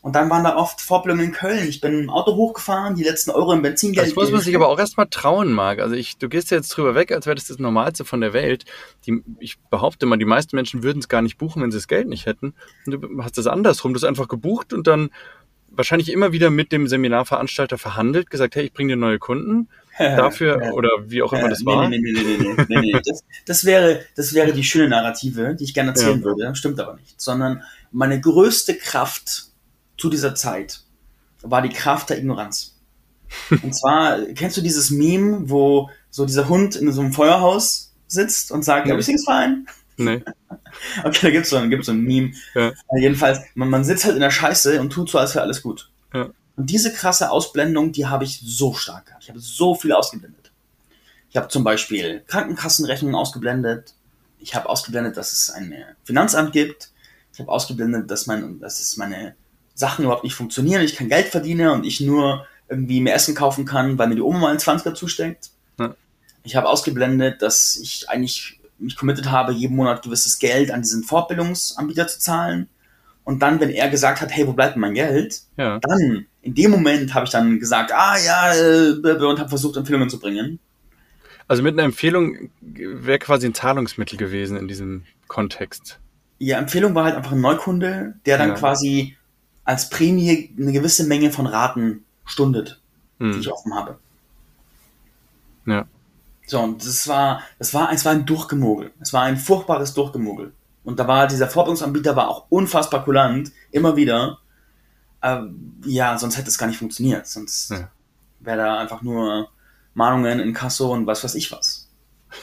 Und 0.02 0.16
dann 0.16 0.30
waren 0.30 0.44
da 0.44 0.56
oft 0.56 0.80
Fortbildungen 0.80 1.26
in 1.26 1.32
Köln. 1.34 1.68
Ich 1.68 1.82
bin 1.82 2.04
im 2.04 2.10
Auto 2.10 2.36
hochgefahren, 2.36 2.96
die 2.96 3.04
letzten 3.04 3.32
Euro 3.32 3.52
im 3.52 3.62
Benzingeld. 3.62 4.08
Das 4.08 4.16
muss 4.16 4.32
man 4.32 4.40
sich 4.40 4.56
aber 4.56 4.70
auch 4.70 4.80
erstmal 4.80 5.08
trauen, 5.08 5.52
Marc. 5.52 5.80
Also 5.80 5.96
ich, 5.96 6.18
du 6.18 6.30
gehst 6.30 6.50
jetzt 6.52 6.70
drüber 6.70 6.96
weg, 6.96 7.12
als 7.12 7.26
wäre 7.26 7.36
das 7.36 7.48
das 7.48 7.60
Normalste 7.60 8.06
von 8.06 8.22
der 8.22 8.32
Welt. 8.32 8.64
Die, 9.06 9.22
ich 9.40 9.58
behaupte 9.70 10.06
mal, 10.06 10.18
die 10.18 10.26
meisten 10.26 10.56
Menschen 10.56 10.84
würden 10.84 11.00
es 11.00 11.10
gar 11.10 11.22
nicht 11.22 11.38
buchen, 11.38 11.62
wenn 11.62 11.72
sie 11.72 11.78
das 11.78 11.90
Geld 11.90 12.08
nicht 12.08 12.26
hätten. 12.26 12.54
Und 12.86 12.92
du 12.94 13.24
hast 13.24 13.38
das 13.38 13.48
andersrum. 13.48 13.94
Du 13.94 13.98
hast 13.98 14.06
einfach 14.06 14.28
gebucht 14.28 14.72
und 14.72 14.88
dann 14.88 15.10
wahrscheinlich 15.70 16.12
immer 16.12 16.32
wieder 16.32 16.52
mit 16.52 16.72
dem 16.72 16.88
Seminarveranstalter 16.88 17.78
verhandelt, 17.78 18.30
gesagt, 18.30 18.56
hey, 18.56 18.66
ich 18.66 18.74
bringe 18.74 18.94
dir 18.94 18.98
neue 18.98 19.20
Kunden 19.20 19.68
dafür 20.16 20.74
oder 20.74 20.90
wie 21.08 21.22
auch 21.22 21.34
immer 21.34 21.50
das 21.50 21.66
war. 21.66 21.90
Nee, 21.90 22.00
nee, 22.00 22.12
nee, 22.12 22.38
nee, 22.38 22.66
nee, 22.68 22.92
nee, 22.94 23.02
Das, 23.06 23.24
das, 23.46 23.66
wäre, 23.66 24.02
das 24.16 24.34
wäre 24.34 24.54
die 24.54 24.64
schöne 24.64 24.90
Narrative, 24.90 25.56
die 25.56 25.64
ich 25.64 25.74
gerne 25.74 25.92
erzählen 25.92 26.20
ja. 26.20 26.24
würde, 26.26 26.56
stimmt 26.56 26.80
aber 26.80 26.96
nicht. 26.96 27.20
Sondern 27.20 27.64
meine 27.92 28.20
größte 28.20 28.76
Kraft 28.76 29.46
zu 29.98 30.10
dieser 30.10 30.36
Zeit 30.36 30.82
war 31.42 31.62
die 31.62 31.70
Kraft 31.70 32.10
der 32.10 32.18
Ignoranz. 32.18 32.76
Und 33.50 33.76
zwar, 33.76 34.20
kennst 34.36 34.58
du 34.58 34.62
dieses 34.62 34.90
Meme, 34.90 35.50
wo 35.50 35.90
so 36.10 36.26
dieser 36.26 36.48
Hund 36.48 36.76
in 36.76 36.92
so 36.92 37.02
einem 37.02 37.14
Feuerhaus 37.14 37.94
sitzt 38.08 38.52
und 38.52 38.64
sagt, 38.64 38.88
nee. 38.88 38.94
everything's 38.94 39.26
fine? 39.26 39.66
Nee. 39.98 40.24
Okay, 41.04 41.20
da 41.24 41.30
gibt's 41.32 41.50
so, 41.50 41.58
ein, 41.58 41.72
gibt's 41.72 41.88
so 41.88 41.92
ein 41.92 42.02
Meme. 42.02 42.32
Ja. 42.54 42.68
Äh, 42.68 43.02
jedenfalls, 43.02 43.40
man, 43.56 43.70
man 43.70 43.84
sitzt 43.84 44.06
halt 44.06 44.14
in 44.14 44.22
der 44.22 44.30
Scheiße 44.30 44.80
und 44.80 44.92
tut 44.92 45.10
so, 45.10 45.18
als 45.18 45.34
wäre 45.34 45.44
alles 45.44 45.64
gut. 45.64 45.90
Ja. 46.14 46.30
Und 46.58 46.72
diese 46.72 46.92
krasse 46.92 47.32
Ausblendung, 47.32 47.92
die 47.92 48.08
habe 48.08 48.24
ich 48.24 48.42
so 48.44 48.74
stark 48.74 49.06
gehabt. 49.06 49.24
Ich 49.24 49.30
habe 49.30 49.40
so 49.40 49.76
viel 49.76 49.94
ausgeblendet. 49.94 50.52
Ich 51.30 51.38
habe 51.38 51.48
zum 51.50 51.64
Beispiel 51.64 52.24
Krankenkassenrechnungen 52.26 53.16
ausgeblendet. 53.16 53.94
Ich 54.40 54.56
habe 54.56 54.68
ausgeblendet, 54.68 55.18
dass 55.18 55.32
es 55.32 55.52
ein 55.52 55.74
Finanzamt 56.04 56.52
gibt. 56.52 56.90
Ich 57.32 57.40
habe 57.40 57.52
ausgeblendet, 57.52 58.10
dass, 58.10 58.26
mein, 58.26 58.60
dass 58.60 58.80
es 58.80 58.98
meine 58.98 59.36
Sachen 59.76 60.06
überhaupt 60.06 60.24
nicht 60.24 60.34
funktionieren, 60.34 60.82
ich 60.82 60.96
kein 60.96 61.10
Geld 61.10 61.28
verdiene 61.28 61.72
und 61.72 61.86
ich 61.86 62.02
nur 62.02 62.48
irgendwie 62.68 63.00
mehr 63.00 63.14
Essen 63.14 63.36
kaufen 63.36 63.66
kann, 63.66 64.00
weil 64.00 64.08
mir 64.08 64.16
die 64.16 64.22
Oma 64.22 64.40
mal 64.40 64.50
einen 64.50 64.60
20er 64.60 64.96
zusteckt. 64.96 65.52
Ja. 65.80 65.96
Ich 66.44 66.56
habe 66.56 66.68
ausgeblendet, 66.68 67.44
dass 67.44 67.76
ich 67.76 68.10
eigentlich 68.10 68.60
mich 68.80 68.96
committed 68.96 69.30
habe, 69.30 69.54
jeden 69.54 69.76
Monat 69.76 70.02
gewisses 70.02 70.40
Geld 70.40 70.72
an 70.72 70.82
diesen 70.82 71.04
Fortbildungsanbieter 71.04 72.08
zu 72.08 72.20
zahlen. 72.20 72.70
Und 73.24 73.42
dann, 73.42 73.60
wenn 73.60 73.70
er 73.70 73.90
gesagt 73.90 74.22
hat, 74.22 74.32
hey, 74.32 74.48
wo 74.48 74.54
bleibt 74.54 74.78
mein 74.78 74.94
Geld? 74.94 75.42
Ja. 75.58 75.80
Dann, 75.80 76.26
in 76.48 76.56
dem 76.56 76.72
Moment 76.72 77.14
habe 77.14 77.26
ich 77.26 77.32
dann 77.32 77.60
gesagt, 77.60 77.92
ah 77.94 78.16
ja, 78.18 78.54
äh, 78.56 78.92
und 78.92 79.40
habe 79.40 79.50
versucht, 79.50 79.76
Empfehlungen 79.76 80.10
zu 80.10 80.18
bringen. 80.18 80.60
Also 81.50 81.62
mit 81.62 81.74
einer 81.74 81.84
Empfehlung 81.84 82.50
wäre 82.62 83.20
quasi 83.20 83.48
ein 83.48 83.54
Zahlungsmittel 83.54 84.18
gewesen 84.18 84.56
in 84.56 84.70
diesem 84.70 85.04
Kontext. 85.28 86.00
Ja, 86.40 86.58
Empfehlung 86.58 86.96
war 86.96 87.04
halt 87.04 87.16
einfach 87.16 87.34
ein 87.34 87.42
Neukunde, 87.42 88.16
der 88.26 88.38
dann 88.38 88.50
ja. 88.50 88.56
quasi 88.56 89.18
als 89.66 89.90
Prämie 89.90 90.54
eine 90.58 90.72
gewisse 90.72 91.06
Menge 91.06 91.32
von 91.32 91.48
Raten 91.48 92.06
stundet, 92.24 92.80
hm. 93.20 93.34
die 93.34 93.40
ich 93.40 93.52
offen 93.52 93.76
habe. 93.76 93.98
Ja. 95.66 95.86
So, 96.46 96.62
und 96.62 96.82
das 96.82 97.10
war, 97.10 97.42
das 97.60 97.74
war, 97.74 97.92
es 97.92 98.06
war 98.06 98.14
ein 98.14 98.26
Durchgemogel. 98.26 98.92
Es 99.02 99.12
war 99.12 99.24
ein 99.24 99.36
furchtbares 99.36 99.94
Durchgemogel. 99.94 100.54
Und 100.86 100.98
da 100.98 101.10
war 101.10 101.28
dieser 101.28 101.48
Fortbildungsanbieter 101.48 102.16
war 102.16 102.30
auch 102.30 102.46
unfassbar 102.48 103.04
kulant, 103.04 103.52
immer 103.72 103.98
wieder. 103.98 104.40
Ähm, 105.22 105.74
ja, 105.86 106.18
sonst 106.18 106.38
hätte 106.38 106.50
es 106.50 106.58
gar 106.58 106.68
nicht 106.68 106.78
funktioniert. 106.78 107.28
Sonst 107.28 107.72
ja. 107.72 107.90
wäre 108.40 108.58
da 108.58 108.80
einfach 108.80 109.02
nur 109.02 109.50
Mahnungen 109.94 110.40
in 110.40 110.54
Kasso 110.54 110.94
und 110.94 111.08
was 111.08 111.24
weiß 111.24 111.36
ich 111.36 111.52
was. 111.52 111.90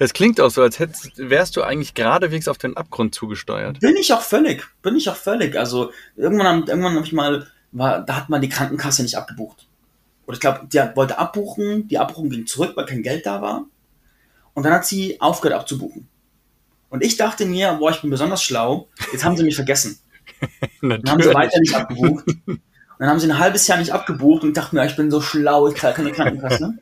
Es 0.00 0.12
klingt 0.12 0.40
auch 0.40 0.50
so, 0.50 0.62
als 0.62 0.78
hättest, 0.78 1.18
wärst 1.18 1.56
du 1.56 1.62
eigentlich 1.62 1.94
geradewegs 1.94 2.46
auf 2.46 2.58
den 2.58 2.76
Abgrund 2.76 3.14
zugesteuert. 3.14 3.80
Bin 3.80 3.96
ich 3.96 4.12
auch 4.12 4.22
völlig. 4.22 4.64
Bin 4.80 4.96
ich 4.96 5.08
auch 5.08 5.16
völlig. 5.16 5.56
Also 5.56 5.92
irgendwann, 6.16 6.66
irgendwann 6.66 6.94
habe 6.94 7.04
ich 7.04 7.12
mal, 7.12 7.48
war, 7.72 8.04
da 8.04 8.16
hat 8.16 8.28
man 8.28 8.40
die 8.40 8.48
Krankenkasse 8.48 9.02
nicht 9.02 9.16
abgebucht. 9.16 9.66
Oder 10.26 10.34
ich 10.34 10.40
glaube, 10.40 10.68
die 10.72 10.78
wollte 10.94 11.18
abbuchen, 11.18 11.88
die 11.88 11.98
Abbuchung 11.98 12.28
ging 12.30 12.46
zurück, 12.46 12.72
weil 12.76 12.86
kein 12.86 13.02
Geld 13.02 13.26
da 13.26 13.42
war. 13.42 13.66
Und 14.54 14.62
dann 14.64 14.72
hat 14.72 14.86
sie 14.86 15.20
aufgehört 15.20 15.60
abzubuchen. 15.60 16.08
Und 16.90 17.02
ich 17.02 17.16
dachte 17.16 17.46
mir, 17.46 17.74
boah, 17.74 17.90
ich 17.90 18.00
bin 18.00 18.10
besonders 18.10 18.42
schlau, 18.42 18.88
jetzt 19.12 19.24
haben 19.24 19.36
sie 19.36 19.44
mich 19.44 19.56
vergessen. 19.56 19.98
dann 20.82 21.02
haben 21.06 21.22
sie 21.22 21.34
weiter 21.34 21.60
nicht 21.60 21.74
abgebucht. 21.74 22.26
Und 22.26 22.60
dann 22.98 23.10
haben 23.10 23.20
sie 23.20 23.30
ein 23.30 23.38
halbes 23.38 23.66
Jahr 23.66 23.78
nicht 23.78 23.92
abgebucht 23.92 24.42
und 24.42 24.50
ich 24.50 24.54
dachte 24.54 24.74
mir, 24.74 24.84
ich 24.86 24.96
bin 24.96 25.10
so 25.10 25.20
schlau, 25.20 25.68
ich 25.68 25.76
zahle 25.76 25.94
keine 25.94 26.12
Krankenkasse. 26.12 26.74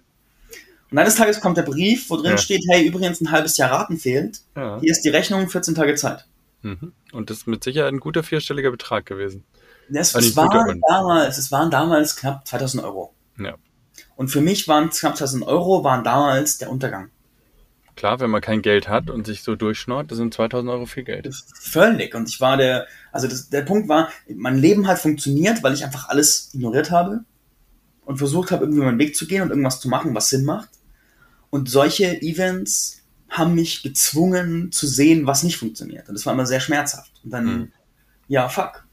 Und 0.91 0.99
eines 0.99 1.17
Tages 1.17 1.41
kommt 1.41 1.57
der 1.57 1.63
Brief, 1.63 2.09
wo 2.11 2.17
drin 2.17 2.33
ja. 2.33 2.39
steht, 2.39 2.65
hey, 2.71 2.87
übrigens 2.87 3.21
ein 3.21 3.31
halbes 3.31 3.57
Jahr 3.57 3.71
Raten 3.71 3.99
fehlt. 3.99 4.41
Ja. 4.55 4.79
Hier 4.81 4.93
ist 4.93 5.03
die 5.03 5.09
Rechnung, 5.09 5.49
14 5.49 5.75
Tage 5.75 5.95
Zeit. 5.97 6.27
Mhm. 6.63 6.93
Und 7.13 7.31
das 7.31 7.39
ist 7.39 7.47
mit 7.47 7.65
Sicherheit 7.65 7.93
ein 7.93 8.01
guter 8.01 8.23
vierstelliger 8.23 8.71
Betrag 8.71 9.05
gewesen. 9.05 9.45
Es, 9.93 10.15
es, 10.15 10.37
waren 10.37 10.81
damals, 10.89 11.39
es 11.39 11.53
waren 11.53 11.71
damals 11.71 12.17
knapp 12.17 12.47
2000 12.47 12.83
Euro. 12.83 13.15
Ja. 13.39 13.55
Und 14.17 14.29
für 14.29 14.41
mich 14.41 14.69
waren 14.69 14.91
knapp 14.91 15.17
2000 15.17 15.47
Euro 15.47 15.85
waren 15.85 16.03
damals 16.03 16.59
der 16.59 16.71
Untergang. 16.71 17.11
Klar, 17.97 18.21
wenn 18.21 18.31
man 18.31 18.43
kein 18.43 18.61
Geld 18.61 18.89
hat 18.89 19.09
und 19.09 19.27
sich 19.27 19.43
so 19.43 19.57
durchschnort, 19.57 20.11
das 20.11 20.19
sind 20.19 20.33
2000 20.35 20.71
Euro 20.71 20.85
viel 20.85 21.03
Geld. 21.03 21.35
Völlig. 21.55 22.15
Und 22.15 22.29
ich 22.29 22.41
war 22.43 22.59
der, 22.59 22.87
also 23.11 23.27
das, 23.27 23.49
der 23.49 23.63
Punkt 23.63 23.89
war, 23.89 24.11
mein 24.29 24.59
Leben 24.59 24.87
hat 24.87 24.99
funktioniert, 24.99 25.63
weil 25.63 25.73
ich 25.73 25.83
einfach 25.83 26.11
alles 26.11 26.51
ignoriert 26.53 26.91
habe 26.91 27.25
und 28.05 28.19
versucht 28.19 28.51
habe, 28.51 28.65
irgendwie 28.65 28.83
meinen 28.83 28.99
Weg 28.99 29.17
zu 29.17 29.27
gehen 29.27 29.41
und 29.41 29.49
irgendwas 29.49 29.81
zu 29.81 29.89
machen, 29.89 30.15
was 30.15 30.29
Sinn 30.29 30.45
macht. 30.45 30.69
Und 31.49 31.71
solche 31.71 32.21
Events 32.21 33.03
haben 33.31 33.55
mich 33.55 33.83
gezwungen 33.83 34.73
zu 34.73 34.87
sehen, 34.87 35.27
was 35.27 35.43
nicht 35.43 35.57
funktioniert. 35.57 36.07
Und 36.09 36.15
das 36.15 36.27
war 36.27 36.35
immer 36.35 36.47
sehr 36.47 36.61
schmerzhaft. 36.61 37.13
Und 37.25 37.31
dann, 37.31 37.45
mhm. 37.45 37.73
ja, 38.29 38.49
fuck. 38.51 38.87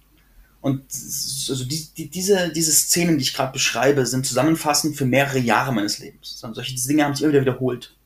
Und 0.61 0.81
also 0.93 1.65
die, 1.65 1.89
die, 1.97 2.09
diese, 2.09 2.53
diese 2.53 2.71
Szenen, 2.71 3.17
die 3.17 3.23
ich 3.23 3.33
gerade 3.33 3.51
beschreibe, 3.51 4.05
sind 4.05 4.25
zusammenfassend 4.25 4.95
für 4.95 5.05
mehrere 5.05 5.39
Jahre 5.39 5.73
meines 5.73 5.99
Lebens. 5.99 6.39
Solche 6.39 6.75
Dinge 6.87 7.03
haben 7.03 7.13
sich 7.13 7.23
immer 7.23 7.33
wieder 7.33 7.41
wiederholt. 7.41 7.97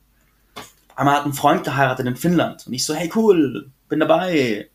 Einmal 0.98 1.14
hat 1.14 1.26
ein 1.26 1.32
Freund 1.32 1.62
geheiratet 1.62 2.08
in 2.08 2.16
Finnland 2.16 2.66
und 2.66 2.72
ich 2.72 2.84
so, 2.84 2.92
hey 2.92 3.08
cool, 3.14 3.70
bin 3.88 4.00
dabei. 4.00 4.68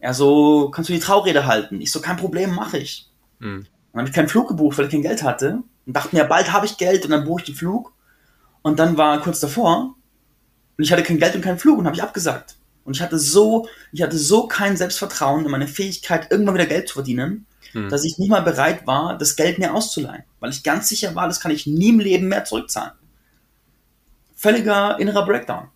Er 0.00 0.12
so, 0.12 0.72
kannst 0.72 0.90
du 0.90 0.92
die 0.92 0.98
Traurede 0.98 1.46
halten? 1.46 1.80
Ich 1.80 1.92
so, 1.92 2.00
kein 2.00 2.16
Problem, 2.16 2.52
mache 2.52 2.78
ich. 2.78 3.08
Mhm. 3.38 3.64
Dann 3.92 4.00
habe 4.00 4.08
ich 4.08 4.14
keinen 4.14 4.28
Flug 4.28 4.48
gebucht, 4.48 4.76
weil 4.76 4.86
ich 4.86 4.90
kein 4.90 5.02
Geld 5.02 5.22
hatte 5.22 5.62
und 5.86 5.96
dachte 5.96 6.16
mir, 6.16 6.24
bald 6.24 6.52
habe 6.52 6.66
ich 6.66 6.78
Geld 6.78 7.04
und 7.04 7.12
dann 7.12 7.24
buche 7.24 7.42
ich 7.42 7.46
den 7.46 7.54
Flug. 7.54 7.92
Und 8.62 8.80
dann 8.80 8.96
war 8.96 9.20
kurz 9.20 9.38
davor 9.38 9.94
und 10.76 10.82
ich 10.82 10.90
hatte 10.90 11.04
kein 11.04 11.18
Geld 11.18 11.36
und 11.36 11.42
keinen 11.42 11.60
Flug 11.60 11.78
und 11.78 11.86
habe 11.86 11.94
ich 11.94 12.02
abgesagt. 12.02 12.56
Und 12.82 12.96
ich 12.96 13.00
hatte 13.00 13.16
so, 13.16 13.68
ich 13.92 14.02
hatte 14.02 14.18
so 14.18 14.48
kein 14.48 14.76
Selbstvertrauen 14.76 15.44
in 15.44 15.50
meine 15.52 15.68
Fähigkeit, 15.68 16.28
irgendwann 16.28 16.56
wieder 16.56 16.66
Geld 16.66 16.88
zu 16.88 16.94
verdienen, 16.94 17.46
hm. 17.70 17.88
dass 17.88 18.02
ich 18.02 18.18
nicht 18.18 18.30
mal 18.30 18.42
bereit 18.42 18.84
war, 18.88 19.16
das 19.16 19.36
Geld 19.36 19.60
mir 19.60 19.74
auszuleihen. 19.74 20.24
Weil 20.40 20.50
ich 20.50 20.64
ganz 20.64 20.88
sicher 20.88 21.14
war, 21.14 21.28
das 21.28 21.38
kann 21.38 21.52
ich 21.52 21.68
nie 21.68 21.90
im 21.90 22.00
Leben 22.00 22.26
mehr 22.26 22.44
zurückzahlen. 22.44 22.94
Völliger 24.36 25.00
innerer 25.00 25.26
Breakdown. 25.26 25.68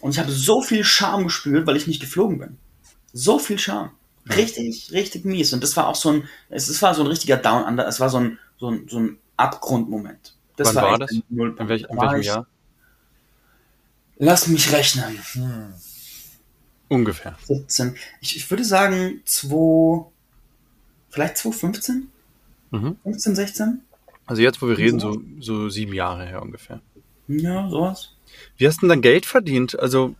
Und 0.00 0.12
ich 0.12 0.18
habe 0.18 0.30
so 0.30 0.62
viel 0.62 0.84
Scham 0.84 1.24
gespürt, 1.24 1.66
weil 1.66 1.76
ich 1.76 1.86
nicht 1.86 2.00
geflogen 2.00 2.38
bin. 2.38 2.56
So 3.12 3.38
viel 3.38 3.58
Scham. 3.58 3.90
Richtig, 4.28 4.90
richtig 4.92 5.24
mies. 5.24 5.52
Und 5.52 5.62
das 5.62 5.76
war 5.76 5.88
auch 5.88 5.94
so 5.94 6.10
ein, 6.10 6.28
es 6.48 6.80
war 6.80 6.94
so 6.94 7.02
ein 7.02 7.06
richtiger 7.06 7.36
Down 7.36 7.64
Under, 7.64 7.86
es 7.86 8.00
war 8.00 8.08
so 8.08 8.18
ein, 8.18 8.38
so 8.58 8.70
ein, 8.70 8.86
so 8.88 9.00
ein 9.00 9.18
Abgrundmoment. 9.36 10.34
Das 10.56 10.68
Wann 10.68 10.76
war, 10.76 10.90
war 10.92 10.98
das? 10.98 11.10
In, 11.10 11.24
welch, 11.28 11.86
in 11.88 11.96
welchem 11.96 12.22
Jahr? 12.22 12.46
Lass 14.18 14.46
mich 14.46 14.72
rechnen. 14.72 15.18
Hm. 15.32 15.74
Ungefähr. 16.88 17.36
17. 17.44 17.96
Ich, 18.20 18.36
ich 18.36 18.50
würde 18.50 18.64
sagen, 18.64 19.22
2, 19.24 20.06
vielleicht 21.08 21.38
2015? 21.38 22.08
Mhm. 22.70 22.96
15, 23.02 23.34
16? 23.34 23.80
Also 24.26 24.42
jetzt, 24.42 24.60
wo 24.60 24.68
wir 24.68 24.76
reden, 24.76 25.00
so, 25.00 25.20
so 25.40 25.68
sieben 25.68 25.94
Jahre 25.94 26.26
her 26.26 26.42
ungefähr. 26.42 26.80
Ja, 27.38 27.68
sowas. 27.68 28.10
Wie 28.56 28.66
hast 28.66 28.78
du 28.78 28.80
denn 28.82 28.88
dann 28.90 29.02
Geld 29.02 29.26
verdient? 29.26 29.78
Also, 29.78 30.14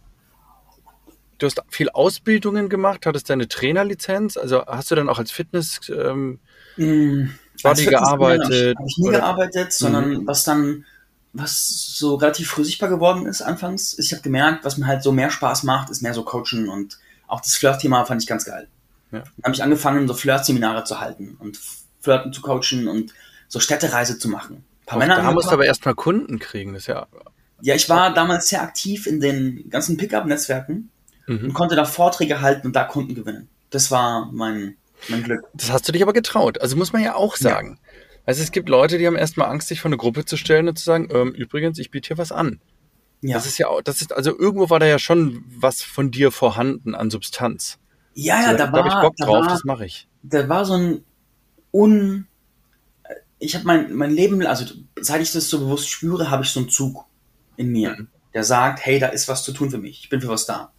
du 1.38 1.46
hast 1.46 1.60
viel 1.68 1.88
Ausbildungen 1.90 2.68
gemacht, 2.68 3.06
hattest 3.06 3.30
deine 3.30 3.48
Trainerlizenz, 3.48 4.36
also 4.36 4.64
hast 4.66 4.90
du 4.90 4.94
dann 4.94 5.08
auch 5.08 5.18
als 5.18 5.30
Fitness 5.30 5.80
ähm, 5.88 6.38
Mm, 6.76 7.30
als 7.64 7.80
Fitnesstrainer 7.80 7.90
gearbeitet? 7.90 8.76
Habe 8.76 8.86
ich 8.88 8.98
nie 8.98 9.08
oder- 9.08 9.18
gearbeitet, 9.18 9.72
sondern 9.72 10.26
was 10.26 10.44
dann, 10.44 10.84
was 11.32 11.58
so 11.96 12.14
relativ 12.14 12.48
früh 12.50 12.64
sichtbar 12.64 12.88
geworden 12.88 13.26
ist 13.26 13.42
anfangs, 13.42 13.92
ist, 13.92 14.06
ich 14.06 14.12
habe 14.12 14.22
gemerkt, 14.22 14.64
was 14.64 14.78
mir 14.78 14.86
halt 14.86 15.02
so 15.02 15.10
mehr 15.12 15.30
Spaß 15.30 15.64
macht, 15.64 15.90
ist 15.90 16.00
mehr 16.02 16.14
so 16.14 16.22
Coachen 16.22 16.68
und 16.68 16.98
auch 17.26 17.40
das 17.40 17.56
Flirt-Thema 17.56 18.04
fand 18.04 18.22
ich 18.22 18.28
ganz 18.28 18.44
geil. 18.44 18.68
Ja. 19.12 19.18
Dann 19.20 19.44
habe 19.44 19.54
ich 19.54 19.62
angefangen, 19.62 20.06
so 20.06 20.14
Flirt-Seminare 20.14 20.84
zu 20.84 21.00
halten 21.00 21.36
und 21.40 21.58
Flirten 22.00 22.32
zu 22.32 22.40
coachen 22.40 22.86
und 22.88 23.12
so 23.48 23.58
Städtereise 23.60 24.18
zu 24.18 24.28
machen. 24.28 24.64
Paar 24.90 24.98
Männer 24.98 25.16
da 25.16 25.32
musst 25.32 25.48
du 25.48 25.52
aber 25.52 25.64
erstmal 25.66 25.94
Kunden 25.94 26.38
kriegen. 26.38 26.72
Das 26.74 26.82
ist 26.82 26.86
ja. 26.88 27.06
Ja, 27.62 27.74
ich 27.74 27.88
war 27.88 28.12
damals 28.14 28.48
sehr 28.48 28.62
aktiv 28.62 29.06
in 29.06 29.20
den 29.20 29.68
ganzen 29.70 29.96
Pickup-Netzwerken 29.96 30.90
und 31.28 31.42
Mhm. 31.42 31.52
konnte 31.52 31.76
da 31.76 31.84
Vorträge 31.84 32.40
halten 32.40 32.66
und 32.68 32.76
da 32.76 32.84
Kunden 32.84 33.14
gewinnen. 33.14 33.48
Das 33.70 33.90
war 33.90 34.30
mein, 34.32 34.76
mein 35.08 35.22
Glück. 35.22 35.42
Das 35.54 35.70
hast 35.70 35.86
du 35.86 35.92
dich 35.92 36.02
aber 36.02 36.12
getraut. 36.12 36.60
Also 36.60 36.76
muss 36.76 36.92
man 36.92 37.02
ja 37.02 37.14
auch 37.14 37.36
Ja. 37.36 37.50
sagen. 37.50 37.78
Also 38.26 38.42
es 38.42 38.50
gibt 38.50 38.68
Leute, 38.68 38.98
die 38.98 39.06
haben 39.06 39.16
erstmal 39.16 39.48
Angst, 39.48 39.68
sich 39.68 39.80
vor 39.80 39.88
eine 39.90 39.96
Gruppe 39.96 40.24
zu 40.24 40.36
stellen 40.36 40.68
und 40.68 40.78
zu 40.78 40.84
sagen, 40.84 41.08
ähm, 41.12 41.32
übrigens, 41.32 41.78
ich 41.78 41.90
biete 41.90 42.08
hier 42.08 42.18
was 42.18 42.32
an. 42.32 42.60
Ja, 43.22 43.34
Das 43.36 43.46
ist 43.46 43.58
ja 43.58 43.68
auch, 43.68 43.82
das 43.82 44.00
ist, 44.00 44.12
also 44.12 44.36
irgendwo 44.38 44.70
war 44.70 44.80
da 44.80 44.86
ja 44.86 44.98
schon 44.98 45.44
was 45.46 45.82
von 45.82 46.10
dir 46.10 46.30
vorhanden 46.32 46.94
an 46.94 47.10
Substanz. 47.10 47.78
ja, 48.14 48.40
ja 48.40 48.50
So, 48.52 48.56
da 48.56 48.66
da 48.66 48.72
habe 48.78 48.88
ich 48.88 48.94
war, 48.94 49.02
Bock 49.02 49.14
da 49.18 49.26
drauf, 49.26 49.44
war, 49.46 49.52
das 49.52 49.64
mache 49.64 49.84
ich. 49.86 50.08
da 50.22 50.48
war 50.48 50.64
so 50.64 50.74
ein 50.74 51.04
un 51.72 52.26
ich 53.40 53.54
habe 53.56 53.64
mein 53.64 53.92
mein 53.94 54.12
Leben 54.12 54.44
also 54.46 54.64
seit 55.00 55.20
ich 55.22 55.32
das 55.32 55.48
so 55.50 55.58
bewusst 55.58 55.88
spüre 55.88 56.30
habe 56.30 56.44
ich 56.44 56.50
so 56.50 56.60
einen 56.60 56.68
Zug 56.68 57.04
in 57.56 57.72
mir 57.72 57.90
Mhm. 57.90 58.06
der 58.34 58.44
sagt 58.44 58.84
hey 58.86 58.98
da 58.98 59.08
ist 59.08 59.26
was 59.28 59.42
zu 59.44 59.52
tun 59.52 59.70
für 59.70 59.78
mich. 59.78 60.00
Ich 60.04 60.08
bin 60.08 60.20
für 60.20 60.28
was 60.28 60.46
da. 60.46 60.70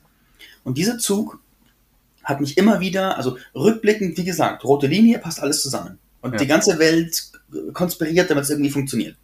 Und 0.63 0.77
dieser 0.77 0.97
Zug 0.99 1.39
hat 2.23 2.39
mich 2.39 2.57
immer 2.57 2.79
wieder 2.79 3.17
also 3.17 3.37
rückblickend 3.55 4.17
wie 4.17 4.23
gesagt 4.23 4.63
rote 4.63 4.87
Linie 4.87 5.19
passt 5.19 5.39
alles 5.41 5.61
zusammen. 5.63 5.97
Und 6.21 6.33
Ja. 6.33 6.37
die 6.37 6.47
ganze 6.47 6.77
Welt 6.79 7.31
konspiriert 7.73 8.29
damit 8.29 8.43
es 8.45 8.49
irgendwie 8.51 8.69
funktioniert. 8.71 9.17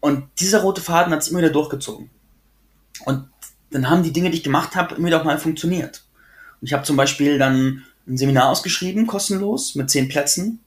Und 0.00 0.24
dieser 0.40 0.62
rote 0.62 0.80
Faden 0.80 1.12
hat 1.12 1.22
sich 1.22 1.30
immer 1.32 1.42
wieder 1.42 1.52
durchgezogen. 1.52 2.10
Und 3.04 3.28
dann 3.70 3.88
haben 3.88 4.02
die 4.02 4.12
Dinge 4.12 4.30
die 4.30 4.38
ich 4.38 4.42
gemacht 4.42 4.74
habe 4.76 4.94
immer 4.96 5.06
wieder 5.08 5.20
auch 5.20 5.24
mal 5.24 5.38
funktioniert. 5.38 6.04
Und 6.60 6.66
ich 6.66 6.72
habe 6.72 6.84
zum 6.84 6.96
Beispiel 6.96 7.38
dann 7.38 7.84
ein 8.08 8.16
Seminar 8.16 8.48
ausgeschrieben, 8.48 9.06
kostenlos, 9.06 9.74
mit 9.76 9.90
zehn 9.90 10.08
Plätzen 10.08 10.58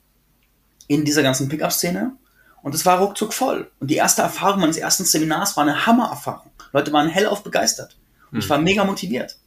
in 0.88 1.06
dieser 1.06 1.24
ganzen 1.24 1.50
Pickup-Szene. 1.50 2.14
Und 2.62 2.74
es 2.74 2.86
war 2.86 3.00
ruckzuck 3.00 3.34
voll. 3.34 3.70
Und 3.80 3.92
die 3.92 3.96
erste 3.96 4.24
Erfahrung 4.24 4.62
meines 4.62 4.78
ersten 4.78 5.06
Seminars 5.06 5.56
war 5.56 5.64
eine 5.64 5.86
Hammererfahrung. 5.86 6.52
Leute 6.74 6.92
waren 6.92 7.08
hellauf 7.10 7.44
begeistert. 7.44 7.96
Und 8.32 8.40
ich 8.40 8.50
war 8.50 8.58
mega 8.58 8.84
motiviert. 8.84 9.38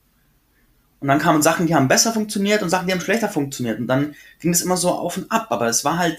Und 1.01 1.09
dann 1.09 1.18
kamen 1.18 1.43
Sachen, 1.43 1.66
die 1.66 1.74
haben 1.74 1.89
besser 1.89 2.12
funktioniert 2.12 2.62
und 2.62 2.70
Sachen, 2.70 2.86
die 2.86 2.93
haben 2.93 3.01
schlechter 3.01 3.28
funktioniert. 3.28 3.78
Und 3.78 3.86
dann 3.86 4.14
ging 4.41 4.53
es 4.53 4.62
immer 4.62 4.76
so 4.76 4.91
auf 4.91 5.16
und 5.16 5.30
ab. 5.30 5.49
Aber 5.51 5.66
es 5.66 5.84
war 5.84 5.99
halt 5.99 6.18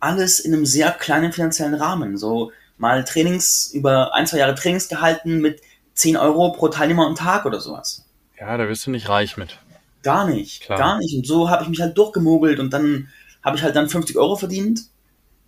alles 0.00 0.40
in 0.40 0.52
einem 0.52 0.66
sehr 0.66 0.90
kleinen 0.92 1.32
finanziellen 1.32 1.74
Rahmen. 1.74 2.16
So 2.16 2.52
mal 2.78 3.04
Trainings, 3.04 3.70
über 3.72 4.14
ein, 4.14 4.26
zwei 4.26 4.38
Jahre 4.38 4.54
Trainings 4.54 4.88
gehalten 4.88 5.40
mit 5.40 5.60
10 5.94 6.16
Euro 6.16 6.52
pro 6.52 6.68
Teilnehmer 6.68 7.06
und 7.06 7.18
Tag 7.18 7.44
oder 7.44 7.60
sowas. 7.60 8.06
Ja, 8.40 8.56
da 8.56 8.68
wirst 8.68 8.86
du 8.86 8.90
nicht 8.90 9.08
reich 9.08 9.36
mit. 9.36 9.58
Gar 10.02 10.26
nicht, 10.26 10.62
Klar. 10.62 10.78
gar 10.78 10.98
nicht. 10.98 11.14
Und 11.14 11.26
so 11.26 11.50
habe 11.50 11.62
ich 11.62 11.68
mich 11.68 11.80
halt 11.80 11.96
durchgemogelt 11.98 12.58
und 12.58 12.72
dann 12.72 13.08
habe 13.42 13.56
ich 13.56 13.62
halt 13.62 13.76
dann 13.76 13.88
50 13.88 14.16
Euro 14.16 14.36
verdient 14.36 14.82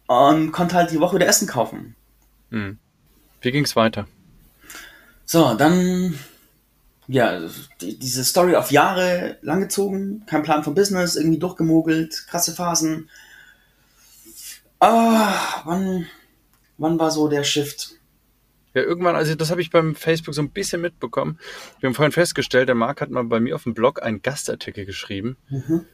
und 0.06 0.52
konnte 0.52 0.74
halt 0.74 0.90
die 0.90 1.00
Woche 1.00 1.16
wieder 1.16 1.26
Essen 1.26 1.48
kaufen. 1.48 1.94
Hm. 2.50 2.78
Wie 3.40 3.50
ging's 3.50 3.76
weiter? 3.76 4.06
So, 5.24 5.54
dann, 5.54 6.18
ja, 7.08 7.40
die, 7.80 7.98
diese 7.98 8.24
Story 8.24 8.54
auf 8.56 8.70
Jahre 8.70 9.38
langgezogen, 9.42 10.24
kein 10.26 10.42
Plan 10.42 10.62
von 10.62 10.74
Business, 10.74 11.16
irgendwie 11.16 11.38
durchgemogelt, 11.38 12.26
krasse 12.28 12.52
Phasen. 12.52 13.08
Ah, 14.78 15.62
wann, 15.64 16.06
wann 16.78 16.98
war 16.98 17.10
so 17.10 17.28
der 17.28 17.44
Shift? 17.44 17.92
Ja, 18.74 18.82
irgendwann, 18.82 19.16
also 19.16 19.34
das 19.34 19.50
habe 19.50 19.60
ich 19.60 19.70
beim 19.70 19.94
Facebook 19.94 20.34
so 20.34 20.42
ein 20.42 20.50
bisschen 20.50 20.80
mitbekommen. 20.80 21.38
Wir 21.80 21.88
haben 21.88 21.94
vorhin 21.94 22.12
festgestellt, 22.12 22.68
der 22.68 22.74
Marc 22.74 23.00
hat 23.00 23.10
mal 23.10 23.24
bei 23.24 23.38
mir 23.38 23.54
auf 23.54 23.64
dem 23.64 23.74
Blog 23.74 24.02
einen 24.02 24.22
Gastartikel 24.22 24.86
geschrieben. 24.86 25.36
Mhm. 25.50 25.86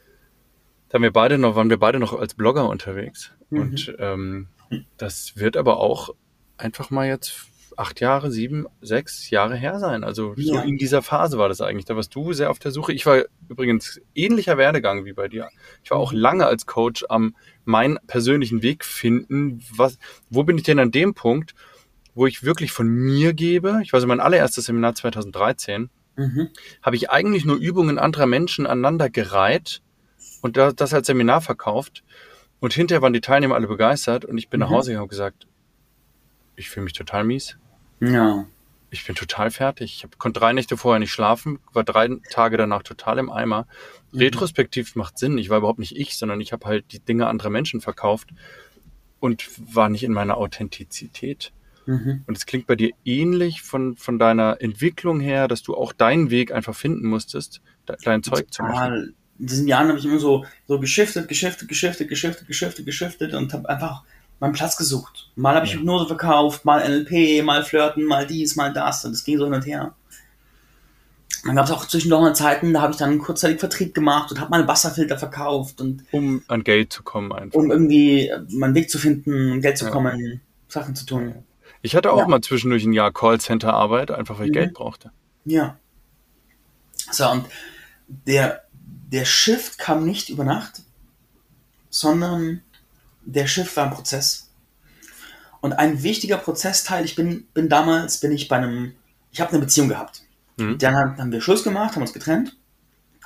Da 0.88 0.94
haben 0.94 1.02
wir 1.02 1.12
beide 1.12 1.38
noch, 1.38 1.54
waren 1.56 1.70
wir 1.70 1.78
beide 1.78 1.98
noch 1.98 2.18
als 2.18 2.34
Blogger 2.34 2.68
unterwegs. 2.68 3.32
Mhm. 3.50 3.60
Und 3.60 3.96
ähm, 3.98 4.46
das 4.96 5.32
wird 5.36 5.56
aber 5.56 5.78
auch 5.78 6.14
einfach 6.56 6.90
mal 6.90 7.06
jetzt 7.06 7.46
acht 7.76 8.00
Jahre, 8.00 8.32
sieben, 8.32 8.66
sechs 8.80 9.30
Jahre 9.30 9.54
her 9.54 9.78
sein. 9.78 10.02
Also 10.02 10.34
so 10.36 10.54
Ja. 10.56 10.62
in 10.62 10.78
dieser 10.78 11.00
Phase 11.02 11.38
war 11.38 11.48
das 11.48 11.60
eigentlich. 11.60 11.84
Da 11.84 11.94
warst 11.94 12.12
du 12.14 12.32
sehr 12.32 12.50
auf 12.50 12.58
der 12.58 12.72
Suche. 12.72 12.92
Ich 12.92 13.06
war 13.06 13.22
übrigens 13.48 14.00
ähnlicher 14.16 14.58
Werdegang 14.58 15.04
wie 15.04 15.12
bei 15.12 15.28
dir. 15.28 15.48
Ich 15.84 15.90
war 15.92 15.98
auch 15.98 16.12
lange 16.12 16.46
als 16.46 16.66
Coach 16.66 17.04
am 17.08 17.36
meinen 17.64 17.98
persönlichen 18.08 18.62
Weg 18.62 18.84
finden. 18.84 19.62
Was, 19.76 19.98
wo 20.28 20.42
bin 20.42 20.56
ich 20.58 20.64
denn 20.64 20.80
an 20.80 20.90
dem 20.90 21.14
Punkt, 21.14 21.54
wo 22.14 22.26
ich 22.26 22.42
wirklich 22.42 22.72
von 22.72 22.88
mir 22.88 23.32
gebe? 23.32 23.78
Ich 23.84 23.92
weiß, 23.92 24.04
mein 24.06 24.20
allererstes 24.20 24.64
Seminar 24.64 24.94
2013 24.94 25.90
Mhm. 26.16 26.48
habe 26.82 26.96
ich 26.96 27.10
eigentlich 27.10 27.44
nur 27.44 27.54
Übungen 27.58 27.96
anderer 27.96 28.26
Menschen 28.26 28.66
aneinander 28.66 29.08
gereiht 29.08 29.82
und 30.40 30.56
da- 30.56 30.72
das 30.72 30.94
als 30.94 31.06
Seminar 31.06 31.40
verkauft. 31.40 32.04
Und 32.60 32.72
hinterher 32.72 33.02
waren 33.02 33.12
die 33.12 33.20
Teilnehmer 33.20 33.54
alle 33.54 33.68
begeistert 33.68 34.24
und 34.24 34.36
ich 34.38 34.48
bin 34.48 34.60
nach 34.60 34.70
Mhm. 34.70 34.74
Hause 34.74 34.90
gegangen 34.90 35.04
und 35.04 35.08
gesagt, 35.10 35.46
ich 36.56 36.68
fühle 36.70 36.84
mich 36.84 36.92
total 36.92 37.24
mies. 37.24 37.56
Ja. 38.00 38.46
Ich 38.90 39.06
bin 39.06 39.14
total 39.14 39.50
fertig. 39.50 40.02
Ich 40.04 40.18
konnte 40.18 40.40
drei 40.40 40.52
Nächte 40.52 40.76
vorher 40.76 40.98
nicht 40.98 41.12
schlafen, 41.12 41.58
war 41.72 41.84
drei 41.84 42.08
Tage 42.30 42.56
danach 42.56 42.82
total 42.82 43.18
im 43.18 43.30
Eimer. 43.30 43.66
Mhm. 44.12 44.18
Retrospektiv 44.20 44.96
macht 44.96 45.18
Sinn. 45.18 45.38
Ich 45.38 45.50
war 45.50 45.58
überhaupt 45.58 45.78
nicht 45.78 45.96
ich, 45.96 46.16
sondern 46.16 46.40
ich 46.40 46.52
habe 46.52 46.66
halt 46.66 46.90
die 46.92 47.00
Dinge 47.00 47.26
anderer 47.26 47.50
Menschen 47.50 47.80
verkauft 47.80 48.30
und 49.20 49.48
war 49.74 49.88
nicht 49.88 50.04
in 50.04 50.12
meiner 50.12 50.36
Authentizität. 50.38 51.52
Mhm. 51.86 52.22
Und 52.26 52.36
es 52.36 52.46
klingt 52.46 52.66
bei 52.66 52.76
dir 52.76 52.90
ähnlich 53.04 53.62
von, 53.62 53.96
von 53.96 54.18
deiner 54.18 54.56
Entwicklung 54.60 55.20
her, 55.20 55.48
dass 55.48 55.62
du 55.62 55.76
auch 55.76 55.92
deinen 55.92 56.30
Weg 56.30 56.52
einfach 56.52 56.74
finden 56.74 57.08
musstest, 57.08 57.60
de- 57.88 57.96
dein 58.04 58.22
Zeug 58.22 58.52
zu 58.52 58.62
machen. 58.62 59.14
In 59.38 59.46
diesen 59.46 59.68
Jahren 59.68 59.88
habe 59.88 59.98
ich 59.98 60.04
immer 60.04 60.18
so, 60.18 60.44
so 60.66 60.78
geschiftet, 60.80 61.28
geschiftet, 61.28 61.68
geschiftet, 61.68 62.08
geschiftet, 62.08 62.46
geschiftet, 62.46 62.84
geschiftet 62.86 63.34
und 63.34 63.52
habe 63.52 63.68
einfach 63.68 64.02
meinen 64.40 64.52
Platz 64.52 64.76
gesucht. 64.76 65.30
Mal 65.36 65.54
habe 65.54 65.66
ich 65.66 65.72
Ja. 65.72 65.78
Hypnose 65.78 66.06
verkauft, 66.06 66.64
mal 66.64 66.80
NLP, 66.80 67.42
mal 67.44 67.62
Flirten, 67.64 68.04
mal 68.04 68.26
dies, 68.26 68.56
mal 68.56 68.72
das 68.72 69.04
und 69.04 69.12
es 69.12 69.24
ging 69.24 69.38
so 69.38 69.44
hin 69.44 69.54
und 69.54 69.66
her. 69.66 69.94
Dann 71.44 71.54
gab 71.54 71.66
es 71.66 71.70
auch 71.70 71.86
zwischendurch 71.86 72.20
mal 72.22 72.34
Zeiten, 72.34 72.72
da 72.72 72.82
habe 72.82 72.92
ich 72.92 72.98
dann 72.98 73.18
kurzzeitig 73.18 73.60
Vertrieb 73.60 73.94
gemacht 73.94 74.30
und 74.32 74.40
habe 74.40 74.50
mal 74.50 74.66
Wasserfilter 74.66 75.18
verkauft 75.18 75.80
und 75.80 76.04
Um 76.10 76.42
an 76.48 76.64
Geld 76.64 76.92
zu 76.92 77.02
kommen 77.04 77.32
einfach. 77.32 77.56
um 77.58 77.70
irgendwie 77.70 78.30
meinen 78.50 78.74
Weg 78.74 78.90
zu 78.90 78.98
finden, 78.98 79.60
Geld 79.60 79.78
zu 79.78 79.84
Ja. 79.86 79.90
kommen, 79.92 80.40
Sachen 80.68 80.96
zu 80.96 81.06
tun. 81.06 81.34
Ich 81.80 81.94
hatte 81.94 82.12
auch 82.12 82.18
Ja. 82.18 82.26
mal 82.26 82.40
zwischendurch 82.40 82.84
ein 82.84 82.92
Jahr 82.92 83.12
Callcenter-Arbeit, 83.12 84.10
einfach 84.10 84.38
weil 84.38 84.46
ich 84.46 84.50
Mhm. 84.50 84.54
Geld 84.54 84.74
brauchte. 84.74 85.12
Ja. 85.44 85.78
So, 87.12 87.30
und 87.30 87.44
der, 88.26 88.62
der 89.10 89.24
Shift 89.24 89.78
kam 89.78 90.04
nicht 90.04 90.28
über 90.28 90.44
Nacht, 90.44 90.82
sondern 91.88 92.62
der 93.24 93.46
Shift 93.46 93.74
war 93.76 93.84
ein 93.84 93.94
Prozess. 93.94 94.50
Und 95.60 95.72
ein 95.72 96.02
wichtiger 96.02 96.36
Prozessteil, 96.36 97.04
ich 97.04 97.14
bin, 97.14 97.46
bin 97.54 97.68
damals, 97.68 98.20
bin 98.20 98.32
ich 98.32 98.48
bei 98.48 98.56
einem, 98.56 98.94
ich 99.32 99.40
habe 99.40 99.50
eine 99.50 99.60
Beziehung 99.60 99.88
gehabt. 99.88 100.22
Mhm. 100.56 100.78
Dann 100.78 100.94
haben 100.94 101.32
wir 101.32 101.40
Schluss 101.40 101.64
gemacht, 101.64 101.94
haben 101.94 102.02
uns 102.02 102.12
getrennt 102.12 102.56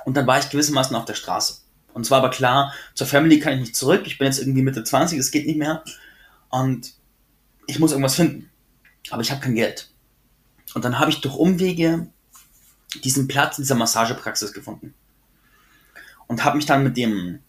und 0.05 0.17
dann 0.17 0.27
war 0.27 0.39
ich 0.39 0.51
gewissermaßen 0.51 0.95
auf 0.97 1.05
der 1.05 1.15
Straße. 1.15 1.59
Und 1.95 2.07
zwar 2.07 2.19
aber 2.19 2.31
klar, 2.31 2.73
zur 2.95 3.07
Family 3.07 3.39
kann 3.39 3.55
ich 3.55 3.61
nicht 3.61 3.77
zurück, 3.77 4.03
ich 4.07 4.19
bin 4.19 4.27
jetzt 4.27 4.39
irgendwie 4.39 4.63
Mitte 4.63 4.85
20, 4.85 5.19
es 5.19 5.31
geht 5.31 5.47
nicht 5.47 5.59
mehr 5.59 5.83
und 6.49 6.93
ich 7.67 7.79
muss 7.79 7.91
irgendwas 7.91 8.15
finden. 8.15 8.51
Aber 9.11 9.21
ich 9.21 9.31
habe 9.31 9.41
kein 9.41 9.57
Geld. 9.57 9.91
Und 10.75 10.85
dann 10.85 10.99
habe 10.99 11.11
ich 11.11 11.21
durch 11.21 11.35
Umwege 11.35 12.09
diesen 13.03 13.27
Platz 13.27 13.59
in 13.59 13.65
dieser 13.65 13.75
Massagepraxis 13.75 14.53
gefunden. 14.53 14.95
Und 16.33 16.47
habe 16.47 16.57
mich 16.57 16.65
dann 16.65 16.83
mit 16.83 16.97
dem 16.97 17.41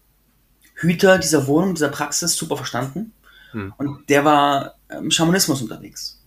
Hüter 0.76 1.18
dieser 1.18 1.48
Wohnung, 1.48 1.74
dieser 1.74 1.88
Praxis 1.88 2.36
super 2.36 2.58
verstanden. 2.58 3.14
Hm. 3.52 3.74
Und 3.78 4.10
der 4.10 4.26
war 4.26 4.76
im 4.90 5.10
Schamanismus 5.10 5.62
unterwegs. 5.62 6.22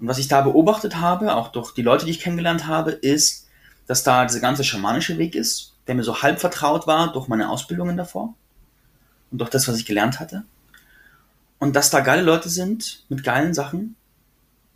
Und 0.00 0.08
was 0.08 0.18
ich 0.18 0.26
da 0.26 0.40
beobachtet 0.40 0.96
habe, 0.96 1.36
auch 1.36 1.52
durch 1.52 1.74
die 1.74 1.82
Leute, 1.82 2.04
die 2.04 2.10
ich 2.10 2.18
kennengelernt 2.18 2.66
habe, 2.66 2.90
ist, 2.90 3.46
dass 3.86 4.02
da 4.02 4.24
dieser 4.24 4.40
ganze 4.40 4.64
schamanische 4.64 5.18
Weg 5.18 5.36
ist, 5.36 5.76
der 5.86 5.94
mir 5.94 6.02
so 6.02 6.20
halb 6.20 6.40
vertraut 6.40 6.88
war 6.88 7.12
durch 7.12 7.28
meine 7.28 7.48
Ausbildungen 7.48 7.96
davor 7.96 8.34
und 9.30 9.38
durch 9.38 9.50
das, 9.50 9.68
was 9.68 9.76
ich 9.76 9.86
gelernt 9.86 10.18
hatte. 10.18 10.42
Und 11.60 11.76
dass 11.76 11.90
da 11.90 12.00
geile 12.00 12.22
Leute 12.22 12.48
sind 12.48 13.04
mit 13.08 13.22
geilen 13.22 13.54
Sachen, 13.54 13.94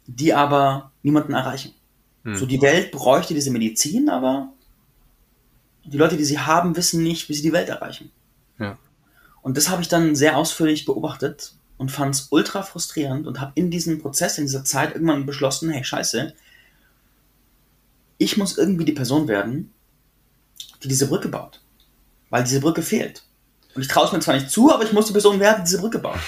die 0.07 0.35
aber 0.35 0.93
niemanden 1.03 1.33
erreichen. 1.33 1.75
Hm. 2.23 2.37
So 2.37 2.47
die 2.47 2.63
Welt 2.63 2.93
bräuchte 2.93 3.35
diese 3.35 3.51
Medizin, 3.51 4.09
aber 4.09 4.53
die 5.85 5.99
Leute, 5.99 6.17
die 6.17 6.25
sie 6.25 6.39
haben, 6.39 6.77
wissen 6.77 7.03
nicht, 7.03 7.29
wie 7.29 7.35
sie 7.35 7.43
die 7.43 7.53
Welt 7.53 7.69
erreichen. 7.69 8.11
Ja. 8.59 8.79
Und 9.43 9.57
das 9.57 9.69
habe 9.69 9.83
ich 9.83 9.89
dann 9.89 10.15
sehr 10.15 10.37
ausführlich 10.37 10.85
beobachtet 10.85 11.55
und 11.77 11.91
fand 11.91 12.15
es 12.15 12.29
ultra 12.31 12.63
frustrierend 12.63 13.27
und 13.27 13.41
habe 13.41 13.53
in 13.57 13.71
diesem 13.71 14.01
Prozess, 14.01 14.39
in 14.39 14.45
dieser 14.45 14.65
Zeit 14.65 14.95
irgendwann 14.95 15.27
beschlossen, 15.27 15.71
hey 15.71 15.83
scheiße, 15.83 16.35
ich 18.19 18.37
muss 18.37 18.57
irgendwie 18.57 18.85
die 18.85 18.93
Person 18.93 19.27
werden, 19.27 19.73
die 20.83 20.89
diese 20.89 21.09
Brücke 21.09 21.29
baut. 21.29 21.61
Weil 22.31 22.45
diese 22.45 22.61
Brücke 22.61 22.83
fehlt. 22.83 23.25
Und 23.75 23.83
ich 23.83 23.89
traue 23.89 24.07
es 24.07 24.13
mir 24.13 24.21
zwar 24.21 24.35
nicht 24.35 24.51
zu, 24.51 24.73
aber 24.73 24.85
ich 24.85 24.93
muss 24.93 25.07
die 25.07 25.13
Person 25.13 25.41
werden, 25.41 25.65
die 25.65 25.71
diese 25.71 25.81
Brücke 25.81 25.99
baut. 25.99 26.19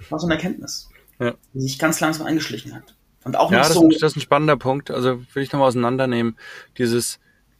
Das 0.00 0.10
war 0.10 0.18
so 0.18 0.26
eine 0.26 0.34
Erkenntnis, 0.34 0.90
ja. 1.18 1.34
die 1.54 1.60
sich 1.60 1.78
ganz 1.78 2.00
langsam 2.00 2.26
eingeschlichen 2.26 2.74
hat. 2.74 2.94
Und 3.24 3.36
auch 3.36 3.50
ja, 3.50 3.58
nicht 3.58 3.70
das, 3.70 3.76
so. 3.76 3.88
Ist, 3.88 4.02
das 4.02 4.12
ist 4.12 4.16
ein 4.18 4.20
spannender 4.20 4.56
Punkt. 4.56 4.90
Also 4.90 5.20
will 5.32 5.42
ich 5.42 5.52
nochmal 5.52 5.68
auseinandernehmen. 5.68 6.36
Dieses, 6.76 7.18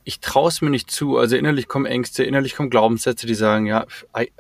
ich 0.09 0.21
traue 0.21 0.49
es 0.49 0.63
mir 0.63 0.71
nicht 0.71 0.91
zu. 0.91 1.19
Also 1.19 1.37
innerlich 1.37 1.69
kommen 1.69 1.85
Ängste, 1.85 2.25
innerlich 2.25 2.55
kommen 2.55 2.71
Glaubenssätze, 2.71 3.27
die 3.27 3.35
sagen, 3.35 3.67
ja, 3.67 3.85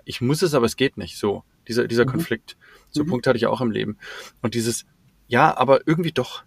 ich 0.07 0.23
muss 0.23 0.41
es, 0.41 0.55
aber 0.55 0.65
es 0.65 0.77
geht 0.77 0.97
nicht. 0.97 1.19
So, 1.19 1.45
dieser, 1.69 1.87
dieser 1.87 2.07
mhm. 2.07 2.13
Konflikt. 2.13 2.57
So 2.89 3.05
mhm. 3.05 3.09
Punkt 3.09 3.27
hatte 3.27 3.37
ich 3.37 3.45
auch 3.45 3.61
im 3.61 3.71
Leben. 3.71 3.99
Und 4.41 4.55
dieses, 4.55 4.87
ja, 5.27 5.55
aber 5.55 5.87
irgendwie 5.87 6.13
doch. 6.13 6.45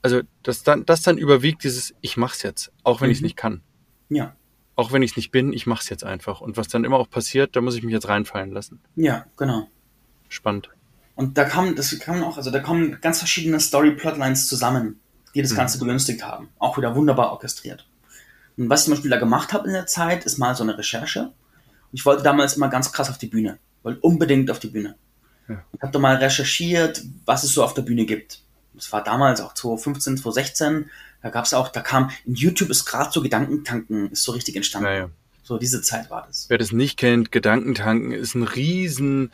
Also 0.00 0.22
das 0.42 0.62
dann, 0.62 0.86
das 0.86 1.02
dann 1.02 1.18
überwiegt 1.18 1.64
dieses, 1.64 1.92
ich 2.00 2.16
mach's 2.16 2.42
jetzt, 2.42 2.72
auch 2.82 3.02
wenn 3.02 3.08
mhm. 3.08 3.12
ich 3.12 3.18
es 3.18 3.22
nicht 3.22 3.36
kann. 3.36 3.60
Ja. 4.08 4.34
Auch 4.74 4.90
wenn 4.90 5.02
ich 5.02 5.10
es 5.10 5.16
nicht 5.18 5.32
bin, 5.32 5.52
ich 5.52 5.66
mach's 5.66 5.90
jetzt 5.90 6.02
einfach. 6.02 6.40
Und 6.40 6.56
was 6.56 6.68
dann 6.68 6.84
immer 6.84 6.96
auch 6.96 7.10
passiert, 7.10 7.54
da 7.54 7.60
muss 7.60 7.76
ich 7.76 7.82
mich 7.82 7.92
jetzt 7.92 8.08
reinfallen 8.08 8.52
lassen. 8.52 8.80
Ja, 8.96 9.26
genau. 9.36 9.68
Spannend. 10.30 10.70
Und 11.14 11.36
da 11.36 11.44
kam, 11.44 11.76
das 11.76 11.98
kam 11.98 12.24
auch, 12.24 12.38
also 12.38 12.50
da 12.50 12.60
kommen 12.60 12.96
ganz 13.02 13.18
verschiedene 13.18 13.60
Story-Plotlines 13.60 14.48
zusammen, 14.48 14.98
die 15.34 15.42
das 15.42 15.52
mhm. 15.52 15.56
Ganze 15.56 15.78
begünstigt 15.78 16.24
haben. 16.24 16.48
Auch 16.58 16.78
wieder 16.78 16.96
wunderbar 16.96 17.32
orchestriert. 17.32 17.86
Und 18.56 18.68
was 18.68 18.80
ich 18.80 18.84
zum 18.84 18.94
Beispiel 18.94 19.10
da 19.10 19.18
gemacht 19.18 19.52
habe 19.52 19.66
in 19.66 19.72
der 19.72 19.86
Zeit, 19.86 20.24
ist 20.24 20.38
mal 20.38 20.54
so 20.54 20.62
eine 20.62 20.76
Recherche. 20.76 21.22
Und 21.22 21.32
ich 21.92 22.04
wollte 22.04 22.22
damals 22.22 22.56
immer 22.56 22.68
ganz 22.68 22.92
krass 22.92 23.10
auf 23.10 23.18
die 23.18 23.26
Bühne. 23.26 23.58
Wollte 23.82 24.00
unbedingt 24.00 24.50
auf 24.50 24.58
die 24.58 24.68
Bühne. 24.68 24.96
Ja. 25.48 25.64
Und 25.72 25.82
habe 25.82 25.92
da 25.92 25.98
mal 25.98 26.16
recherchiert, 26.16 27.02
was 27.24 27.44
es 27.44 27.52
so 27.52 27.64
auf 27.64 27.74
der 27.74 27.82
Bühne 27.82 28.06
gibt. 28.06 28.40
Das 28.74 28.92
war 28.92 29.02
damals 29.02 29.40
auch 29.40 29.54
2015, 29.54 30.18
2016. 30.18 30.90
Da 31.22 31.30
gab 31.30 31.44
es 31.44 31.54
auch, 31.54 31.68
da 31.68 31.80
kam, 31.80 32.10
in 32.24 32.34
YouTube 32.34 32.70
ist 32.70 32.84
gerade 32.84 33.10
so 33.12 33.22
Gedankentanken, 33.22 34.10
ist 34.10 34.24
so 34.24 34.32
richtig 34.32 34.56
entstanden. 34.56 34.88
Ja, 34.88 34.94
ja. 34.94 35.10
So 35.44 35.58
diese 35.58 35.82
Zeit 35.82 36.08
war 36.08 36.24
das. 36.26 36.46
Wer 36.48 36.58
das 36.58 36.72
nicht 36.72 36.96
kennt, 36.96 37.32
Gedankentanken 37.32 38.12
ist 38.12 38.34
ein 38.34 38.44
riesen 38.44 39.32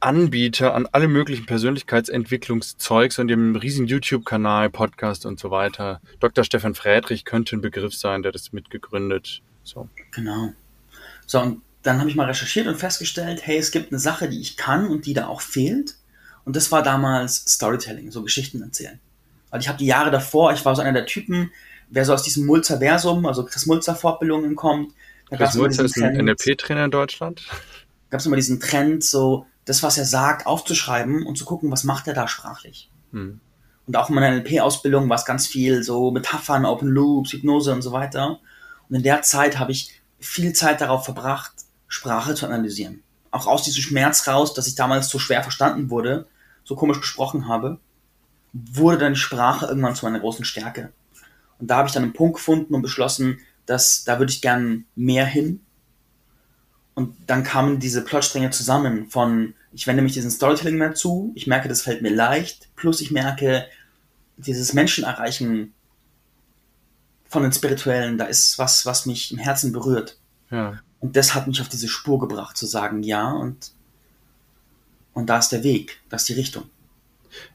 Anbieter 0.00 0.74
an 0.74 0.86
alle 0.92 1.08
möglichen 1.08 1.46
Persönlichkeitsentwicklungszeugs 1.46 3.18
und 3.18 3.28
dem 3.28 3.56
riesen 3.56 3.86
YouTube-Kanal, 3.86 4.70
Podcast 4.70 5.26
und 5.26 5.40
so 5.40 5.50
weiter. 5.50 6.00
Dr. 6.20 6.44
Stefan 6.44 6.74
Friedrich 6.74 7.24
könnte 7.24 7.56
ein 7.56 7.60
Begriff 7.60 7.94
sein, 7.94 8.22
der 8.22 8.30
das 8.30 8.52
mitgegründet. 8.52 9.42
So. 9.64 9.88
Genau. 10.12 10.52
So, 11.26 11.40
und 11.40 11.62
dann 11.82 11.98
habe 11.98 12.08
ich 12.08 12.16
mal 12.16 12.26
recherchiert 12.26 12.66
und 12.66 12.76
festgestellt, 12.76 13.40
hey, 13.44 13.58
es 13.58 13.70
gibt 13.70 13.90
eine 13.90 13.98
Sache, 13.98 14.28
die 14.28 14.40
ich 14.40 14.56
kann 14.56 14.86
und 14.86 15.06
die 15.06 15.14
da 15.14 15.26
auch 15.26 15.40
fehlt. 15.40 15.96
Und 16.44 16.54
das 16.54 16.70
war 16.70 16.82
damals 16.82 17.44
Storytelling, 17.46 18.10
so 18.10 18.22
Geschichten 18.22 18.62
erzählen. 18.62 19.00
Weil 19.50 19.60
ich 19.60 19.68
habe 19.68 19.78
die 19.78 19.86
Jahre 19.86 20.10
davor, 20.10 20.52
ich 20.52 20.64
war 20.64 20.76
so 20.76 20.82
einer 20.82 20.92
der 20.92 21.06
Typen, 21.06 21.50
wer 21.90 22.04
so 22.04 22.14
aus 22.14 22.22
diesem 22.22 22.46
Mulzer-Versum, 22.46 23.26
also 23.26 23.44
Chris 23.44 23.66
Mulzer 23.66 23.94
Fortbildungen 23.94 24.54
kommt. 24.54 24.92
Chris 25.30 25.54
Mulzer 25.54 25.84
ist 25.84 26.00
ein 26.00 26.24
NLP-Trainer 26.24 26.84
in 26.84 26.90
Deutschland. 26.90 27.42
Gab 28.10 28.20
es 28.20 28.26
immer 28.26 28.36
diesen 28.36 28.60
Trend, 28.60 29.04
so 29.04 29.46
das, 29.68 29.82
was 29.82 29.98
er 29.98 30.04
sagt, 30.04 30.46
aufzuschreiben 30.46 31.26
und 31.26 31.36
zu 31.36 31.44
gucken, 31.44 31.70
was 31.70 31.84
macht 31.84 32.08
er 32.08 32.14
da 32.14 32.26
sprachlich. 32.26 32.90
Hm. 33.12 33.40
Und 33.86 33.96
auch 33.96 34.08
in 34.08 34.14
meiner 34.14 34.30
NLP-Ausbildung 34.30 35.08
war 35.08 35.16
es 35.16 35.24
ganz 35.24 35.46
viel 35.46 35.82
so 35.82 36.10
Metaphern, 36.10 36.66
Open 36.66 36.88
Loops, 36.88 37.32
Hypnose 37.32 37.72
und 37.72 37.82
so 37.82 37.92
weiter. 37.92 38.38
Und 38.88 38.96
in 38.96 39.02
der 39.02 39.22
Zeit 39.22 39.58
habe 39.58 39.72
ich 39.72 40.00
viel 40.18 40.52
Zeit 40.52 40.80
darauf 40.80 41.04
verbracht, 41.04 41.52
Sprache 41.86 42.34
zu 42.34 42.46
analysieren. 42.46 43.02
Auch 43.30 43.46
aus 43.46 43.62
diesem 43.62 43.82
Schmerz 43.82 44.26
raus, 44.26 44.54
dass 44.54 44.66
ich 44.66 44.74
damals 44.74 45.08
so 45.08 45.18
schwer 45.18 45.42
verstanden 45.42 45.90
wurde, 45.90 46.26
so 46.64 46.76
komisch 46.76 47.00
gesprochen 47.00 47.48
habe, 47.48 47.78
wurde 48.52 48.98
dann 48.98 49.14
die 49.14 49.18
Sprache 49.18 49.66
irgendwann 49.66 49.94
zu 49.94 50.04
meiner 50.04 50.20
großen 50.20 50.44
Stärke. 50.44 50.92
Und 51.58 51.70
da 51.70 51.76
habe 51.76 51.88
ich 51.88 51.94
dann 51.94 52.02
einen 52.02 52.12
Punkt 52.12 52.36
gefunden 52.36 52.74
und 52.74 52.82
beschlossen, 52.82 53.38
dass 53.66 54.04
da 54.04 54.18
würde 54.18 54.32
ich 54.32 54.40
gern 54.40 54.86
mehr 54.94 55.26
hin. 55.26 55.60
Und 56.98 57.14
dann 57.28 57.44
kamen 57.44 57.78
diese 57.78 58.02
Plotstränge 58.02 58.50
zusammen 58.50 59.08
von 59.08 59.54
ich 59.72 59.86
wende 59.86 60.02
mich 60.02 60.14
diesem 60.14 60.32
Storytelling 60.32 60.78
mehr 60.78 60.96
zu, 60.96 61.30
ich 61.36 61.46
merke, 61.46 61.68
das 61.68 61.82
fällt 61.82 62.02
mir 62.02 62.12
leicht, 62.12 62.74
plus 62.74 63.00
ich 63.00 63.12
merke, 63.12 63.66
dieses 64.36 64.72
Menschen 64.72 65.04
erreichen 65.04 65.74
von 67.28 67.44
den 67.44 67.52
Spirituellen, 67.52 68.18
da 68.18 68.24
ist 68.24 68.58
was, 68.58 68.84
was 68.84 69.06
mich 69.06 69.30
im 69.30 69.38
Herzen 69.38 69.70
berührt. 69.70 70.18
Ja. 70.50 70.80
Und 70.98 71.14
das 71.14 71.36
hat 71.36 71.46
mich 71.46 71.60
auf 71.60 71.68
diese 71.68 71.86
Spur 71.86 72.18
gebracht, 72.18 72.56
zu 72.56 72.66
sagen, 72.66 73.04
ja, 73.04 73.30
und, 73.30 73.70
und 75.12 75.26
da 75.26 75.38
ist 75.38 75.50
der 75.50 75.62
Weg, 75.62 76.00
da 76.08 76.16
ist 76.16 76.28
die 76.28 76.34
Richtung. 76.34 76.64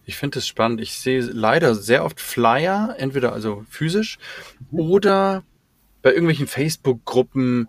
Ich 0.06 0.16
finde 0.16 0.40
es 0.40 0.48
spannend. 0.48 0.80
Ich 0.80 0.94
sehe 0.94 1.20
leider 1.20 1.76
sehr 1.76 2.06
oft 2.06 2.22
Flyer, 2.22 2.96
entweder 2.98 3.34
also 3.34 3.66
physisch 3.70 4.20
oder 4.72 5.44
bei 6.02 6.12
irgendwelchen 6.12 6.48
Facebook-Gruppen, 6.48 7.68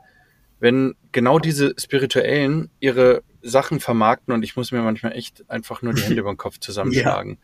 wenn 0.64 0.94
genau 1.12 1.38
diese 1.38 1.74
Spirituellen 1.76 2.70
ihre 2.80 3.22
Sachen 3.42 3.80
vermarkten 3.80 4.32
und 4.32 4.42
ich 4.42 4.56
muss 4.56 4.72
mir 4.72 4.80
manchmal 4.80 5.12
echt 5.12 5.44
einfach 5.50 5.82
nur 5.82 5.92
die 5.92 6.00
Hände 6.00 6.20
über 6.20 6.32
den 6.32 6.38
Kopf 6.38 6.58
zusammenschlagen. 6.58 7.32
Ja. 7.32 7.38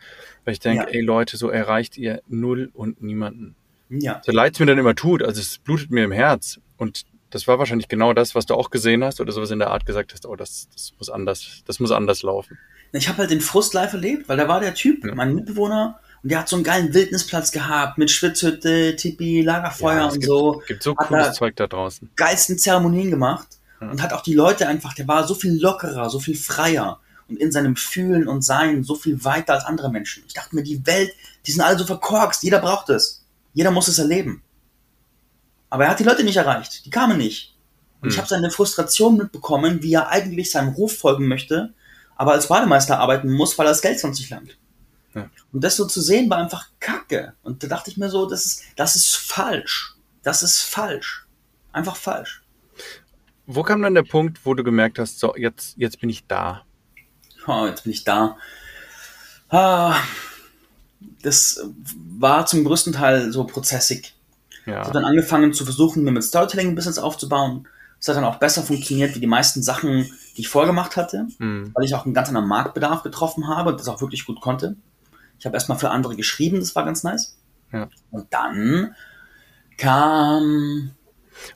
Weil 0.46 0.52
ich 0.54 0.60
denke, 0.60 0.84
ja. 0.84 0.88
ey 0.88 1.02
Leute, 1.02 1.36
so 1.36 1.50
erreicht 1.50 1.98
ihr 1.98 2.22
null 2.28 2.70
und 2.72 3.02
niemanden. 3.02 3.56
Ja. 3.90 4.22
So 4.24 4.32
leid 4.32 4.54
es 4.54 4.60
mir 4.60 4.64
dann 4.64 4.78
immer 4.78 4.94
tut, 4.94 5.22
also 5.22 5.38
es 5.38 5.58
blutet 5.58 5.90
mir 5.90 6.02
im 6.02 6.12
Herz. 6.12 6.60
Und 6.78 7.04
das 7.28 7.46
war 7.46 7.58
wahrscheinlich 7.58 7.88
genau 7.88 8.14
das, 8.14 8.34
was 8.34 8.46
du 8.46 8.54
auch 8.54 8.70
gesehen 8.70 9.04
hast 9.04 9.20
oder 9.20 9.32
sowas 9.32 9.50
in 9.50 9.58
der 9.58 9.68
Art 9.68 9.84
gesagt 9.84 10.14
hast, 10.14 10.24
oh, 10.24 10.34
das, 10.34 10.70
das 10.72 10.94
muss 10.96 11.10
anders, 11.10 11.62
das 11.66 11.78
muss 11.78 11.90
anders 11.90 12.22
laufen. 12.22 12.56
Ich 12.92 13.06
habe 13.10 13.18
halt 13.18 13.30
den 13.30 13.42
Frust 13.42 13.74
live 13.74 13.92
erlebt, 13.92 14.30
weil 14.30 14.38
da 14.38 14.48
war 14.48 14.60
der 14.60 14.72
Typ, 14.72 15.04
ja. 15.04 15.14
mein 15.14 15.34
Mitbewohner, 15.34 16.00
und 16.22 16.30
der 16.30 16.40
hat 16.40 16.48
so 16.48 16.56
einen 16.56 16.64
geilen 16.64 16.92
Wildnisplatz 16.92 17.50
gehabt 17.50 17.98
mit 17.98 18.10
Schwitzhütte, 18.10 18.96
Tipi, 18.96 19.42
Lagerfeuer 19.42 19.96
ja, 19.96 20.04
und 20.06 20.12
gibt, 20.14 20.24
so. 20.26 20.62
Gibt 20.66 20.82
so 20.82 20.94
cooles 20.94 21.34
Zeug 21.34 21.56
da 21.56 21.66
draußen. 21.66 22.10
Geilsten 22.16 22.58
Zeremonien 22.58 23.10
gemacht 23.10 23.48
und 23.80 24.02
hat 24.02 24.12
auch 24.12 24.22
die 24.22 24.34
Leute 24.34 24.68
einfach, 24.68 24.94
der 24.94 25.08
war 25.08 25.26
so 25.26 25.34
viel 25.34 25.60
lockerer, 25.60 26.10
so 26.10 26.20
viel 26.20 26.36
freier 26.36 27.00
und 27.28 27.38
in 27.38 27.50
seinem 27.50 27.76
Fühlen 27.76 28.28
und 28.28 28.42
Sein 28.42 28.84
so 28.84 28.94
viel 28.94 29.24
weiter 29.24 29.54
als 29.54 29.64
andere 29.64 29.90
Menschen. 29.90 30.24
Ich 30.26 30.34
dachte 30.34 30.54
mir, 30.54 30.62
die 30.62 30.86
Welt, 30.86 31.12
die 31.46 31.52
sind 31.52 31.62
alle 31.62 31.78
so 31.78 31.86
verkorkst, 31.86 32.42
jeder 32.42 32.58
braucht 32.58 32.90
es. 32.90 33.24
Jeder 33.54 33.70
muss 33.70 33.88
es 33.88 33.98
erleben. 33.98 34.42
Aber 35.70 35.84
er 35.84 35.90
hat 35.90 36.00
die 36.00 36.04
Leute 36.04 36.24
nicht 36.24 36.36
erreicht, 36.36 36.84
die 36.84 36.90
kamen 36.90 37.16
nicht. 37.16 37.56
Und 38.00 38.08
hm. 38.08 38.10
ich 38.10 38.18
habe 38.18 38.28
seine 38.28 38.50
Frustration 38.50 39.16
mitbekommen, 39.16 39.82
wie 39.82 39.94
er 39.94 40.08
eigentlich 40.08 40.50
seinem 40.50 40.70
Ruf 40.70 40.98
folgen 40.98 41.28
möchte, 41.28 41.72
aber 42.16 42.32
als 42.32 42.48
Bademeister 42.48 42.98
arbeiten 42.98 43.32
muss, 43.32 43.56
weil 43.56 43.66
er 43.66 43.70
das 43.70 43.82
Geld 43.82 43.98
sonst 43.98 44.18
nicht 44.18 44.30
langt. 44.30 44.58
Ja. 45.14 45.28
Und 45.52 45.64
das 45.64 45.76
so 45.76 45.86
zu 45.86 46.00
sehen 46.00 46.30
war 46.30 46.38
einfach 46.38 46.68
Kacke. 46.78 47.34
Und 47.42 47.62
da 47.62 47.68
dachte 47.68 47.90
ich 47.90 47.96
mir 47.96 48.11
so, 48.11 48.26
das 48.26 48.46
ist, 48.46 48.62
das 48.76 48.96
ist 48.96 49.16
falsch. 49.16 49.94
Das 50.22 50.42
ist 50.42 50.62
falsch. 50.62 51.26
Einfach 51.72 51.96
falsch. 51.96 52.42
Wo 53.46 53.62
kam 53.62 53.82
dann 53.82 53.94
der 53.94 54.02
Punkt, 54.02 54.40
wo 54.44 54.54
du 54.54 54.62
gemerkt 54.62 54.98
hast, 54.98 55.18
so, 55.18 55.34
jetzt, 55.36 55.76
jetzt 55.76 56.00
bin 56.00 56.11
ich 56.11 56.26
da? 56.26 56.62
Oh, 57.46 57.66
jetzt 57.66 57.82
bin 57.84 57.92
ich 57.92 58.04
da. 58.04 58.36
Ah, 59.48 59.96
das 61.22 61.61
war 61.96 62.46
zum 62.46 62.64
größten 62.64 62.92
Teil 62.92 63.32
so 63.32 63.44
prozessig. 63.44 64.14
Ja. 64.66 64.80
Ich 64.80 64.86
habe 64.86 64.92
dann 64.92 65.04
angefangen 65.04 65.52
zu 65.52 65.64
versuchen, 65.64 66.04
mir 66.04 66.12
mit 66.12 66.22
Storytelling 66.22 66.68
ein 66.68 66.74
Business 66.74 66.98
aufzubauen. 66.98 67.66
Das 67.98 68.08
hat 68.08 68.16
dann 68.16 68.24
auch 68.24 68.36
besser 68.36 68.62
funktioniert 68.62 69.14
wie 69.14 69.20
die 69.20 69.26
meisten 69.26 69.62
Sachen, 69.62 70.04
die 70.36 70.42
ich 70.42 70.48
vorgemacht 70.48 70.96
hatte, 70.96 71.26
mhm. 71.38 71.70
weil 71.74 71.84
ich 71.84 71.94
auch 71.94 72.04
einen 72.04 72.14
ganz 72.14 72.28
anderen 72.28 72.48
Marktbedarf 72.48 73.02
getroffen 73.02 73.48
habe 73.48 73.70
und 73.70 73.80
das 73.80 73.88
auch 73.88 74.00
wirklich 74.00 74.24
gut 74.24 74.40
konnte. 74.40 74.76
Ich 75.41 75.47
habe 75.47 75.57
erstmal 75.57 75.78
für 75.78 75.91
andere 75.91 76.14
geschrieben, 76.14 76.61
das 76.61 76.76
war 76.76 76.84
ganz 76.84 77.03
nice. 77.03 77.36
Ja. 77.72 77.88
Und 78.11 78.32
dann 78.32 78.95
kam 79.76 80.93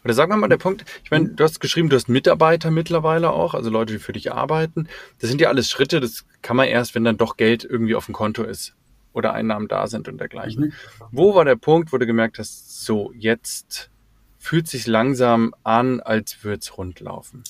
oder 0.05 0.15
sagen 0.15 0.33
wir 0.33 0.37
mal 0.37 0.49
der 0.49 0.57
Punkt, 0.57 0.85
ich 1.03 1.11
meine, 1.11 1.29
du 1.29 1.45
hast 1.45 1.61
geschrieben, 1.61 1.89
du 1.91 1.97
hast 1.97 2.09
Mitarbeiter 2.09 2.71
mittlerweile 2.71 3.31
auch, 3.31 3.55
also 3.55 3.71
Leute, 3.71 3.93
die 3.93 3.99
für 3.99 4.13
dich 4.13 4.33
arbeiten. 4.33 4.89
Das 5.21 5.31
sind 5.31 5.41
ja 5.41 5.49
alles 5.49 5.71
Schritte, 5.71 6.01
das 6.01 6.25
kann 6.43 6.57
man 6.57 6.69
erst, 6.69 6.95
wenn 6.95 7.05
dann 7.05 7.17
doch 7.17 7.37
Geld 7.37 7.65
irgendwie 7.65 7.95
auf 7.95 8.07
dem 8.07 8.15
Konto 8.15 8.43
ist 8.45 8.75
oder 9.13 9.33
Einnahmen 9.33 9.69
da 9.69 9.87
sind 9.87 10.09
und 10.09 10.19
dergleichen. 10.19 10.67
Mhm. 10.67 10.73
Wo 11.11 11.35
war 11.35 11.45
der 11.45 11.57
Punkt, 11.57 11.93
wo 11.93 11.99
du 11.99 12.07
gemerkt 12.07 12.39
hast, 12.39 12.85
so 12.85 13.13
jetzt 13.15 13.91
fühlt 14.39 14.69
sich 14.69 14.87
langsam 14.87 15.55
an, 15.63 16.01
als 16.01 16.43
würde 16.43 16.61
es 16.61 16.77
rundlaufen? 16.77 17.45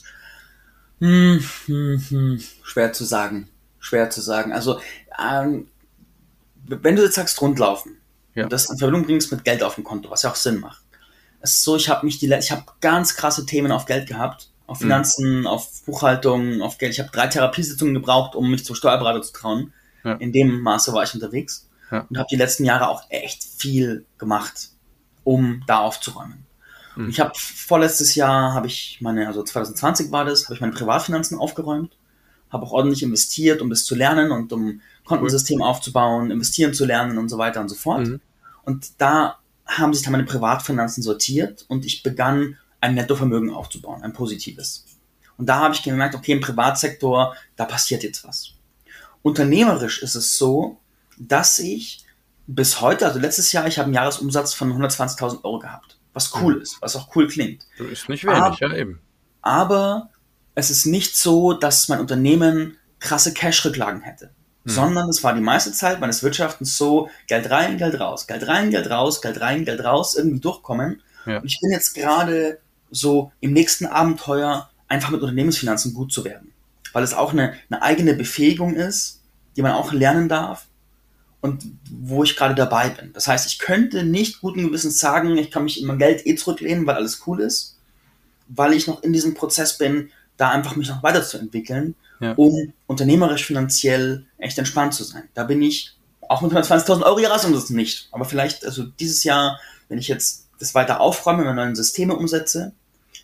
Hm, 1.01 1.41
hm, 1.67 2.05
hm. 2.09 2.41
Schwer 2.63 2.93
zu 2.93 3.05
sagen. 3.05 3.49
Schwer 3.81 4.11
zu 4.11 4.21
sagen. 4.21 4.53
Also, 4.53 4.81
ähm, 5.19 5.67
wenn 6.67 6.97
du 6.97 7.03
jetzt 7.03 7.15
sagst 7.15 7.41
rundlaufen 7.41 7.99
ja. 8.35 8.45
und 8.45 8.53
das 8.53 8.71
in 8.71 8.79
Verbindung 8.79 9.05
bringst 9.05 9.31
mit 9.33 9.45
Geld 9.45 9.63
auf 9.63 9.75
dem 9.77 9.85
Konto, 9.85 10.11
was 10.11 10.23
ja 10.23 10.31
auch 10.31 10.37
Sinn 10.37 10.61
macht, 10.61 10.83
es 11.41 11.57
ist 11.57 11.65
so, 11.65 11.77
ich 11.77 11.91
habe 11.91 12.07
mich 12.07 12.19
die, 12.19 12.33
ich 12.33 12.51
habe 12.51 12.65
ganz 12.81 13.17
krasse 13.17 13.45
Themen 13.45 13.71
auf 13.71 13.85
Geld 13.85 14.09
gehabt, 14.09 14.49
auf 14.67 14.79
mhm. 14.79 14.85
Finanzen, 14.85 15.41
mhm. 15.41 15.47
auf 15.47 15.83
Buchhaltung, 15.85 16.63
auf 16.63 16.79
Geld. 16.79 16.93
Ich 16.93 17.01
habe 17.01 17.11
drei 17.13 17.27
Therapiesitzungen 17.27 17.93
gebraucht, 17.93 18.35
um 18.35 18.51
mich 18.51 18.65
zum 18.65 18.75
Steuerberater 18.75 19.21
zu 19.21 19.33
trauen. 19.33 19.73
Ja. 20.05 20.15
In 20.15 20.33
dem 20.33 20.63
Maße 20.63 20.93
war 20.95 21.03
ich 21.03 21.13
unterwegs 21.13 21.69
ja. 21.91 22.07
und 22.09 22.17
habe 22.17 22.29
die 22.31 22.37
letzten 22.37 22.65
Jahre 22.65 22.89
auch 22.89 23.03
echt 23.11 23.45
viel 23.45 24.07
gemacht, 24.17 24.71
um 25.23 25.63
da 25.67 25.81
aufzuräumen. 25.81 26.47
Mhm. 26.97 27.11
Ich 27.11 27.21
habe 27.21 27.33
vorletztes 27.35 28.15
Jahr 28.15 28.55
habe 28.55 28.67
ich 28.67 28.99
meine, 29.01 29.27
also 29.27 29.43
2020 29.43 30.13
war 30.13 30.25
das, 30.25 30.45
habe 30.45 30.55
ich 30.55 30.61
meine 30.61 30.73
Privatfinanzen 30.73 31.39
aufgeräumt, 31.39 31.97
habe 32.51 32.65
auch 32.65 32.73
ordentlich 32.73 33.03
investiert, 33.03 33.61
um 33.61 33.69
das 33.69 33.85
zu 33.85 33.95
lernen 33.95 34.31
und 34.31 34.53
um 34.53 34.81
Kontensystem 35.05 35.61
cool. 35.61 35.67
aufzubauen, 35.67 36.31
investieren 36.31 36.75
zu 36.75 36.85
lernen 36.85 37.19
und 37.19 37.29
so 37.29 37.39
weiter 37.39 37.61
und 37.61 37.69
so 37.69 37.75
fort. 37.75 38.07
Mhm. 38.07 38.21
Und 38.65 38.93
da 38.99 39.39
haben 39.67 39.95
sich 39.95 40.03
dann 40.03 40.13
meine 40.13 40.25
Privatfinanzen 40.25 41.03
sortiert 41.03 41.65
und 41.69 41.85
ich 41.85 42.03
begann 42.03 42.57
ein 42.81 42.95
Nettovermögen 42.95 43.51
aufzubauen, 43.51 44.03
ein 44.03 44.13
positives. 44.13 44.85
Und 45.37 45.47
da 45.47 45.61
habe 45.61 45.75
ich 45.75 45.83
gemerkt, 45.83 46.15
okay, 46.15 46.33
im 46.33 46.41
Privatsektor, 46.41 47.35
da 47.57 47.65
passiert 47.65 48.03
jetzt 48.03 48.27
was. 48.27 48.51
Unternehmerisch 49.23 50.03
ist 50.03 50.15
es 50.15 50.37
so, 50.37 50.79
dass 51.19 51.59
ich 51.59 52.05
bis 52.47 52.81
heute, 52.81 53.07
also 53.07 53.19
letztes 53.19 53.53
Jahr, 53.53 53.67
ich 53.67 53.79
habe 53.79 53.87
einen 53.87 53.95
Jahresumsatz 53.95 54.55
von 54.55 54.73
120.000 54.73 55.45
Euro 55.45 55.59
gehabt, 55.59 55.99
was 56.13 56.35
cool 56.37 56.57
mhm. 56.57 56.63
ist, 56.63 56.81
was 56.83 56.95
auch 56.97 57.15
cool 57.17 57.27
klingt. 57.27 57.67
Ist 57.91 58.09
nicht 58.09 58.25
wenig, 58.25 58.37
aber, 58.37 58.57
ja 58.61 58.75
eben. 58.75 59.01
Aber 59.41 60.11
es 60.55 60.71
ist 60.71 60.87
nicht 60.87 61.17
so, 61.17 61.55
dass 61.55 61.89
mein 61.89 62.01
Unternehmen 62.01 62.77
krasse 63.01 63.33
Cash-Rücklagen 63.33 64.03
hätte, 64.03 64.31
mhm. 64.65 64.71
sondern 64.71 65.09
es 65.09 65.23
war 65.23 65.35
die 65.35 65.41
meiste 65.41 65.73
Zeit 65.73 66.01
meines 66.01 66.23
Wirtschaftens 66.23 66.77
so, 66.77 67.09
Geld 67.27 67.51
rein, 67.51 67.79
Geld 67.79 67.99
raus, 68.01 68.27
Geld 68.27 68.47
rein, 68.47 68.71
Geld 68.71 68.91
raus, 68.91 69.23
Geld 69.23 69.41
rein, 69.41 69.65
Geld 69.65 69.85
raus, 69.85 70.17
irgendwie 70.17 70.41
durchkommen. 70.41 71.03
Ja. 71.27 71.39
Und 71.39 71.47
ich 71.47 71.61
bin 71.61 71.71
jetzt 71.71 71.95
gerade 71.95 72.59
so 72.91 73.33
im 73.41 73.53
nächsten 73.53 73.87
Abenteuer 73.87 74.71
einfach 74.89 75.11
mit 75.11 75.21
Unternehmensfinanzen 75.21 75.95
gut 75.95 76.13
zu 76.13 76.25
werden. 76.25 76.53
Weil 76.93 77.03
es 77.03 77.15
auch 77.15 77.33
eine, 77.33 77.55
eine 77.71 77.83
eigene 77.83 78.15
Befähigung 78.15 78.75
ist, 78.75 79.21
die 79.57 79.63
man 79.63 79.73
auch 79.73 79.93
lernen 79.93 80.29
darf 80.29 80.67
und 81.41 81.65
wo 81.91 82.23
ich 82.23 82.37
gerade 82.37 82.55
dabei 82.55 82.89
bin. 82.89 83.13
Das 83.13 83.29
heißt, 83.29 83.47
ich 83.47 83.59
könnte 83.59 84.05
nicht 84.05 84.41
guten 84.41 84.63
Gewissens 84.65 84.99
sagen, 84.99 85.37
ich 85.37 85.51
kann 85.51 85.65
mich 85.65 85.81
in 85.81 85.87
mein 85.87 85.99
Geld 85.99 86.27
eh 86.27 86.37
zurücklehnen, 86.37 86.87
weil 86.87 86.97
alles 86.97 87.23
cool 87.27 87.41
ist, 87.41 87.79
weil 88.49 88.73
ich 88.73 88.87
noch 88.87 89.03
in 89.03 89.13
diesem 89.13 89.35
Prozess 89.35 89.77
bin, 89.77 90.11
da 90.37 90.51
einfach 90.51 90.77
mich 90.77 90.89
noch 90.89 91.03
weiterzuentwickeln, 91.03 91.95
ja. 92.21 92.33
um 92.33 92.73
unternehmerisch 92.87 93.45
finanziell 93.45 94.27
echt 94.39 94.59
entspannt 94.59 94.95
zu 94.95 95.05
sein. 95.05 95.25
Da 95.35 95.45
bin 95.45 95.63
ich 95.63 95.97
auch 96.29 96.41
mit 96.43 96.53
120.000 96.53 97.03
Euro 97.03 97.19
Jahresumsatz 97.19 97.71
nicht. 97.71 98.09
Aber 98.13 98.25
vielleicht, 98.25 98.65
also 98.65 98.85
dieses 98.85 99.25
Jahr, 99.25 99.61
wenn 99.89 99.99
ich 99.99 100.09
jetzt 100.09 100.49
das 100.59 100.75
weiter 100.75 101.01
aufräume, 101.01 101.45
meine 101.45 101.55
neuen 101.55 101.77
Systeme 101.77 102.17
umsetze, 102.17 102.73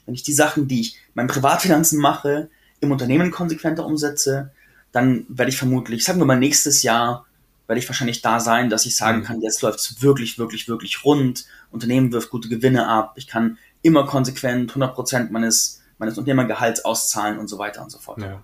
wenn 0.07 0.14
ich 0.14 0.22
die 0.22 0.32
Sachen, 0.32 0.68
die 0.68 0.80
ich 0.80 0.97
meinen 1.14 1.28
Privatfinanzen 1.28 1.99
mache, 1.99 2.49
im 2.80 2.93
Unternehmen 2.93 3.30
konsequenter 3.30 3.84
umsetze, 3.84 4.51
dann 4.93 5.24
werde 5.28 5.51
ich 5.51 5.59
vermutlich, 5.59 6.05
sagen 6.05 6.18
wir 6.18 6.26
mal 6.26 6.38
nächstes 6.38 6.82
Jahr, 6.82 7.26
werde 7.66 7.78
ich 7.78 7.88
wahrscheinlich 7.88 8.20
da 8.20 8.41
sein, 8.41 8.68
dass 8.68 8.86
ich 8.86 8.97
sagen 8.97 9.20
mhm. 9.20 9.24
kann, 9.24 9.43
jetzt 9.43 9.62
läuft 9.62 9.78
es 9.78 10.03
wirklich, 10.03 10.38
wirklich, 10.38 10.66
wirklich 10.66 11.05
rund. 11.05 11.47
Unternehmen 11.70 12.11
wirft 12.12 12.30
gute 12.30 12.49
Gewinne 12.49 12.88
ab. 12.88 13.12
Ich 13.14 13.28
kann 13.28 13.59
immer 13.82 14.07
konsequent 14.07 14.70
100 14.70 14.95
Prozent 14.95 15.30
meines, 15.30 15.80
meines 15.99 16.18
Unternehmergehalts 16.18 16.84
auszahlen 16.84 17.38
und 17.38 17.47
so 17.47 17.59
weiter 17.59 17.82
und 17.82 17.91
so 17.91 17.99
fort. 17.99 18.20
Ja, 18.20 18.43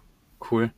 cool. 0.50 0.70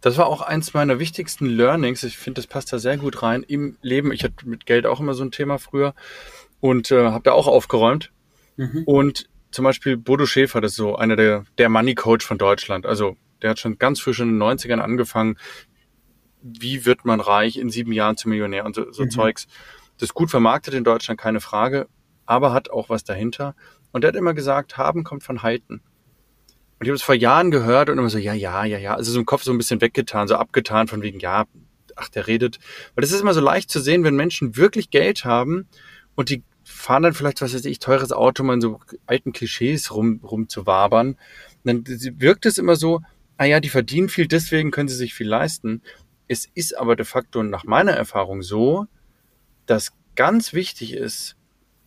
Das 0.00 0.18
war 0.18 0.26
auch 0.26 0.40
eins 0.40 0.74
meiner 0.74 0.98
wichtigsten 0.98 1.46
Learnings. 1.46 2.02
Ich 2.02 2.18
finde, 2.18 2.40
das 2.40 2.46
passt 2.46 2.72
da 2.72 2.78
sehr 2.78 2.96
gut 2.96 3.22
rein 3.22 3.44
im 3.44 3.76
Leben. 3.82 4.12
Ich 4.12 4.24
hatte 4.24 4.48
mit 4.48 4.66
Geld 4.66 4.86
auch 4.86 5.00
immer 5.00 5.14
so 5.14 5.22
ein 5.22 5.30
Thema 5.30 5.58
früher 5.58 5.94
und 6.60 6.90
äh, 6.90 7.10
habe 7.10 7.24
da 7.24 7.32
auch 7.32 7.46
aufgeräumt. 7.46 8.10
Mhm. 8.56 8.82
Und 8.84 9.28
zum 9.52 9.64
Beispiel 9.64 9.96
Bodo 9.96 10.26
Schäfer, 10.26 10.60
das 10.60 10.72
ist 10.72 10.76
so 10.76 10.96
einer 10.96 11.16
der, 11.16 11.44
der 11.58 11.68
Money 11.68 11.94
Coach 11.94 12.26
von 12.26 12.38
Deutschland. 12.38 12.86
Also 12.86 13.16
der 13.42 13.50
hat 13.50 13.58
schon 13.58 13.78
ganz 13.78 14.00
frisch 14.00 14.20
in 14.20 14.28
den 14.28 14.42
90ern 14.42 14.78
angefangen. 14.78 15.36
Wie 16.42 16.84
wird 16.84 17.04
man 17.04 17.20
reich 17.20 17.56
in 17.56 17.70
sieben 17.70 17.92
Jahren 17.92 18.16
zum 18.16 18.30
Millionär 18.30 18.64
und 18.64 18.74
so, 18.74 18.90
so 18.90 19.04
mhm. 19.04 19.10
Zeugs. 19.10 19.46
Das 19.98 20.08
ist 20.08 20.14
gut 20.14 20.30
vermarktet 20.30 20.74
in 20.74 20.84
Deutschland, 20.84 21.20
keine 21.20 21.40
Frage, 21.40 21.86
aber 22.26 22.52
hat 22.52 22.70
auch 22.70 22.88
was 22.88 23.04
dahinter. 23.04 23.54
Und 23.92 24.04
er 24.04 24.08
hat 24.08 24.16
immer 24.16 24.34
gesagt, 24.34 24.78
haben 24.78 25.04
kommt 25.04 25.22
von 25.22 25.42
halten. 25.42 25.82
Und 26.82 26.86
ich 26.86 26.90
habe 26.90 26.96
es 26.96 27.02
vor 27.02 27.14
Jahren 27.14 27.52
gehört 27.52 27.90
und 27.90 27.98
immer 27.98 28.10
so, 28.10 28.18
ja, 28.18 28.34
ja, 28.34 28.64
ja, 28.64 28.76
ja. 28.76 28.96
Also 28.96 29.12
so 29.12 29.20
im 29.20 29.24
Kopf 29.24 29.44
so 29.44 29.52
ein 29.52 29.56
bisschen 29.56 29.80
weggetan, 29.80 30.26
so 30.26 30.34
abgetan 30.34 30.88
von 30.88 31.00
wegen, 31.00 31.20
ja, 31.20 31.44
ach, 31.94 32.08
der 32.08 32.26
redet. 32.26 32.58
Weil 32.96 33.02
das 33.02 33.12
ist 33.12 33.20
immer 33.20 33.34
so 33.34 33.40
leicht 33.40 33.70
zu 33.70 33.78
sehen, 33.78 34.02
wenn 34.02 34.16
Menschen 34.16 34.56
wirklich 34.56 34.90
Geld 34.90 35.24
haben 35.24 35.68
und 36.16 36.28
die 36.28 36.42
fahren 36.64 37.04
dann 37.04 37.14
vielleicht, 37.14 37.40
was 37.40 37.54
weiß 37.54 37.66
ich, 37.66 37.78
teures 37.78 38.10
Auto, 38.10 38.42
um 38.42 38.50
in 38.50 38.60
so 38.60 38.80
alten 39.06 39.32
Klischees 39.32 39.94
rum, 39.94 40.22
rum 40.24 40.48
zu 40.48 40.66
wabern. 40.66 41.16
dann 41.62 41.84
wirkt 41.86 42.46
es 42.46 42.58
immer 42.58 42.74
so, 42.74 43.00
ah 43.36 43.44
ja, 43.44 43.60
die 43.60 43.68
verdienen 43.68 44.08
viel, 44.08 44.26
deswegen 44.26 44.72
können 44.72 44.88
sie 44.88 44.96
sich 44.96 45.14
viel 45.14 45.28
leisten. 45.28 45.82
Es 46.26 46.48
ist 46.52 46.76
aber 46.76 46.96
de 46.96 47.06
facto 47.06 47.44
nach 47.44 47.62
meiner 47.62 47.92
Erfahrung 47.92 48.42
so, 48.42 48.86
dass 49.66 49.92
ganz 50.16 50.52
wichtig 50.52 50.94
ist, 50.94 51.36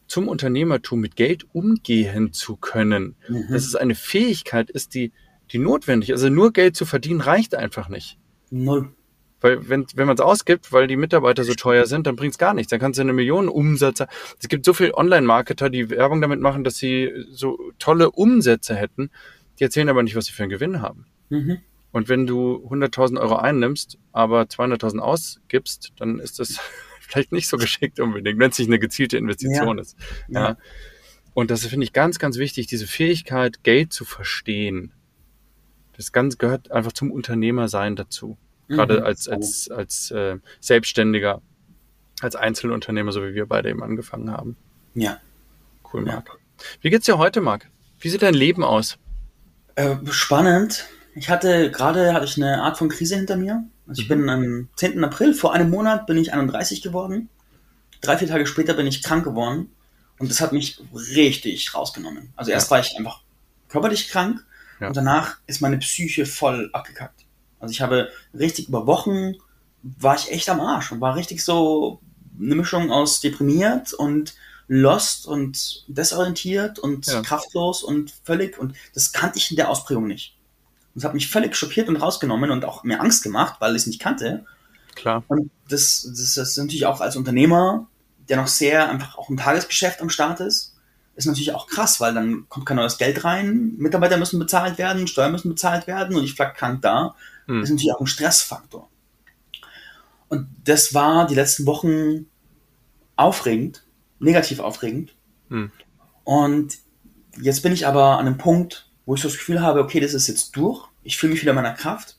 zum 0.07 0.27
Unternehmertum 0.27 0.99
mit 0.99 1.15
Geld 1.15 1.45
umgehen 1.53 2.33
zu 2.33 2.55
können. 2.55 3.15
Mhm. 3.27 3.47
Dass 3.51 3.65
es 3.65 3.75
eine 3.75 3.95
Fähigkeit 3.95 4.69
ist, 4.69 4.93
die, 4.93 5.11
die 5.51 5.59
notwendig 5.59 6.09
ist. 6.09 6.21
Also 6.21 6.29
nur 6.29 6.53
Geld 6.53 6.75
zu 6.75 6.85
verdienen 6.85 7.21
reicht 7.21 7.55
einfach 7.55 7.89
nicht. 7.89 8.17
Null. 8.51 8.93
Weil 9.41 9.69
wenn, 9.69 9.85
wenn 9.95 10.07
man 10.07 10.15
es 10.15 10.21
ausgibt, 10.21 10.71
weil 10.71 10.87
die 10.87 10.95
Mitarbeiter 10.95 11.43
so 11.43 11.53
teuer 11.53 11.85
sind, 11.85 12.07
dann 12.07 12.15
bringt 12.15 12.33
es 12.33 12.37
gar 12.37 12.53
nichts. 12.53 12.69
Dann 12.69 12.79
kannst 12.79 12.97
du 12.97 13.01
eine 13.01 13.13
Million 13.13 13.47
Umsatz. 13.47 14.03
Es 14.39 14.47
gibt 14.47 14.65
so 14.65 14.73
viele 14.73 14.95
Online-Marketer, 14.95 15.69
die 15.69 15.89
Werbung 15.89 16.21
damit 16.21 16.39
machen, 16.39 16.63
dass 16.63 16.77
sie 16.77 17.11
so 17.31 17.59
tolle 17.77 18.11
Umsätze 18.11 18.75
hätten. 18.75 19.11
Die 19.59 19.63
erzählen 19.63 19.89
aber 19.89 20.03
nicht, 20.03 20.15
was 20.15 20.25
sie 20.25 20.31
für 20.31 20.43
einen 20.43 20.49
Gewinn 20.49 20.81
haben. 20.81 21.05
Mhm. 21.29 21.59
Und 21.91 22.09
wenn 22.09 22.27
du 22.27 22.67
100.000 22.69 23.21
Euro 23.21 23.35
einnimmst, 23.37 23.97
aber 24.11 24.41
200.000 24.43 24.99
ausgibst, 24.99 25.93
dann 25.97 26.19
ist 26.19 26.39
das 26.39 26.59
vielleicht 27.07 27.31
nicht 27.31 27.47
so 27.47 27.57
geschickt 27.57 27.99
unbedingt, 27.99 28.39
wenn 28.39 28.51
es 28.51 28.59
nicht 28.59 28.67
eine 28.67 28.79
gezielte 28.79 29.17
Investition 29.17 29.77
ja. 29.77 29.81
ist. 29.81 29.97
Ja. 30.27 30.49
ja. 30.49 30.57
Und 31.33 31.51
das 31.51 31.65
finde 31.65 31.83
ich 31.83 31.93
ganz, 31.93 32.17
ganz 32.17 32.37
wichtig, 32.37 32.67
diese 32.67 32.87
Fähigkeit, 32.87 33.63
Geld 33.63 33.91
zu 33.91 34.05
verstehen. 34.05 34.93
Das 35.97 36.11
ganz 36.11 36.37
gehört 36.37 36.71
einfach 36.71 36.93
zum 36.93 37.11
Unternehmersein 37.11 37.95
dazu. 37.95 38.37
Gerade 38.67 38.99
mhm. 38.99 39.05
als, 39.05 39.27
als, 39.27 39.69
als 39.69 40.11
äh, 40.11 40.37
Selbstständiger, 40.59 41.41
als 42.21 42.35
Einzelunternehmer, 42.35 43.11
so 43.11 43.21
wie 43.23 43.33
wir 43.33 43.45
beide 43.45 43.69
eben 43.69 43.83
angefangen 43.83 44.31
haben. 44.31 44.57
Ja. 44.93 45.19
Cool, 45.93 46.01
Marc. 46.01 46.29
Ja. 46.29 46.65
Wie 46.81 46.89
geht's 46.89 47.05
dir 47.05 47.17
heute, 47.17 47.41
Marc? 47.41 47.69
Wie 47.99 48.09
sieht 48.09 48.21
dein 48.21 48.33
Leben 48.33 48.63
aus? 48.63 48.97
Äh, 49.75 49.95
spannend. 50.09 50.85
Ich 51.15 51.29
hatte 51.29 51.69
gerade 51.71 52.13
hatte 52.13 52.25
ich 52.25 52.37
eine 52.37 52.61
Art 52.61 52.77
von 52.77 52.89
Krise 52.89 53.15
hinter 53.15 53.37
mir. 53.37 53.63
Also 53.87 54.01
ich 54.01 54.07
bin 54.07 54.27
am 54.29 54.69
10. 54.75 55.03
April, 55.03 55.33
vor 55.33 55.53
einem 55.53 55.69
Monat 55.69 56.07
bin 56.07 56.17
ich 56.17 56.33
31 56.33 56.81
geworden. 56.81 57.29
Drei, 58.01 58.17
vier 58.17 58.27
Tage 58.27 58.45
später 58.45 58.73
bin 58.73 58.87
ich 58.87 59.03
krank 59.03 59.23
geworden. 59.23 59.71
Und 60.17 60.31
das 60.31 60.41
hat 60.41 60.53
mich 60.53 60.79
richtig 60.93 61.73
rausgenommen. 61.73 62.33
Also 62.35 62.51
erst 62.51 62.67
ja. 62.67 62.71
war 62.71 62.79
ich 62.79 62.97
einfach 62.97 63.21
körperlich 63.67 64.07
krank 64.07 64.45
ja. 64.79 64.87
und 64.87 64.97
danach 64.97 65.37
ist 65.47 65.61
meine 65.61 65.77
Psyche 65.77 66.25
voll 66.25 66.69
abgekackt. 66.73 67.25
Also 67.59 67.71
ich 67.71 67.81
habe 67.81 68.09
richtig 68.33 68.69
über 68.69 68.87
Wochen 68.87 69.35
war 69.83 70.15
ich 70.15 70.31
echt 70.31 70.49
am 70.49 70.61
Arsch 70.61 70.91
und 70.91 71.01
war 71.01 71.15
richtig 71.15 71.43
so 71.43 71.99
eine 72.39 72.55
Mischung 72.55 72.91
aus 72.91 73.21
deprimiert 73.21 73.93
und 73.93 74.35
lost 74.67 75.27
und 75.27 75.83
desorientiert 75.87 76.79
und 76.79 77.05
ja. 77.05 77.21
kraftlos 77.21 77.83
und 77.83 78.13
völlig 78.23 78.57
und 78.57 78.75
das 78.93 79.11
kannte 79.11 79.37
ich 79.37 79.51
in 79.51 79.57
der 79.57 79.69
Ausprägung 79.69 80.07
nicht. 80.07 80.34
Und 80.95 80.99
es 80.99 81.03
hat 81.03 81.13
mich 81.13 81.29
völlig 81.29 81.55
schockiert 81.55 81.89
und 81.89 81.97
rausgenommen 81.97 82.49
und 82.49 82.65
auch 82.65 82.83
mir 82.83 83.01
Angst 83.01 83.23
gemacht, 83.23 83.55
weil 83.59 83.75
ich 83.75 83.83
es 83.83 83.87
nicht 83.87 84.01
kannte. 84.01 84.45
Klar. 84.95 85.23
Und 85.27 85.51
das, 85.69 86.07
das, 86.09 86.33
das 86.35 86.49
ist 86.49 86.57
natürlich 86.57 86.85
auch 86.85 87.01
als 87.01 87.15
Unternehmer, 87.15 87.87
der 88.29 88.37
noch 88.37 88.47
sehr 88.47 88.89
einfach 88.89 89.17
auch 89.17 89.29
im 89.29 89.37
Tagesgeschäft 89.37 90.01
am 90.01 90.09
Start 90.09 90.39
ist, 90.39 90.73
ist 91.15 91.27
natürlich 91.27 91.53
auch 91.53 91.67
krass, 91.67 92.01
weil 92.01 92.13
dann 92.13 92.49
kommt 92.49 92.65
kein 92.65 92.77
neues 92.77 92.97
Geld 92.97 93.23
rein, 93.23 93.75
Mitarbeiter 93.77 94.17
müssen 94.17 94.39
bezahlt 94.39 94.77
werden, 94.77 95.07
Steuern 95.07 95.31
müssen 95.31 95.49
bezahlt 95.49 95.87
werden 95.87 96.17
und 96.17 96.23
ich 96.23 96.33
flack 96.33 96.57
krank 96.57 96.81
da 96.81 97.15
Mhm. 97.47 97.61
Das 97.61 97.69
ist 97.69 97.75
natürlich 97.75 97.93
auch 97.93 98.01
ein 98.01 98.07
Stressfaktor. 98.07 98.89
Und 100.27 100.47
das 100.63 100.93
war 100.93 101.27
die 101.27 101.35
letzten 101.35 101.65
Wochen 101.65 102.27
aufregend, 103.15 103.83
negativ 104.19 104.59
aufregend. 104.59 105.15
Mhm. 105.49 105.71
Und 106.23 106.77
jetzt 107.39 107.61
bin 107.61 107.73
ich 107.73 107.85
aber 107.85 108.17
an 108.17 108.25
einem 108.25 108.37
Punkt, 108.37 108.89
wo 109.05 109.15
ich 109.15 109.21
so 109.21 109.27
das 109.27 109.37
Gefühl 109.37 109.61
habe, 109.61 109.81
okay, 109.81 109.99
das 109.99 110.13
ist 110.13 110.27
jetzt 110.27 110.55
durch. 110.55 110.87
Ich 111.03 111.17
fühle 111.17 111.33
mich 111.33 111.41
wieder 111.41 111.51
in 111.51 111.57
meiner 111.57 111.73
Kraft. 111.73 112.17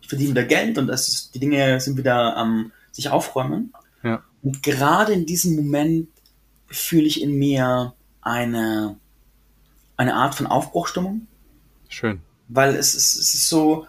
Ich 0.00 0.08
verdiene 0.08 0.30
wieder 0.30 0.44
Geld 0.44 0.76
und 0.78 0.86
das 0.86 1.08
ist, 1.08 1.34
die 1.34 1.38
Dinge 1.38 1.80
sind 1.80 1.96
wieder 1.96 2.36
am 2.36 2.66
ähm, 2.66 2.72
sich 2.92 3.08
aufräumen. 3.08 3.72
Ja. 4.02 4.22
Und 4.42 4.62
gerade 4.62 5.12
in 5.12 5.26
diesem 5.26 5.56
Moment 5.56 6.08
fühle 6.68 7.06
ich 7.06 7.20
in 7.22 7.36
mir 7.38 7.94
eine, 8.20 8.96
eine 9.96 10.14
Art 10.14 10.34
von 10.34 10.46
Aufbruchstimmung. 10.46 11.26
Schön. 11.88 12.20
Weil 12.48 12.76
es 12.76 12.94
ist, 12.94 13.14
es 13.14 13.34
ist 13.34 13.48
so, 13.48 13.86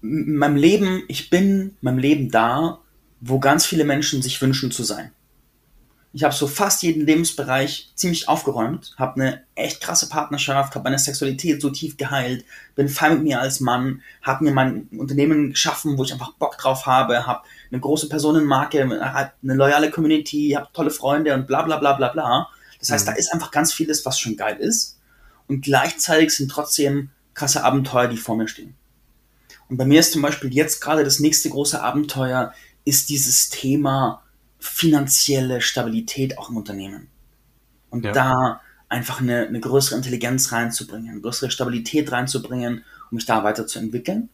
meinem 0.00 0.56
Leben, 0.56 1.04
ich 1.08 1.30
bin 1.30 1.76
meinem 1.80 1.98
Leben 1.98 2.30
da, 2.30 2.80
wo 3.20 3.38
ganz 3.38 3.64
viele 3.64 3.84
Menschen 3.84 4.22
sich 4.22 4.40
wünschen 4.42 4.72
zu 4.72 4.82
sein. 4.82 5.12
Ich 6.14 6.24
habe 6.24 6.34
so 6.34 6.46
fast 6.46 6.82
jeden 6.82 7.06
Lebensbereich 7.06 7.90
ziemlich 7.94 8.28
aufgeräumt, 8.28 8.94
habe 8.98 9.20
eine 9.20 9.42
echt 9.54 9.80
krasse 9.80 10.10
Partnerschaft, 10.10 10.74
habe 10.74 10.84
meine 10.84 10.98
Sexualität 10.98 11.62
so 11.62 11.70
tief 11.70 11.96
geheilt, 11.96 12.44
bin 12.74 12.90
fein 12.90 13.14
mit 13.14 13.22
mir 13.22 13.40
als 13.40 13.60
Mann, 13.60 14.02
habe 14.20 14.44
mir 14.44 14.52
mein 14.52 14.88
Unternehmen 14.92 15.50
geschaffen, 15.50 15.96
wo 15.96 16.04
ich 16.04 16.12
einfach 16.12 16.34
Bock 16.34 16.58
drauf 16.58 16.84
habe, 16.84 17.26
habe 17.26 17.42
eine 17.70 17.80
große 17.80 18.10
Personenmarke, 18.10 18.82
eine 18.82 19.54
loyale 19.54 19.90
Community, 19.90 20.50
habe 20.54 20.68
tolle 20.74 20.90
Freunde 20.90 21.32
und 21.32 21.46
bla 21.46 21.62
bla 21.62 21.78
bla 21.78 21.94
bla 21.94 22.08
bla. 22.08 22.48
Das 22.78 22.90
heißt, 22.90 23.06
mhm. 23.06 23.12
da 23.12 23.16
ist 23.16 23.32
einfach 23.32 23.50
ganz 23.50 23.72
vieles, 23.72 24.04
was 24.04 24.18
schon 24.18 24.36
geil 24.36 24.58
ist. 24.58 24.98
Und 25.48 25.62
gleichzeitig 25.62 26.34
sind 26.34 26.50
trotzdem 26.50 27.08
krasse 27.32 27.64
Abenteuer, 27.64 28.08
die 28.08 28.18
vor 28.18 28.36
mir 28.36 28.48
stehen. 28.48 28.74
Und 29.68 29.78
bei 29.78 29.86
mir 29.86 30.00
ist 30.00 30.12
zum 30.12 30.20
Beispiel 30.20 30.52
jetzt 30.52 30.82
gerade 30.82 31.04
das 31.04 31.20
nächste 31.20 31.48
große 31.48 31.82
Abenteuer, 31.82 32.52
ist 32.84 33.08
dieses 33.08 33.48
Thema 33.48 34.22
finanzielle 34.62 35.60
Stabilität 35.60 36.38
auch 36.38 36.50
im 36.50 36.56
Unternehmen. 36.56 37.08
Und 37.90 38.04
ja. 38.04 38.12
da 38.12 38.60
einfach 38.88 39.20
eine, 39.20 39.46
eine 39.46 39.60
größere 39.60 39.96
Intelligenz 39.96 40.52
reinzubringen, 40.52 41.10
eine 41.10 41.20
größere 41.20 41.50
Stabilität 41.50 42.12
reinzubringen, 42.12 42.84
um 43.10 43.16
mich 43.16 43.26
da 43.26 43.42
weiterzuentwickeln 43.44 44.28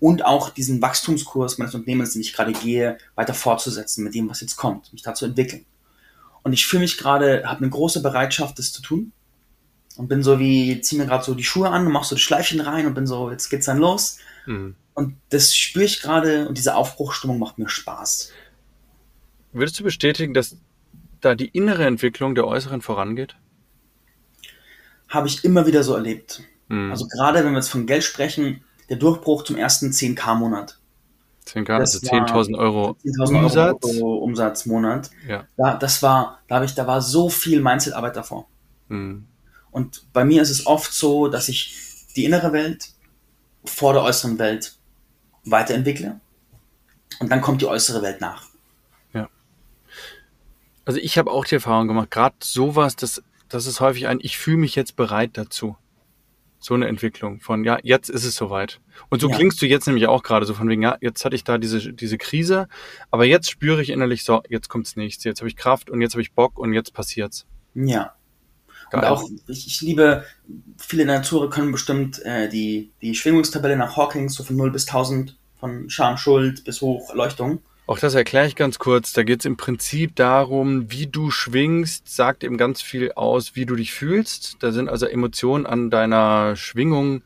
und 0.00 0.24
auch 0.24 0.50
diesen 0.50 0.82
Wachstumskurs 0.82 1.58
meines 1.58 1.74
Unternehmens, 1.74 2.12
den 2.12 2.22
ich 2.22 2.32
gerade 2.32 2.52
gehe, 2.52 2.98
weiter 3.14 3.34
fortzusetzen 3.34 4.04
mit 4.04 4.14
dem, 4.14 4.28
was 4.28 4.40
jetzt 4.40 4.56
kommt, 4.56 4.92
mich 4.92 5.02
da 5.02 5.14
zu 5.14 5.26
entwickeln. 5.26 5.64
Und 6.42 6.52
ich 6.52 6.66
fühle 6.66 6.82
mich 6.82 6.98
gerade, 6.98 7.44
habe 7.46 7.60
eine 7.60 7.70
große 7.70 8.02
Bereitschaft, 8.02 8.58
das 8.58 8.72
zu 8.72 8.82
tun. 8.82 9.12
Und 9.96 10.08
bin 10.08 10.22
so 10.22 10.38
wie, 10.38 10.80
zieh 10.80 10.96
mir 10.96 11.06
gerade 11.06 11.24
so 11.24 11.34
die 11.34 11.44
Schuhe 11.44 11.70
an 11.70 11.86
und 11.86 11.92
mach 11.92 12.04
so 12.04 12.16
das 12.16 12.22
Schleifchen 12.22 12.60
rein 12.60 12.86
und 12.86 12.94
bin 12.94 13.06
so, 13.06 13.30
jetzt 13.30 13.48
geht's 13.48 13.66
dann 13.66 13.78
los. 13.78 14.18
Mhm. 14.44 14.74
Und 14.92 15.16
das 15.30 15.56
spüre 15.56 15.84
ich 15.84 16.02
gerade 16.02 16.48
und 16.48 16.58
diese 16.58 16.74
Aufbruchstimmung 16.74 17.38
macht 17.38 17.58
mir 17.58 17.68
Spaß. 17.68 18.30
Würdest 19.54 19.78
du 19.78 19.84
bestätigen, 19.84 20.34
dass 20.34 20.56
da 21.20 21.34
die 21.34 21.48
innere 21.48 21.86
Entwicklung 21.86 22.34
der 22.34 22.46
äußeren 22.46 22.82
vorangeht? 22.82 23.36
Habe 25.08 25.28
ich 25.28 25.44
immer 25.44 25.66
wieder 25.66 25.84
so 25.84 25.94
erlebt. 25.94 26.42
Mhm. 26.68 26.90
Also 26.90 27.06
gerade 27.06 27.44
wenn 27.44 27.52
wir 27.52 27.58
jetzt 27.58 27.70
von 27.70 27.86
Geld 27.86 28.02
sprechen, 28.02 28.62
der 28.88 28.96
Durchbruch 28.96 29.44
zum 29.44 29.56
ersten 29.56 29.90
10k-Monat. 29.90 30.78
10k, 31.46 31.70
also 31.78 31.98
10.000 31.98 32.58
Euro 32.58 32.96
10 33.02 33.36
Umsatz. 33.36 33.84
Euro 33.84 34.16
Umsatzmonat. 34.16 35.10
Ja. 35.28 35.46
Da, 35.56 35.76
das 35.76 36.02
war, 36.02 36.40
da 36.48 36.56
habe 36.56 36.64
ich, 36.64 36.74
da 36.74 36.86
war 36.86 37.00
so 37.00 37.28
viel 37.28 37.60
Mindset-Arbeit 37.60 38.16
davor. 38.16 38.48
Mhm. 38.88 39.26
Und 39.70 40.12
bei 40.12 40.24
mir 40.24 40.42
ist 40.42 40.50
es 40.50 40.66
oft 40.66 40.92
so, 40.92 41.28
dass 41.28 41.48
ich 41.48 41.76
die 42.16 42.24
innere 42.24 42.52
Welt 42.52 42.90
vor 43.64 43.92
der 43.92 44.02
äußeren 44.02 44.38
Welt 44.38 44.76
weiterentwickle 45.44 46.20
und 47.20 47.30
dann 47.30 47.40
kommt 47.40 47.60
die 47.60 47.66
äußere 47.66 48.02
Welt 48.02 48.20
nach. 48.20 48.53
Also 50.84 51.00
ich 51.00 51.18
habe 51.18 51.30
auch 51.30 51.44
die 51.44 51.56
Erfahrung 51.56 51.88
gemacht, 51.88 52.10
gerade 52.10 52.36
sowas, 52.40 52.96
das, 52.96 53.22
das 53.48 53.66
ist 53.66 53.80
häufig 53.80 54.06
ein, 54.06 54.18
ich 54.20 54.38
fühle 54.38 54.58
mich 54.58 54.74
jetzt 54.74 54.96
bereit 54.96 55.30
dazu 55.34 55.76
so 56.64 56.72
eine 56.72 56.88
Entwicklung 56.88 57.40
von, 57.40 57.62
ja, 57.62 57.78
jetzt 57.82 58.08
ist 58.08 58.24
es 58.24 58.36
soweit. 58.36 58.80
Und 59.10 59.20
so 59.20 59.28
ja. 59.28 59.36
klingst 59.36 59.60
du 59.60 59.66
jetzt 59.66 59.86
nämlich 59.86 60.06
auch 60.06 60.22
gerade 60.22 60.46
so 60.46 60.54
von 60.54 60.66
wegen, 60.66 60.80
ja, 60.80 60.96
jetzt 61.02 61.22
hatte 61.26 61.36
ich 61.36 61.44
da 61.44 61.58
diese, 61.58 61.92
diese 61.92 62.16
Krise, 62.16 62.68
aber 63.10 63.26
jetzt 63.26 63.50
spüre 63.50 63.82
ich 63.82 63.90
innerlich 63.90 64.24
so, 64.24 64.42
jetzt 64.48 64.70
kommt's 64.70 64.96
nächste, 64.96 65.28
jetzt 65.28 65.40
habe 65.40 65.48
ich 65.48 65.56
Kraft 65.56 65.90
und 65.90 66.00
jetzt 66.00 66.14
habe 66.14 66.22
ich 66.22 66.32
Bock 66.32 66.58
und 66.58 66.72
jetzt 66.72 66.94
passiert's. 66.94 67.44
Ja. 67.74 68.14
Geil. 68.90 69.00
Und 69.00 69.06
auch, 69.06 69.28
ich, 69.46 69.66
ich 69.66 69.82
liebe, 69.82 70.24
viele 70.78 71.04
Natur 71.04 71.50
können 71.50 71.70
bestimmt 71.70 72.22
äh, 72.24 72.48
die, 72.48 72.92
die 73.02 73.14
Schwingungstabelle 73.14 73.76
nach 73.76 73.98
Hawking, 73.98 74.30
so 74.30 74.42
von 74.42 74.56
0 74.56 74.70
bis 74.70 74.86
1000, 74.86 75.36
von 75.60 75.90
Scham, 75.90 76.16
Schuld 76.16 76.64
bis 76.64 76.80
hoch 76.80 77.10
Erleuchtung. 77.10 77.60
Auch 77.86 77.98
das 77.98 78.14
erkläre 78.14 78.46
ich 78.46 78.56
ganz 78.56 78.78
kurz. 78.78 79.12
Da 79.12 79.24
geht 79.24 79.40
es 79.40 79.44
im 79.44 79.56
Prinzip 79.58 80.16
darum, 80.16 80.90
wie 80.90 81.06
du 81.06 81.30
schwingst, 81.30 82.08
sagt 82.08 82.42
eben 82.42 82.56
ganz 82.56 82.80
viel 82.80 83.12
aus, 83.12 83.56
wie 83.56 83.66
du 83.66 83.76
dich 83.76 83.92
fühlst. 83.92 84.56
Da 84.60 84.72
sind 84.72 84.88
also 84.88 85.06
Emotionen 85.06 85.66
an 85.66 85.90
deiner 85.90 86.56
Schwingung 86.56 87.22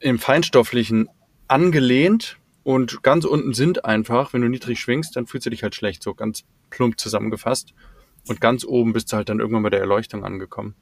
im 0.00 0.18
Feinstofflichen 0.18 1.08
angelehnt 1.48 2.36
und 2.62 3.02
ganz 3.02 3.24
unten 3.24 3.54
sind 3.54 3.86
einfach, 3.86 4.32
wenn 4.32 4.42
du 4.42 4.48
niedrig 4.48 4.80
schwingst, 4.80 5.16
dann 5.16 5.26
fühlst 5.26 5.46
du 5.46 5.50
dich 5.50 5.62
halt 5.62 5.74
schlecht, 5.74 6.02
so 6.02 6.14
ganz 6.14 6.44
plump 6.70 7.00
zusammengefasst. 7.00 7.72
Und 8.26 8.40
ganz 8.40 8.64
oben 8.64 8.92
bist 8.92 9.12
du 9.12 9.16
halt 9.16 9.28
dann 9.28 9.38
irgendwann 9.38 9.62
bei 9.62 9.70
der 9.70 9.80
Erleuchtung 9.80 10.24
angekommen. 10.24 10.74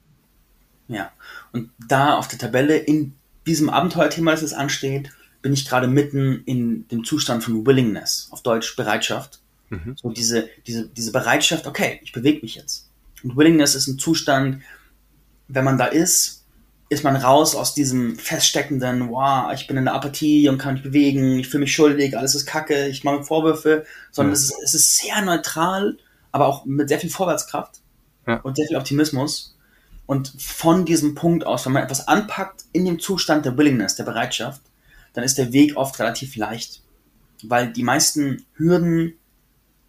Ja, 0.88 1.10
und 1.52 1.70
da 1.88 2.16
auf 2.16 2.28
der 2.28 2.38
Tabelle 2.38 2.76
in 2.76 3.14
diesem 3.46 3.68
Abenteuerthema, 3.68 4.32
das 4.32 4.42
es 4.42 4.52
ansteht, 4.52 5.10
bin 5.42 5.52
ich 5.52 5.68
gerade 5.68 5.88
mitten 5.88 6.42
in 6.46 6.88
dem 6.88 7.04
Zustand 7.04 7.44
von 7.44 7.66
Willingness, 7.66 8.28
auf 8.30 8.42
Deutsch 8.42 8.76
Bereitschaft. 8.76 9.40
Mhm. 9.70 9.96
So 10.00 10.10
diese, 10.10 10.48
diese, 10.66 10.88
diese 10.88 11.12
Bereitschaft, 11.12 11.66
okay, 11.66 12.00
ich 12.02 12.12
bewege 12.12 12.40
mich 12.42 12.54
jetzt. 12.54 12.88
Und 13.22 13.36
Willingness 13.36 13.74
ist 13.74 13.88
ein 13.88 13.98
Zustand, 13.98 14.62
wenn 15.48 15.64
man 15.64 15.78
da 15.78 15.86
ist, 15.86 16.44
ist 16.88 17.04
man 17.04 17.16
raus 17.16 17.54
aus 17.54 17.74
diesem 17.74 18.16
feststeckenden, 18.16 19.08
wow, 19.08 19.50
ich 19.54 19.66
bin 19.66 19.78
in 19.78 19.86
der 19.86 19.94
Apathie 19.94 20.48
und 20.48 20.58
kann 20.58 20.74
mich 20.74 20.82
bewegen, 20.82 21.38
ich 21.38 21.48
fühle 21.48 21.62
mich 21.62 21.74
schuldig, 21.74 22.16
alles 22.16 22.34
ist 22.34 22.46
kacke, 22.46 22.86
ich 22.88 23.02
mache 23.02 23.24
Vorwürfe, 23.24 23.86
sondern 24.10 24.30
mhm. 24.30 24.34
es, 24.34 24.44
ist, 24.44 24.54
es 24.62 24.74
ist 24.74 24.98
sehr 24.98 25.22
neutral, 25.22 25.96
aber 26.32 26.46
auch 26.46 26.66
mit 26.66 26.88
sehr 26.88 27.00
viel 27.00 27.10
Vorwärtskraft 27.10 27.80
ja. 28.26 28.36
und 28.40 28.56
sehr 28.56 28.66
viel 28.66 28.76
Optimismus. 28.76 29.56
Und 30.04 30.34
von 30.38 30.84
diesem 30.84 31.14
Punkt 31.14 31.46
aus, 31.46 31.64
wenn 31.64 31.72
man 31.72 31.82
etwas 31.82 32.08
anpackt 32.08 32.64
in 32.72 32.84
dem 32.84 32.98
Zustand 32.98 33.46
der 33.46 33.56
Willingness, 33.56 33.96
der 33.96 34.04
Bereitschaft, 34.04 34.60
dann 35.12 35.24
ist 35.24 35.38
der 35.38 35.52
Weg 35.52 35.76
oft 35.76 35.98
relativ 35.98 36.36
leicht. 36.36 36.82
Weil 37.42 37.72
die 37.72 37.82
meisten 37.82 38.44
Hürden 38.54 39.14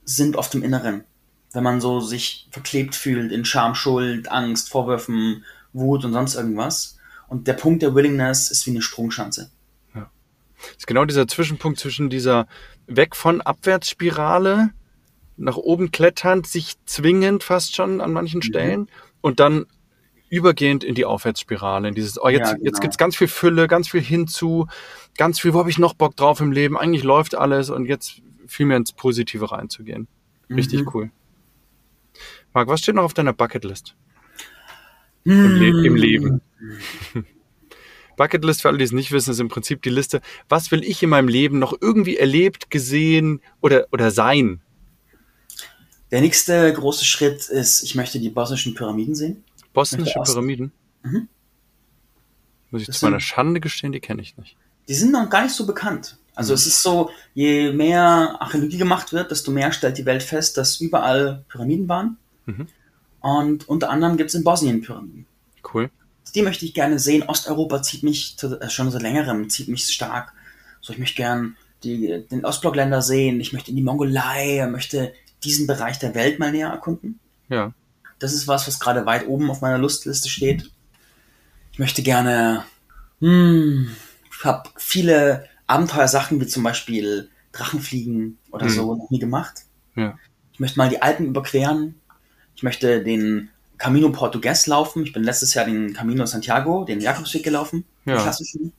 sind 0.04 0.36
oft 0.36 0.54
im 0.56 0.64
Inneren. 0.64 1.04
Wenn 1.52 1.64
man 1.64 1.82
so 1.82 2.00
sich 2.00 2.48
verklebt 2.52 2.96
fühlt 2.96 3.32
in 3.32 3.46
Scham, 3.46 3.76
Schuld, 3.76 4.30
Angst, 4.32 4.70
Vorwürfen, 4.70 5.46
Wut 5.72 6.04
und 6.04 6.14
sonst 6.14 6.36
irgendwas. 6.36 6.98
Und 7.28 7.48
der 7.48 7.54
Punkt 7.54 7.82
der 7.82 7.96
Willingness 7.96 8.50
ist 8.50 8.66
wie 8.66 8.72
eine 8.72 8.82
Sprungschanze. 8.82 9.52
Ja. 9.94 10.10
Das 10.58 10.78
ist 10.80 10.88
genau 10.88 11.06
dieser 11.06 11.28
Zwischenpunkt 11.28 11.80
zwischen 11.80 12.10
dieser 12.10 12.48
weg 12.88 13.16
von 13.16 13.42
Abwärtsspirale, 13.42 14.72
nach 15.38 15.58
oben 15.58 15.92
kletternd, 15.92 16.46
sich 16.48 16.76
zwingend 16.86 17.44
fast 17.44 17.76
schon 17.76 18.02
an 18.02 18.14
manchen 18.14 18.38
mhm. 18.38 18.44
Stellen 18.44 18.90
und 19.22 19.40
dann 19.40 19.66
übergehend 20.30 20.84
in 20.84 20.96
die 20.96 21.06
Aufwärtsspirale, 21.06 21.88
in 21.88 21.96
dieses, 21.96 22.20
oh, 22.20 22.28
jetzt, 22.28 22.48
ja, 22.48 22.54
genau. 22.54 22.66
jetzt 22.66 22.82
gibt's 22.82 22.98
ganz 22.98 23.16
viel 23.16 23.28
Fülle, 23.28 23.68
ganz 23.68 23.90
viel 23.90 24.02
hinzu, 24.02 24.68
ganz 25.18 25.40
viel, 25.40 25.54
wo 25.54 25.60
habe 25.60 25.70
ich 25.70 25.78
noch 25.78 25.94
Bock 25.94 26.16
drauf 26.16 26.40
im 26.40 26.52
Leben, 26.52 26.78
eigentlich 26.78 27.04
läuft 27.04 27.36
alles 27.36 27.70
und 27.70 27.86
jetzt 27.86 28.22
viel 28.48 28.66
mehr 28.66 28.78
ins 28.78 28.94
Positive 28.94 29.52
reinzugehen. 29.52 30.08
Richtig 30.50 30.82
mhm. 30.82 30.90
cool. 30.94 31.12
Marc, 32.54 32.68
was 32.68 32.82
steht 32.82 32.96
noch 32.96 33.04
auf 33.04 33.14
deiner 33.14 33.34
Bucketlist? 33.34 33.96
Im, 35.24 35.56
Le 35.56 35.88
Im, 35.88 35.96
Leben. 35.96 36.42
Bucketlist, 38.18 38.62
für 38.62 38.68
alle, 38.68 38.78
die 38.78 38.84
es 38.84 38.92
nicht 38.92 39.12
wissen, 39.12 39.32
ist 39.32 39.40
im 39.40 39.48
Prinzip 39.48 39.82
die 39.82 39.90
Liste, 39.90 40.22
was 40.50 40.70
will 40.72 40.84
ich 40.84 41.02
in 41.02 41.10
meinem 41.10 41.28
Leben 41.28 41.60
noch 41.60 41.74
irgendwie 41.80 42.18
erlebt, 42.18 42.70
gesehen 42.70 43.42
oder, 43.62 43.88
oder 43.92 44.12
sein? 44.12 44.62
Der 46.12 46.22
nächste 46.22 46.72
große 46.74 47.06
Schritt 47.06 47.48
ist, 47.48 47.82
ich 47.82 47.96
möchte 47.96 48.20
die 48.20 48.30
bosnischen 48.30 48.76
Pyramiden 48.76 49.16
sehen. 49.16 49.44
Bosnische 49.74 50.20
Pyramiden? 50.24 50.72
Mhm. 51.02 51.28
Muss 52.70 52.82
ich 52.82 52.88
das 52.88 53.00
zu 53.00 53.06
meiner 53.06 53.20
Schande 53.20 53.60
gestehen, 53.60 53.94
die 53.94 54.00
kenne 54.00 54.22
ich 54.22 54.38
nicht. 54.38 54.58
Die 54.88 54.94
sind 54.94 55.12
noch 55.12 55.30
gar 55.30 55.44
nicht 55.44 55.56
so 55.56 55.66
bekannt. 55.66 56.18
Also 56.36 56.54
mhm. 56.54 56.56
es 56.56 56.68
ist 56.68 56.82
so, 56.82 57.10
je 57.34 57.72
mehr 57.72 58.36
Archäologie 58.40 58.78
gemacht 58.78 59.14
wird, 59.14 59.32
desto 59.32 59.52
mehr 59.52 59.72
stellt 59.72 59.98
die 59.98 60.06
Welt 60.06 60.24
fest, 60.24 60.58
dass 60.58 60.82
überall 60.82 61.44
Pyramiden 61.48 61.88
waren. 61.88 62.18
Mhm. 62.46 62.68
Und 63.22 63.70
unter 63.70 63.90
anderem 63.90 64.18
gibt 64.18 64.30
es 64.30 64.36
in 64.36 64.44
Bosnien 64.44 64.82
Pyramiden. 64.82 65.26
Cool. 65.74 65.90
Die 66.36 66.42
möchte 66.42 66.66
ich 66.66 66.74
gerne 66.74 67.00
sehen. 67.00 67.24
Osteuropa 67.24 67.82
zieht 67.82 68.04
mich 68.04 68.36
äh, 68.42 68.70
schon 68.70 68.92
seit 68.92 69.02
längerem, 69.02 69.50
zieht 69.50 69.68
mich 69.68 69.86
stark. 69.86 70.34
So, 70.82 70.92
ich 70.92 71.00
möchte 71.00 71.16
gern 71.16 71.56
die, 71.84 72.26
den 72.30 72.46
Ostblockländer 72.46 73.02
sehen, 73.02 73.40
ich 73.40 73.54
möchte 73.54 73.72
in 73.72 73.78
die 73.78 73.84
Mongolei, 73.84 74.68
möchte 74.70 75.14
diesen 75.44 75.68
Bereich 75.68 76.00
der 76.00 76.16
Welt 76.16 76.40
mal 76.40 76.52
näher 76.52 76.70
erkunden. 76.70 77.20
Ja. 77.50 77.74
Das 78.20 78.34
ist 78.34 78.48
was, 78.48 78.68
was 78.68 78.80
gerade 78.80 79.06
weit 79.06 79.28
oben 79.28 79.50
auf 79.52 79.62
meiner 79.62 79.78
Lustliste 79.78 80.30
steht. 80.30 80.70
Ich 81.72 81.80
möchte 81.80 82.04
gerne, 82.04 82.64
hm, 83.20 83.90
ich 83.90 84.13
habe 84.46 84.70
viele 84.78 85.48
Abenteuersachen 85.68 86.40
wie 86.40 86.48
zum 86.48 86.64
Beispiel 86.64 87.30
Drachenfliegen 87.52 88.38
oder 88.52 88.66
mhm. 88.66 88.70
so 88.70 88.96
noch 88.96 89.10
nie 89.10 89.20
gemacht. 89.20 89.66
Ja. 89.96 90.18
Ich 90.52 90.60
möchte 90.60 90.78
mal 90.78 90.90
die 90.90 91.02
Alpen 91.02 91.28
überqueren. 91.28 91.96
Ich 92.56 92.64
möchte 92.64 93.04
den 93.04 93.50
Camino 93.78 94.10
Portugues 94.10 94.68
laufen. 94.68 95.04
Ich 95.04 95.14
bin 95.14 95.24
letztes 95.24 95.54
Jahr 95.54 95.66
den 95.66 95.94
Camino 95.94 96.26
Santiago, 96.26 96.84
den 96.86 97.02
Jakobsweg 97.02 97.44
gelaufen, 97.44 97.86
ja. 98.06 98.16
den 98.16 98.22
klassischen. 98.22 98.74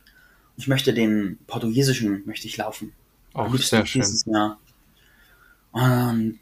Ich 0.57 0.69
möchte 0.69 0.95
den 0.95 1.39
portugiesischen 1.47 2.23
möchte 2.27 2.47
ich 2.47 2.57
laufen. 2.57 2.93
Auch 3.33 3.55
sehr 3.57 3.85
schön. 3.85 4.05
Jahr. 4.27 4.59
Und 5.73 6.39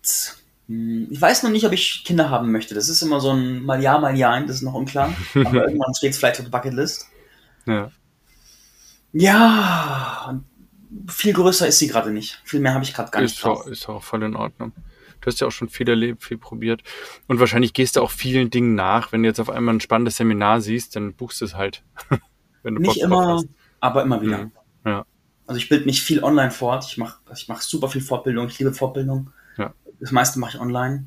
hm, 0.69 1.09
ich 1.11 1.21
weiß 1.21 1.43
noch 1.43 1.51
nicht, 1.51 1.65
ob 1.65 1.73
ich 1.73 2.05
Kinder 2.05 2.29
haben 2.29 2.53
möchte. 2.53 2.75
Das 2.75 2.89
ist 2.89 3.03
immer 3.03 3.21
so 3.21 3.31
ein 3.31 3.63
mal 3.63 3.83
ja, 3.83 3.99
mal 3.99 4.17
ja, 4.17 4.39
das 4.41 4.57
ist 4.57 4.63
noch 4.63 4.75
unklar. 4.75 5.15
Aber 5.35 5.65
irgendwann 5.67 5.95
steht 5.95 6.13
es 6.13 6.19
vielleicht 6.19 6.39
auf 6.41 6.45
der 6.45 6.51
Bucketlist. 6.51 7.07
Ja. 7.67 7.91
Ja, 9.13 10.41
viel 11.09 11.33
größer 11.33 11.67
ist 11.67 11.79
sie 11.79 11.89
gerade 11.89 12.11
nicht. 12.11 12.41
Viel 12.45 12.61
mehr 12.61 12.75
habe 12.75 12.85
ich 12.85 12.95
gerade 12.95 13.11
gar 13.11 13.23
ist 13.23 13.33
nicht. 13.33 13.45
Drauf. 13.45 13.67
Ist 13.67 13.89
auch 13.89 14.03
voll 14.03 14.23
in 14.23 14.37
Ordnung. 14.37 14.73
Du 15.21 15.27
hast 15.27 15.41
ja 15.41 15.47
auch 15.47 15.53
schon 15.53 15.69
viel 15.69 15.89
erlebt, 15.89 16.25
viel 16.25 16.39
probiert. 16.39 16.83
Und 17.29 17.39
wahrscheinlich 17.39 17.73
gehst 17.73 17.97
du 17.97 18.03
auch 18.03 18.11
vielen 18.11 18.51
Dingen 18.51 18.75
nach. 18.75 19.13
Wenn 19.13 19.23
du 19.23 19.29
jetzt 19.29 19.39
auf 19.39 19.51
einmal 19.51 19.75
ein 19.75 19.81
spannendes 19.81 20.17
Seminar 20.17 20.61
siehst, 20.61 20.97
dann 20.97 21.15
buchst 21.15 21.41
du 21.41 21.45
es 21.45 21.55
halt. 21.55 21.85
wenn 22.63 22.75
du 22.75 22.81
nicht 22.81 22.95
Bock 22.95 23.05
immer, 23.05 23.35
hast. 23.35 23.49
aber 23.81 24.03
immer 24.03 24.21
wieder. 24.21 24.39
Mhm. 24.39 24.53
Ja. 24.85 25.07
Also 25.47 25.59
ich 25.59 25.69
bilde 25.69 25.85
mich 25.85 26.03
viel 26.03 26.25
online 26.25 26.51
fort. 26.51 26.85
Ich 26.89 26.99
mache 26.99 27.19
ich 27.35 27.49
mach 27.49 27.61
super 27.61 27.89
viel 27.89 28.03
Fortbildung. 28.03 28.49
Ich 28.49 28.59
liebe 28.59 28.73
Fortbildung. 28.73 29.31
Ja. 29.57 29.73
Das 30.01 30.11
meiste 30.11 30.41
mache 30.41 30.57
ich 30.57 30.61
online, 30.61 31.07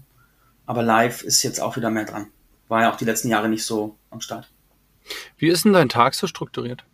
aber 0.66 0.82
live 0.82 1.22
ist 1.24 1.44
jetzt 1.44 1.60
auch 1.60 1.76
wieder 1.76 1.90
mehr 1.90 2.06
dran. 2.06 2.28
War 2.70 2.82
ja 2.82 2.92
auch 2.92 2.96
die 2.96 3.06
letzten 3.06 3.28
Jahre 3.28 3.50
nicht 3.50 3.66
so 3.66 3.98
am 4.10 4.22
Start. 4.22 4.50
Wie 5.38 5.48
ist 5.48 5.66
denn 5.66 5.74
dein 5.74 5.90
Tag 5.90 6.14
so 6.14 6.28
strukturiert? 6.28 6.86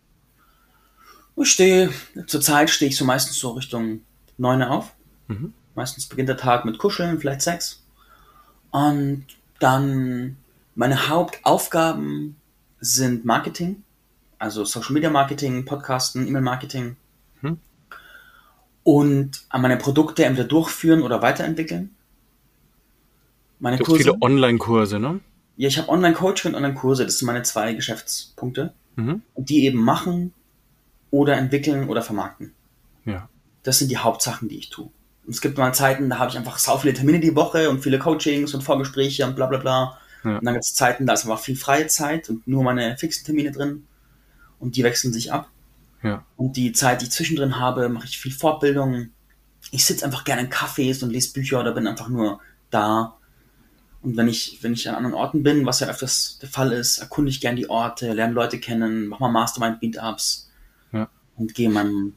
Ich 1.36 1.50
stehe, 1.50 1.90
zurzeit 2.26 2.70
stehe 2.70 2.90
ich 2.90 2.96
so 2.96 3.04
meistens 3.04 3.38
so 3.38 3.52
Richtung 3.52 4.02
9 4.38 4.62
auf. 4.62 4.94
Mhm. 5.28 5.54
Meistens 5.74 6.06
beginnt 6.06 6.28
der 6.28 6.36
Tag 6.36 6.64
mit 6.64 6.78
Kuscheln, 6.78 7.18
vielleicht 7.18 7.42
Sex. 7.42 7.82
Und 8.70 9.26
dann 9.58 10.36
meine 10.74 11.08
Hauptaufgaben 11.08 12.36
sind 12.80 13.24
Marketing, 13.24 13.82
also 14.38 14.64
Social 14.64 14.92
Media 14.92 15.10
Marketing, 15.10 15.64
Podcasten, 15.64 16.26
E-Mail 16.26 16.42
Marketing. 16.42 16.96
Hm. 17.40 17.58
Und 18.82 19.46
meine 19.52 19.76
Produkte 19.76 20.24
entweder 20.24 20.48
durchführen 20.48 21.02
oder 21.02 21.22
weiterentwickeln. 21.22 21.94
Meine 23.60 23.76
Du 23.76 23.84
hast 23.84 23.88
Kurse. 23.88 24.02
viele 24.02 24.16
Online-Kurse, 24.20 24.98
ne? 24.98 25.20
Ja, 25.56 25.68
ich 25.68 25.78
habe 25.78 25.88
Online-Coaching 25.88 26.50
und 26.50 26.56
Online-Kurse, 26.56 27.04
das 27.04 27.18
sind 27.18 27.26
meine 27.26 27.42
zwei 27.44 27.74
Geschäftspunkte. 27.74 28.72
Mhm. 28.96 29.22
Und 29.34 29.48
die 29.48 29.64
eben 29.64 29.78
machen 29.78 30.32
oder 31.12 31.36
entwickeln 31.36 31.88
oder 31.88 32.02
vermarkten. 32.02 32.54
Ja. 33.04 33.28
Das 33.62 33.78
sind 33.78 33.92
die 33.92 33.98
Hauptsachen, 33.98 34.48
die 34.48 34.58
ich 34.58 34.70
tue. 34.70 34.90
Und 35.24 35.34
es 35.34 35.40
gibt 35.40 35.56
mal 35.56 35.72
Zeiten, 35.72 36.10
da 36.10 36.18
habe 36.18 36.30
ich 36.30 36.36
einfach 36.36 36.58
sau 36.58 36.78
viele 36.78 36.94
Termine 36.94 37.20
die 37.20 37.36
Woche 37.36 37.70
und 37.70 37.80
viele 37.80 38.00
Coachings 38.00 38.54
und 38.54 38.62
Vorgespräche 38.62 39.24
und 39.24 39.36
bla 39.36 39.46
bla 39.46 39.58
bla. 39.58 39.98
Ja. 40.24 40.38
Und 40.38 40.44
dann 40.44 40.54
gibt 40.54 40.64
es 40.64 40.74
Zeiten, 40.74 41.06
da 41.06 41.12
ist 41.12 41.24
einfach 41.24 41.38
viel 41.38 41.54
freie 41.54 41.86
Zeit 41.86 42.28
und 42.28 42.48
nur 42.48 42.64
meine 42.64 42.96
fixen 42.96 43.24
Termine 43.24 43.52
drin. 43.52 43.86
Und 44.58 44.76
die 44.76 44.82
wechseln 44.82 45.12
sich 45.12 45.32
ab. 45.32 45.48
Ja. 46.02 46.24
Und 46.36 46.56
die 46.56 46.72
Zeit, 46.72 47.00
die 47.00 47.04
ich 47.04 47.12
zwischendrin 47.12 47.60
habe, 47.60 47.88
mache 47.88 48.06
ich 48.06 48.18
viel 48.18 48.32
Fortbildung. 48.32 49.10
Ich 49.70 49.84
sitze 49.84 50.04
einfach 50.04 50.24
gerne 50.24 50.42
in 50.42 50.50
Cafés 50.50 51.04
und 51.04 51.10
lese 51.10 51.32
Bücher 51.32 51.60
oder 51.60 51.72
bin 51.72 51.86
einfach 51.86 52.08
nur 52.08 52.40
da. 52.70 53.16
Und 54.00 54.16
wenn 54.16 54.28
ich, 54.28 54.58
wenn 54.62 54.72
ich 54.72 54.88
an 54.88 54.96
anderen 54.96 55.14
Orten 55.14 55.42
bin, 55.42 55.66
was 55.66 55.80
ja 55.80 55.88
öfters 55.88 56.38
der 56.40 56.48
Fall 56.48 56.72
ist, 56.72 56.98
erkunde 56.98 57.30
ich 57.30 57.40
gerne 57.40 57.56
die 57.56 57.70
Orte, 57.70 58.12
lerne 58.12 58.32
Leute 58.32 58.58
kennen, 58.58 59.06
mache 59.06 59.20
mal 59.20 59.30
Mastermind-Meetups. 59.30 60.48
Und 61.42 61.54
gehe 61.54 61.68
meinem, 61.70 62.14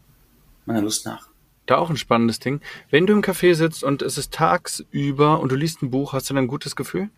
meiner 0.66 0.82
Lust 0.82 1.06
nach. 1.06 1.28
Da 1.66 1.78
auch 1.78 1.90
ein 1.90 1.98
spannendes 1.98 2.40
Ding. 2.40 2.62
Wenn 2.92 3.08
du 3.08 3.14
im 3.14 3.22
Café 3.22 3.56
sitzt 3.56 3.84
und 3.84 4.02
es 4.04 4.18
ist 4.18 4.32
tagsüber 4.34 5.40
und 5.40 5.52
du 5.52 5.56
liest 5.56 5.82
ein 5.82 5.90
Buch, 5.90 6.14
hast 6.14 6.30
du 6.30 6.34
dann 6.36 6.44
ein 6.46 6.48
gutes 6.48 6.76
Gefühl? 6.76 7.10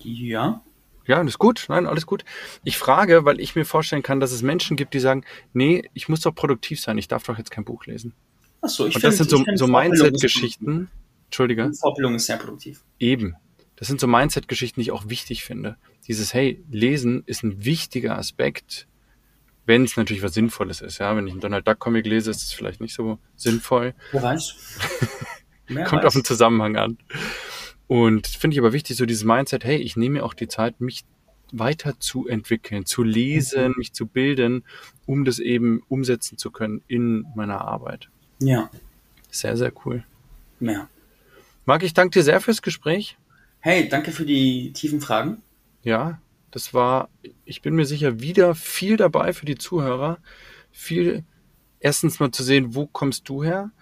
Ja. 0.00 0.62
Ja, 1.06 1.18
das 1.18 1.34
ist 1.34 1.38
gut. 1.38 1.66
Nein, 1.68 1.86
alles 1.86 2.06
gut. 2.06 2.24
Ich 2.64 2.78
frage, 2.78 3.26
weil 3.26 3.40
ich 3.40 3.54
mir 3.56 3.66
vorstellen 3.66 4.02
kann, 4.02 4.20
dass 4.20 4.32
es 4.32 4.40
Menschen 4.42 4.76
gibt, 4.76 4.94
die 4.94 5.00
sagen, 5.00 5.24
nee, 5.52 5.88
ich 5.92 6.08
muss 6.08 6.20
doch 6.20 6.34
produktiv 6.34 6.80
sein, 6.80 6.96
ich 6.96 7.08
darf 7.08 7.24
doch 7.24 7.36
jetzt 7.36 7.50
kein 7.50 7.64
Buch 7.64 7.84
lesen. 7.84 8.14
Achso, 8.62 8.86
ich 8.86 8.94
Und 8.94 9.04
das 9.04 9.18
find- 9.18 9.30
sind 9.30 9.44
so, 9.46 9.66
so 9.66 9.66
Mindset-Geschichten. 9.66 10.88
Entschuldige. 11.26 11.70
Fortbildung 11.74 12.14
ist 12.14 12.24
sehr 12.26 12.38
produktiv. 12.38 12.82
Eben. 12.98 13.34
Das 13.76 13.88
sind 13.88 14.00
so 14.00 14.06
Mindset-Geschichten, 14.06 14.80
die 14.80 14.84
ich 14.84 14.92
auch 14.92 15.08
wichtig 15.10 15.44
finde. 15.44 15.76
Dieses, 16.06 16.32
hey, 16.32 16.64
Lesen 16.70 17.22
ist 17.26 17.42
ein 17.42 17.64
wichtiger 17.66 18.16
Aspekt, 18.16 18.86
wenn 19.66 19.84
es 19.84 19.96
natürlich 19.96 20.22
was 20.22 20.34
Sinnvolles 20.34 20.80
ist. 20.80 20.98
Ja, 20.98 21.16
wenn 21.16 21.26
ich 21.26 21.32
einen 21.32 21.40
Donald 21.40 21.66
Duck 21.66 21.78
Comic 21.78 22.06
lese, 22.06 22.30
ist 22.30 22.42
es 22.42 22.52
vielleicht 22.52 22.80
nicht 22.80 22.94
so 22.94 23.18
sinnvoll. 23.36 23.94
Wer 24.12 24.22
weiß? 24.22 24.54
Wer 25.68 25.84
Kommt 25.84 26.02
weiß. 26.02 26.08
auf 26.08 26.12
den 26.14 26.24
Zusammenhang 26.24 26.76
an. 26.76 26.98
Und 27.86 28.26
finde 28.26 28.54
ich 28.54 28.60
aber 28.60 28.72
wichtig, 28.72 28.96
so 28.96 29.06
dieses 29.06 29.24
Mindset, 29.24 29.64
hey, 29.64 29.76
ich 29.76 29.96
nehme 29.96 30.14
mir 30.18 30.24
auch 30.24 30.34
die 30.34 30.48
Zeit, 30.48 30.80
mich 30.80 31.04
weiterzuentwickeln, 31.52 32.86
zu 32.86 33.02
lesen, 33.02 33.68
Mhm. 33.68 33.74
mich 33.78 33.92
zu 33.92 34.06
bilden, 34.06 34.64
um 35.06 35.24
das 35.24 35.38
eben 35.38 35.82
umsetzen 35.88 36.38
zu 36.38 36.50
können 36.50 36.82
in 36.88 37.26
meiner 37.34 37.60
Arbeit. 37.60 38.08
Ja, 38.40 38.70
Sehr, 39.30 39.56
sehr 39.56 39.72
cool. 39.84 40.04
mehr. 40.60 40.88
Marc, 41.66 41.82
ich 41.82 41.94
danke 41.94 42.18
dir 42.18 42.22
sehr 42.22 42.40
fürs 42.40 42.62
Gespräch. 42.62 43.16
Hey, 43.60 43.88
danke 43.88 44.12
für 44.12 44.24
die 44.26 44.72
tiefen 44.72 45.00
Fragen. 45.00 45.42
Ja, 45.82 46.20
das 46.54 46.72
war, 46.72 47.08
ich 47.44 47.62
bin 47.62 47.74
mir 47.74 47.84
sicher, 47.84 48.20
wieder 48.20 48.54
viel 48.54 48.96
dabei 48.96 49.32
für 49.32 49.44
die 49.44 49.58
Zuhörer. 49.58 50.18
Viel, 50.70 51.24
erstens 51.80 52.20
mal 52.20 52.30
zu 52.30 52.44
sehen, 52.44 52.76
wo 52.76 52.86
kommst 52.86 53.28
du 53.28 53.42
her? 53.42 53.72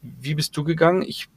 Wie 0.00 0.34
bist 0.34 0.56
du 0.56 0.64
gegangen? 0.64 1.02
Ich 1.02 1.28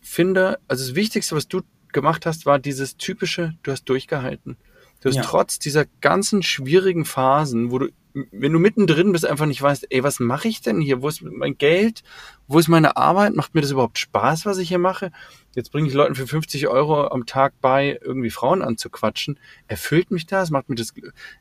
finde, 0.00 0.58
also 0.66 0.84
das 0.84 0.96
Wichtigste, 0.96 1.36
was 1.36 1.46
du 1.46 1.60
gemacht 1.92 2.26
hast, 2.26 2.44
war 2.44 2.58
dieses 2.58 2.96
typische, 2.96 3.54
du 3.62 3.70
hast 3.70 3.84
durchgehalten. 3.84 4.56
Du 5.00 5.10
hast 5.10 5.14
Ja. 5.16 5.22
trotz 5.22 5.60
dieser 5.60 5.86
ganzen 6.00 6.42
schwierigen 6.42 7.04
Phasen, 7.04 7.70
wo 7.70 7.78
du, 7.78 7.90
wenn 8.14 8.52
du 8.52 8.58
mittendrin 8.58 9.12
bist, 9.12 9.24
einfach 9.24 9.46
nicht 9.46 9.62
weißt, 9.62 9.86
ey, 9.90 10.02
was 10.02 10.20
mache 10.20 10.48
ich 10.48 10.60
denn 10.60 10.80
hier? 10.80 11.02
Wo 11.02 11.08
ist 11.08 11.22
mein 11.22 11.56
Geld? 11.56 12.02
Wo 12.46 12.58
ist 12.58 12.68
meine 12.68 12.96
Arbeit? 12.96 13.34
Macht 13.34 13.54
mir 13.54 13.60
das 13.62 13.70
überhaupt 13.70 13.98
Spaß, 13.98 14.44
was 14.44 14.58
ich 14.58 14.68
hier 14.68 14.78
mache? 14.78 15.10
Jetzt 15.54 15.72
bringe 15.72 15.88
ich 15.88 15.94
Leuten 15.94 16.14
für 16.14 16.26
50 16.26 16.68
Euro 16.68 17.08
am 17.08 17.26
Tag 17.26 17.54
bei, 17.60 17.98
irgendwie 18.02 18.30
Frauen 18.30 18.62
anzuquatschen. 18.62 19.38
Erfüllt 19.66 20.10
mich 20.10 20.26
das? 20.26 20.50
Macht 20.50 20.68
mir 20.68 20.74
das, 20.74 20.92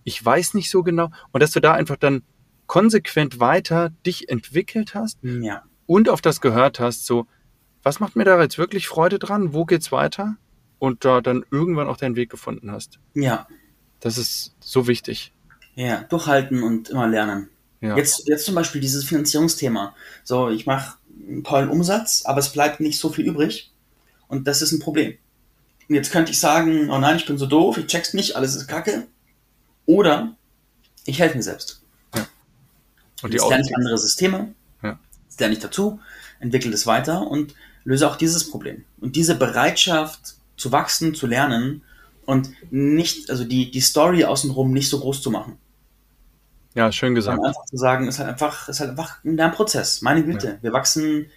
ich 0.04 0.24
weiß 0.24 0.54
nicht 0.54 0.70
so 0.70 0.84
genau. 0.84 1.10
Und 1.32 1.44
dass 1.44 1.52
du 1.52 1.60
da 1.60 1.74
einfach 1.74 1.98
dann 1.98 2.24
konsequent 2.68 3.40
weiter 3.42 3.92
dich 4.06 4.30
entwickelt 4.30 4.96
hast 4.96 5.20
Ja, 5.24 5.64
und 5.88 6.08
auf 6.08 6.22
das 6.22 6.40
gehört 6.40 6.80
hast, 6.80 7.06
so, 7.06 7.28
was 7.84 8.00
macht 8.00 8.16
mir 8.16 8.24
da 8.24 8.42
jetzt 8.42 8.58
wirklich 8.58 8.88
Freude 8.88 9.20
dran? 9.20 9.54
Wo 9.54 9.66
geht's 9.66 9.92
weiter? 9.92 10.38
Und 10.80 11.04
da 11.04 11.20
dann 11.20 11.44
irgendwann 11.52 11.88
auch 11.88 11.98
deinen 11.98 12.16
Weg 12.16 12.30
gefunden 12.30 12.72
hast. 12.72 13.00
ja, 13.14 13.46
Das 14.00 14.18
ist 14.18 14.56
so 14.62 14.88
wichtig. 14.88 15.34
Ja. 15.76 16.02
Durchhalten 16.04 16.64
und 16.64 16.90
immer 16.90 17.08
lernen. 17.08 17.50
Ja. 17.82 17.98
Jetzt, 17.98 18.28
jetzt 18.28 18.46
zum 18.46 18.56
Beispiel 18.56 18.82
dieses 18.82 19.04
Finanzierungsthema. 19.06 19.96
So, 20.24 20.50
ich 20.50 20.66
mache 20.66 20.98
einen 21.28 21.44
tollen 21.44 21.70
Umsatz, 21.70 22.24
aber 22.26 22.40
es 22.40 22.50
bleibt 22.50 22.80
nicht 22.80 23.00
so 23.00 23.10
viel 23.10 23.26
übrig. 23.26 23.72
Und 24.28 24.48
das 24.48 24.62
ist 24.62 24.72
ein 24.72 24.80
Problem. 24.80 25.18
Und 25.90 25.96
jetzt 25.96 26.12
könnte 26.12 26.32
ich 26.32 26.40
sagen, 26.40 26.90
oh 26.90 27.00
nein, 27.00 27.18
ich 27.18 27.26
bin 27.26 27.38
so 27.38 27.46
doof, 27.48 27.78
ich 27.78 27.88
check's 27.88 28.14
nicht, 28.14 28.36
alles 28.36 28.56
ist 28.56 28.68
kacke. 28.68 29.08
Oder 29.86 30.36
ich 31.06 31.20
helfe 31.20 31.36
mir 31.38 31.44
selbst. 31.44 31.82
und 33.24 33.32
die 33.34 33.38
Jetzt 33.38 33.50
lerne 33.50 33.64
ich 33.68 33.76
andere 33.76 33.98
Systeme, 33.98 34.54
Ja. 34.84 35.00
jetzt 35.28 35.40
lerne 35.40 35.54
ich 35.54 35.60
dazu, 35.60 36.00
entwickle 36.40 36.72
das 36.72 36.88
weiter 36.88 37.28
und 37.28 37.56
löse 37.84 38.08
auch 38.08 38.16
dieses 38.16 38.50
Problem. 38.50 38.86
Und 39.00 39.16
diese 39.16 39.36
Bereitschaft 39.36 40.36
zu 40.56 40.72
wachsen, 40.72 41.14
zu 41.16 41.28
lernen 41.28 41.84
und 42.26 42.50
nicht, 42.72 43.30
also 43.30 43.44
die, 43.44 43.72
die 43.72 43.82
Story 43.82 44.26
außenrum 44.26 44.72
nicht 44.72 44.90
so 44.90 45.00
groß 45.00 45.22
zu 45.22 45.32
machen. 45.32 45.58
Ja, 46.74 46.92
schön 46.92 47.16
gesagt. 47.16 47.36
Sondern 47.36 47.50
einfach 47.50 47.66
zu 47.66 47.78
sagen, 47.78 48.08
ist 48.08 48.20
halt 48.20 48.30
einfach, 48.30 48.70
ist 48.70 48.80
halt 48.80 48.92
einfach 48.92 49.24
ein 49.26 49.36
Lernprozess. 49.36 50.02
Meine 50.02 50.24
Güte, 50.24 50.60
wir 50.62 50.72
wachsen 50.72 51.28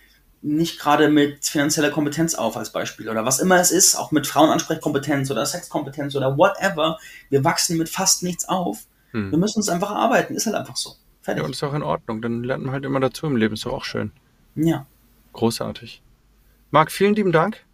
nicht 0.43 0.79
gerade 0.79 1.09
mit 1.09 1.45
finanzieller 1.47 1.91
Kompetenz 1.91 2.35
auf 2.35 2.57
als 2.57 2.71
Beispiel 2.71 3.09
oder 3.09 3.25
was 3.25 3.41
immer 3.41 3.57
es 3.57 3.71
ist, 3.71 3.97
auch 3.97 4.13
mit 4.13 4.27
Frauenansprechkompetenz 4.27 5.31
oder 5.31 5.45
Sexkompetenz 5.47 6.15
oder 6.15 6.37
whatever. 6.37 6.99
Wir 7.31 7.43
wachsen 7.43 7.79
mit 7.79 7.89
fast 7.89 8.23
nichts 8.23 8.49
auf. 8.49 8.85
Hm. 9.13 9.31
Wir 9.31 9.39
müssen 9.39 9.59
uns 9.59 9.69
einfach 9.69 9.91
arbeiten, 9.91 10.35
ist 10.35 10.47
halt 10.47 10.55
einfach 10.55 10.77
so. 10.77 10.97
Fertig. 11.25 11.41
Ja, 11.41 11.47
und 11.47 11.53
ist 11.53 11.63
auch 11.65 11.73
in 11.73 11.83
Ordnung. 11.83 12.21
Dann 12.21 12.45
lernt 12.45 12.65
man 12.65 12.75
halt 12.75 12.85
immer 12.85 13.01
dazu 13.01 13.27
im 13.27 13.37
Leben. 13.37 13.55
Ist 13.55 13.65
doch 13.65 13.73
auch 13.73 13.85
schön. 13.85 14.13
Ja. 14.57 14.87
Großartig. 15.33 16.03
Marc, 16.71 16.93
vielen 16.93 17.15
lieben 17.15 17.33
Dank. 17.33 17.65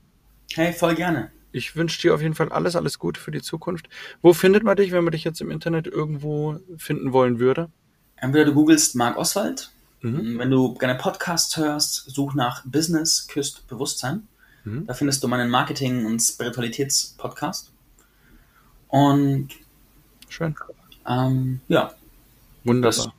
Hey, 0.53 0.73
voll 0.73 0.95
gerne. 0.95 1.33
Ich 1.53 1.75
wünsche 1.77 2.01
dir 2.01 2.15
auf 2.15 2.23
jeden 2.23 2.35
Fall 2.35 2.51
alles, 2.51 2.77
alles 2.77 2.99
Gute 2.99 3.21
für 3.21 3.31
die 3.33 3.43
Zukunft. 3.43 3.89
Wo 4.23 4.33
findet 4.33 4.63
man 4.63 4.77
dich, 4.77 4.93
wenn 4.93 5.03
man 5.05 5.13
dich 5.13 5.25
jetzt 5.25 5.41
im 5.41 5.51
Internet 5.51 5.87
irgendwo 5.87 6.61
finden 6.77 7.13
wollen 7.13 7.39
würde? 7.41 7.71
Entweder 8.17 8.45
du 8.47 8.55
googelst 8.55 8.95
Marc 8.97 9.17
Oswald, 9.17 9.71
Mhm. 10.03 10.39
wenn 10.39 10.51
du 10.51 10.75
gerne 10.75 10.95
Podcasts 10.95 11.57
hörst, 11.57 12.05
such 12.11 12.35
nach 12.35 12.65
Business 12.65 13.27
küsst 13.29 13.67
Bewusstsein. 13.69 14.27
Mhm. 14.65 14.87
Da 14.87 14.95
findest 14.95 15.23
du 15.23 15.29
meinen 15.29 15.51
Marketing- 15.51 16.07
und 16.07 16.21
Spiritualitäts-Podcast. 16.21 17.73
Und 18.89 19.49
Schön. 20.29 20.55
ähm, 21.07 21.61
ja, 21.69 21.93
Wunderbar. 22.65 23.15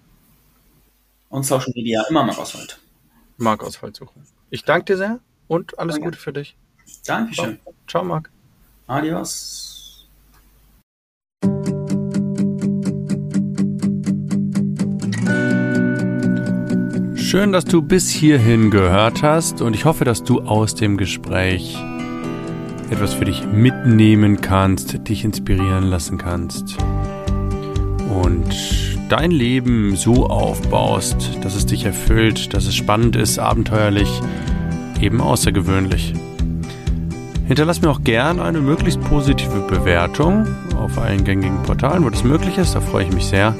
und 1.29 1.43
Social 1.45 1.71
Media 1.75 2.03
immer 2.09 2.23
Marc 2.23 2.37
Oswald. 2.39 2.79
Marc 3.37 3.63
Ausfall 3.63 3.93
suchen. 3.95 4.23
Ich 4.49 4.63
danke 4.65 4.85
dir 4.85 4.97
sehr 4.97 5.19
und 5.47 5.79
alles 5.79 5.95
Danke. 5.95 6.09
Gute 6.09 6.19
für 6.19 6.33
dich. 6.33 6.55
Dankeschön. 7.05 7.59
Ciao, 7.87 8.03
Marc. 8.03 8.29
Adios. 8.87 10.07
Schön, 17.15 17.53
dass 17.53 17.63
du 17.63 17.81
bis 17.81 18.09
hierhin 18.09 18.71
gehört 18.71 19.23
hast 19.23 19.61
und 19.61 19.73
ich 19.73 19.85
hoffe, 19.85 20.03
dass 20.03 20.23
du 20.23 20.41
aus 20.41 20.75
dem 20.75 20.97
Gespräch 20.97 21.77
etwas 22.89 23.13
für 23.13 23.23
dich 23.23 23.45
mitnehmen 23.45 24.41
kannst, 24.41 25.07
dich 25.07 25.23
inspirieren 25.23 25.85
lassen 25.85 26.17
kannst 26.17 26.75
und 28.21 28.53
dein 29.07 29.31
Leben 29.31 29.95
so 29.95 30.27
aufbaust, 30.27 31.39
dass 31.41 31.55
es 31.55 31.65
dich 31.65 31.85
erfüllt, 31.85 32.53
dass 32.53 32.65
es 32.65 32.75
spannend 32.75 33.15
ist, 33.15 33.39
abenteuerlich, 33.39 34.09
eben 34.99 35.21
außergewöhnlich. 35.21 36.13
Hinterlass 37.51 37.81
mir 37.81 37.89
auch 37.89 38.05
gern 38.05 38.39
eine 38.39 38.61
möglichst 38.61 39.01
positive 39.01 39.59
Bewertung 39.67 40.47
auf 40.77 40.97
allen 40.97 41.25
gängigen 41.25 41.61
Portalen, 41.63 42.05
wo 42.05 42.09
das 42.09 42.23
möglich 42.23 42.57
ist. 42.57 42.75
Da 42.75 42.79
freue 42.79 43.03
ich 43.03 43.11
mich 43.11 43.25
sehr. 43.25 43.53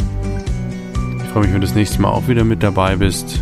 Ich 1.18 1.26
freue 1.32 1.44
mich, 1.44 1.52
wenn 1.52 1.60
du 1.60 1.68
das 1.68 1.76
nächste 1.76 2.02
Mal 2.02 2.08
auch 2.08 2.30
wieder 2.30 2.46
mit 2.46 2.64
dabei 2.64 2.96
bist. 2.96 3.42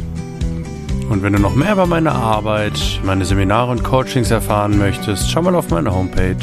Und 1.08 1.22
wenn 1.22 1.34
du 1.34 1.40
noch 1.40 1.54
mehr 1.54 1.74
über 1.74 1.86
meine 1.86 2.14
Arbeit, 2.14 3.00
meine 3.04 3.26
Seminare 3.26 3.70
und 3.70 3.84
Coachings 3.84 4.32
erfahren 4.32 4.80
möchtest, 4.80 5.30
schau 5.30 5.44
mal 5.44 5.54
auf 5.54 5.70
meine 5.70 5.94
Homepage 5.94 6.36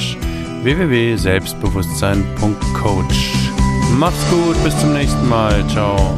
www.selbstbewusstsein.coach. 0.62 3.50
Mach's 3.98 4.30
gut, 4.30 4.62
bis 4.62 4.78
zum 4.78 4.92
nächsten 4.92 5.28
Mal. 5.28 5.66
Ciao. 5.66 6.16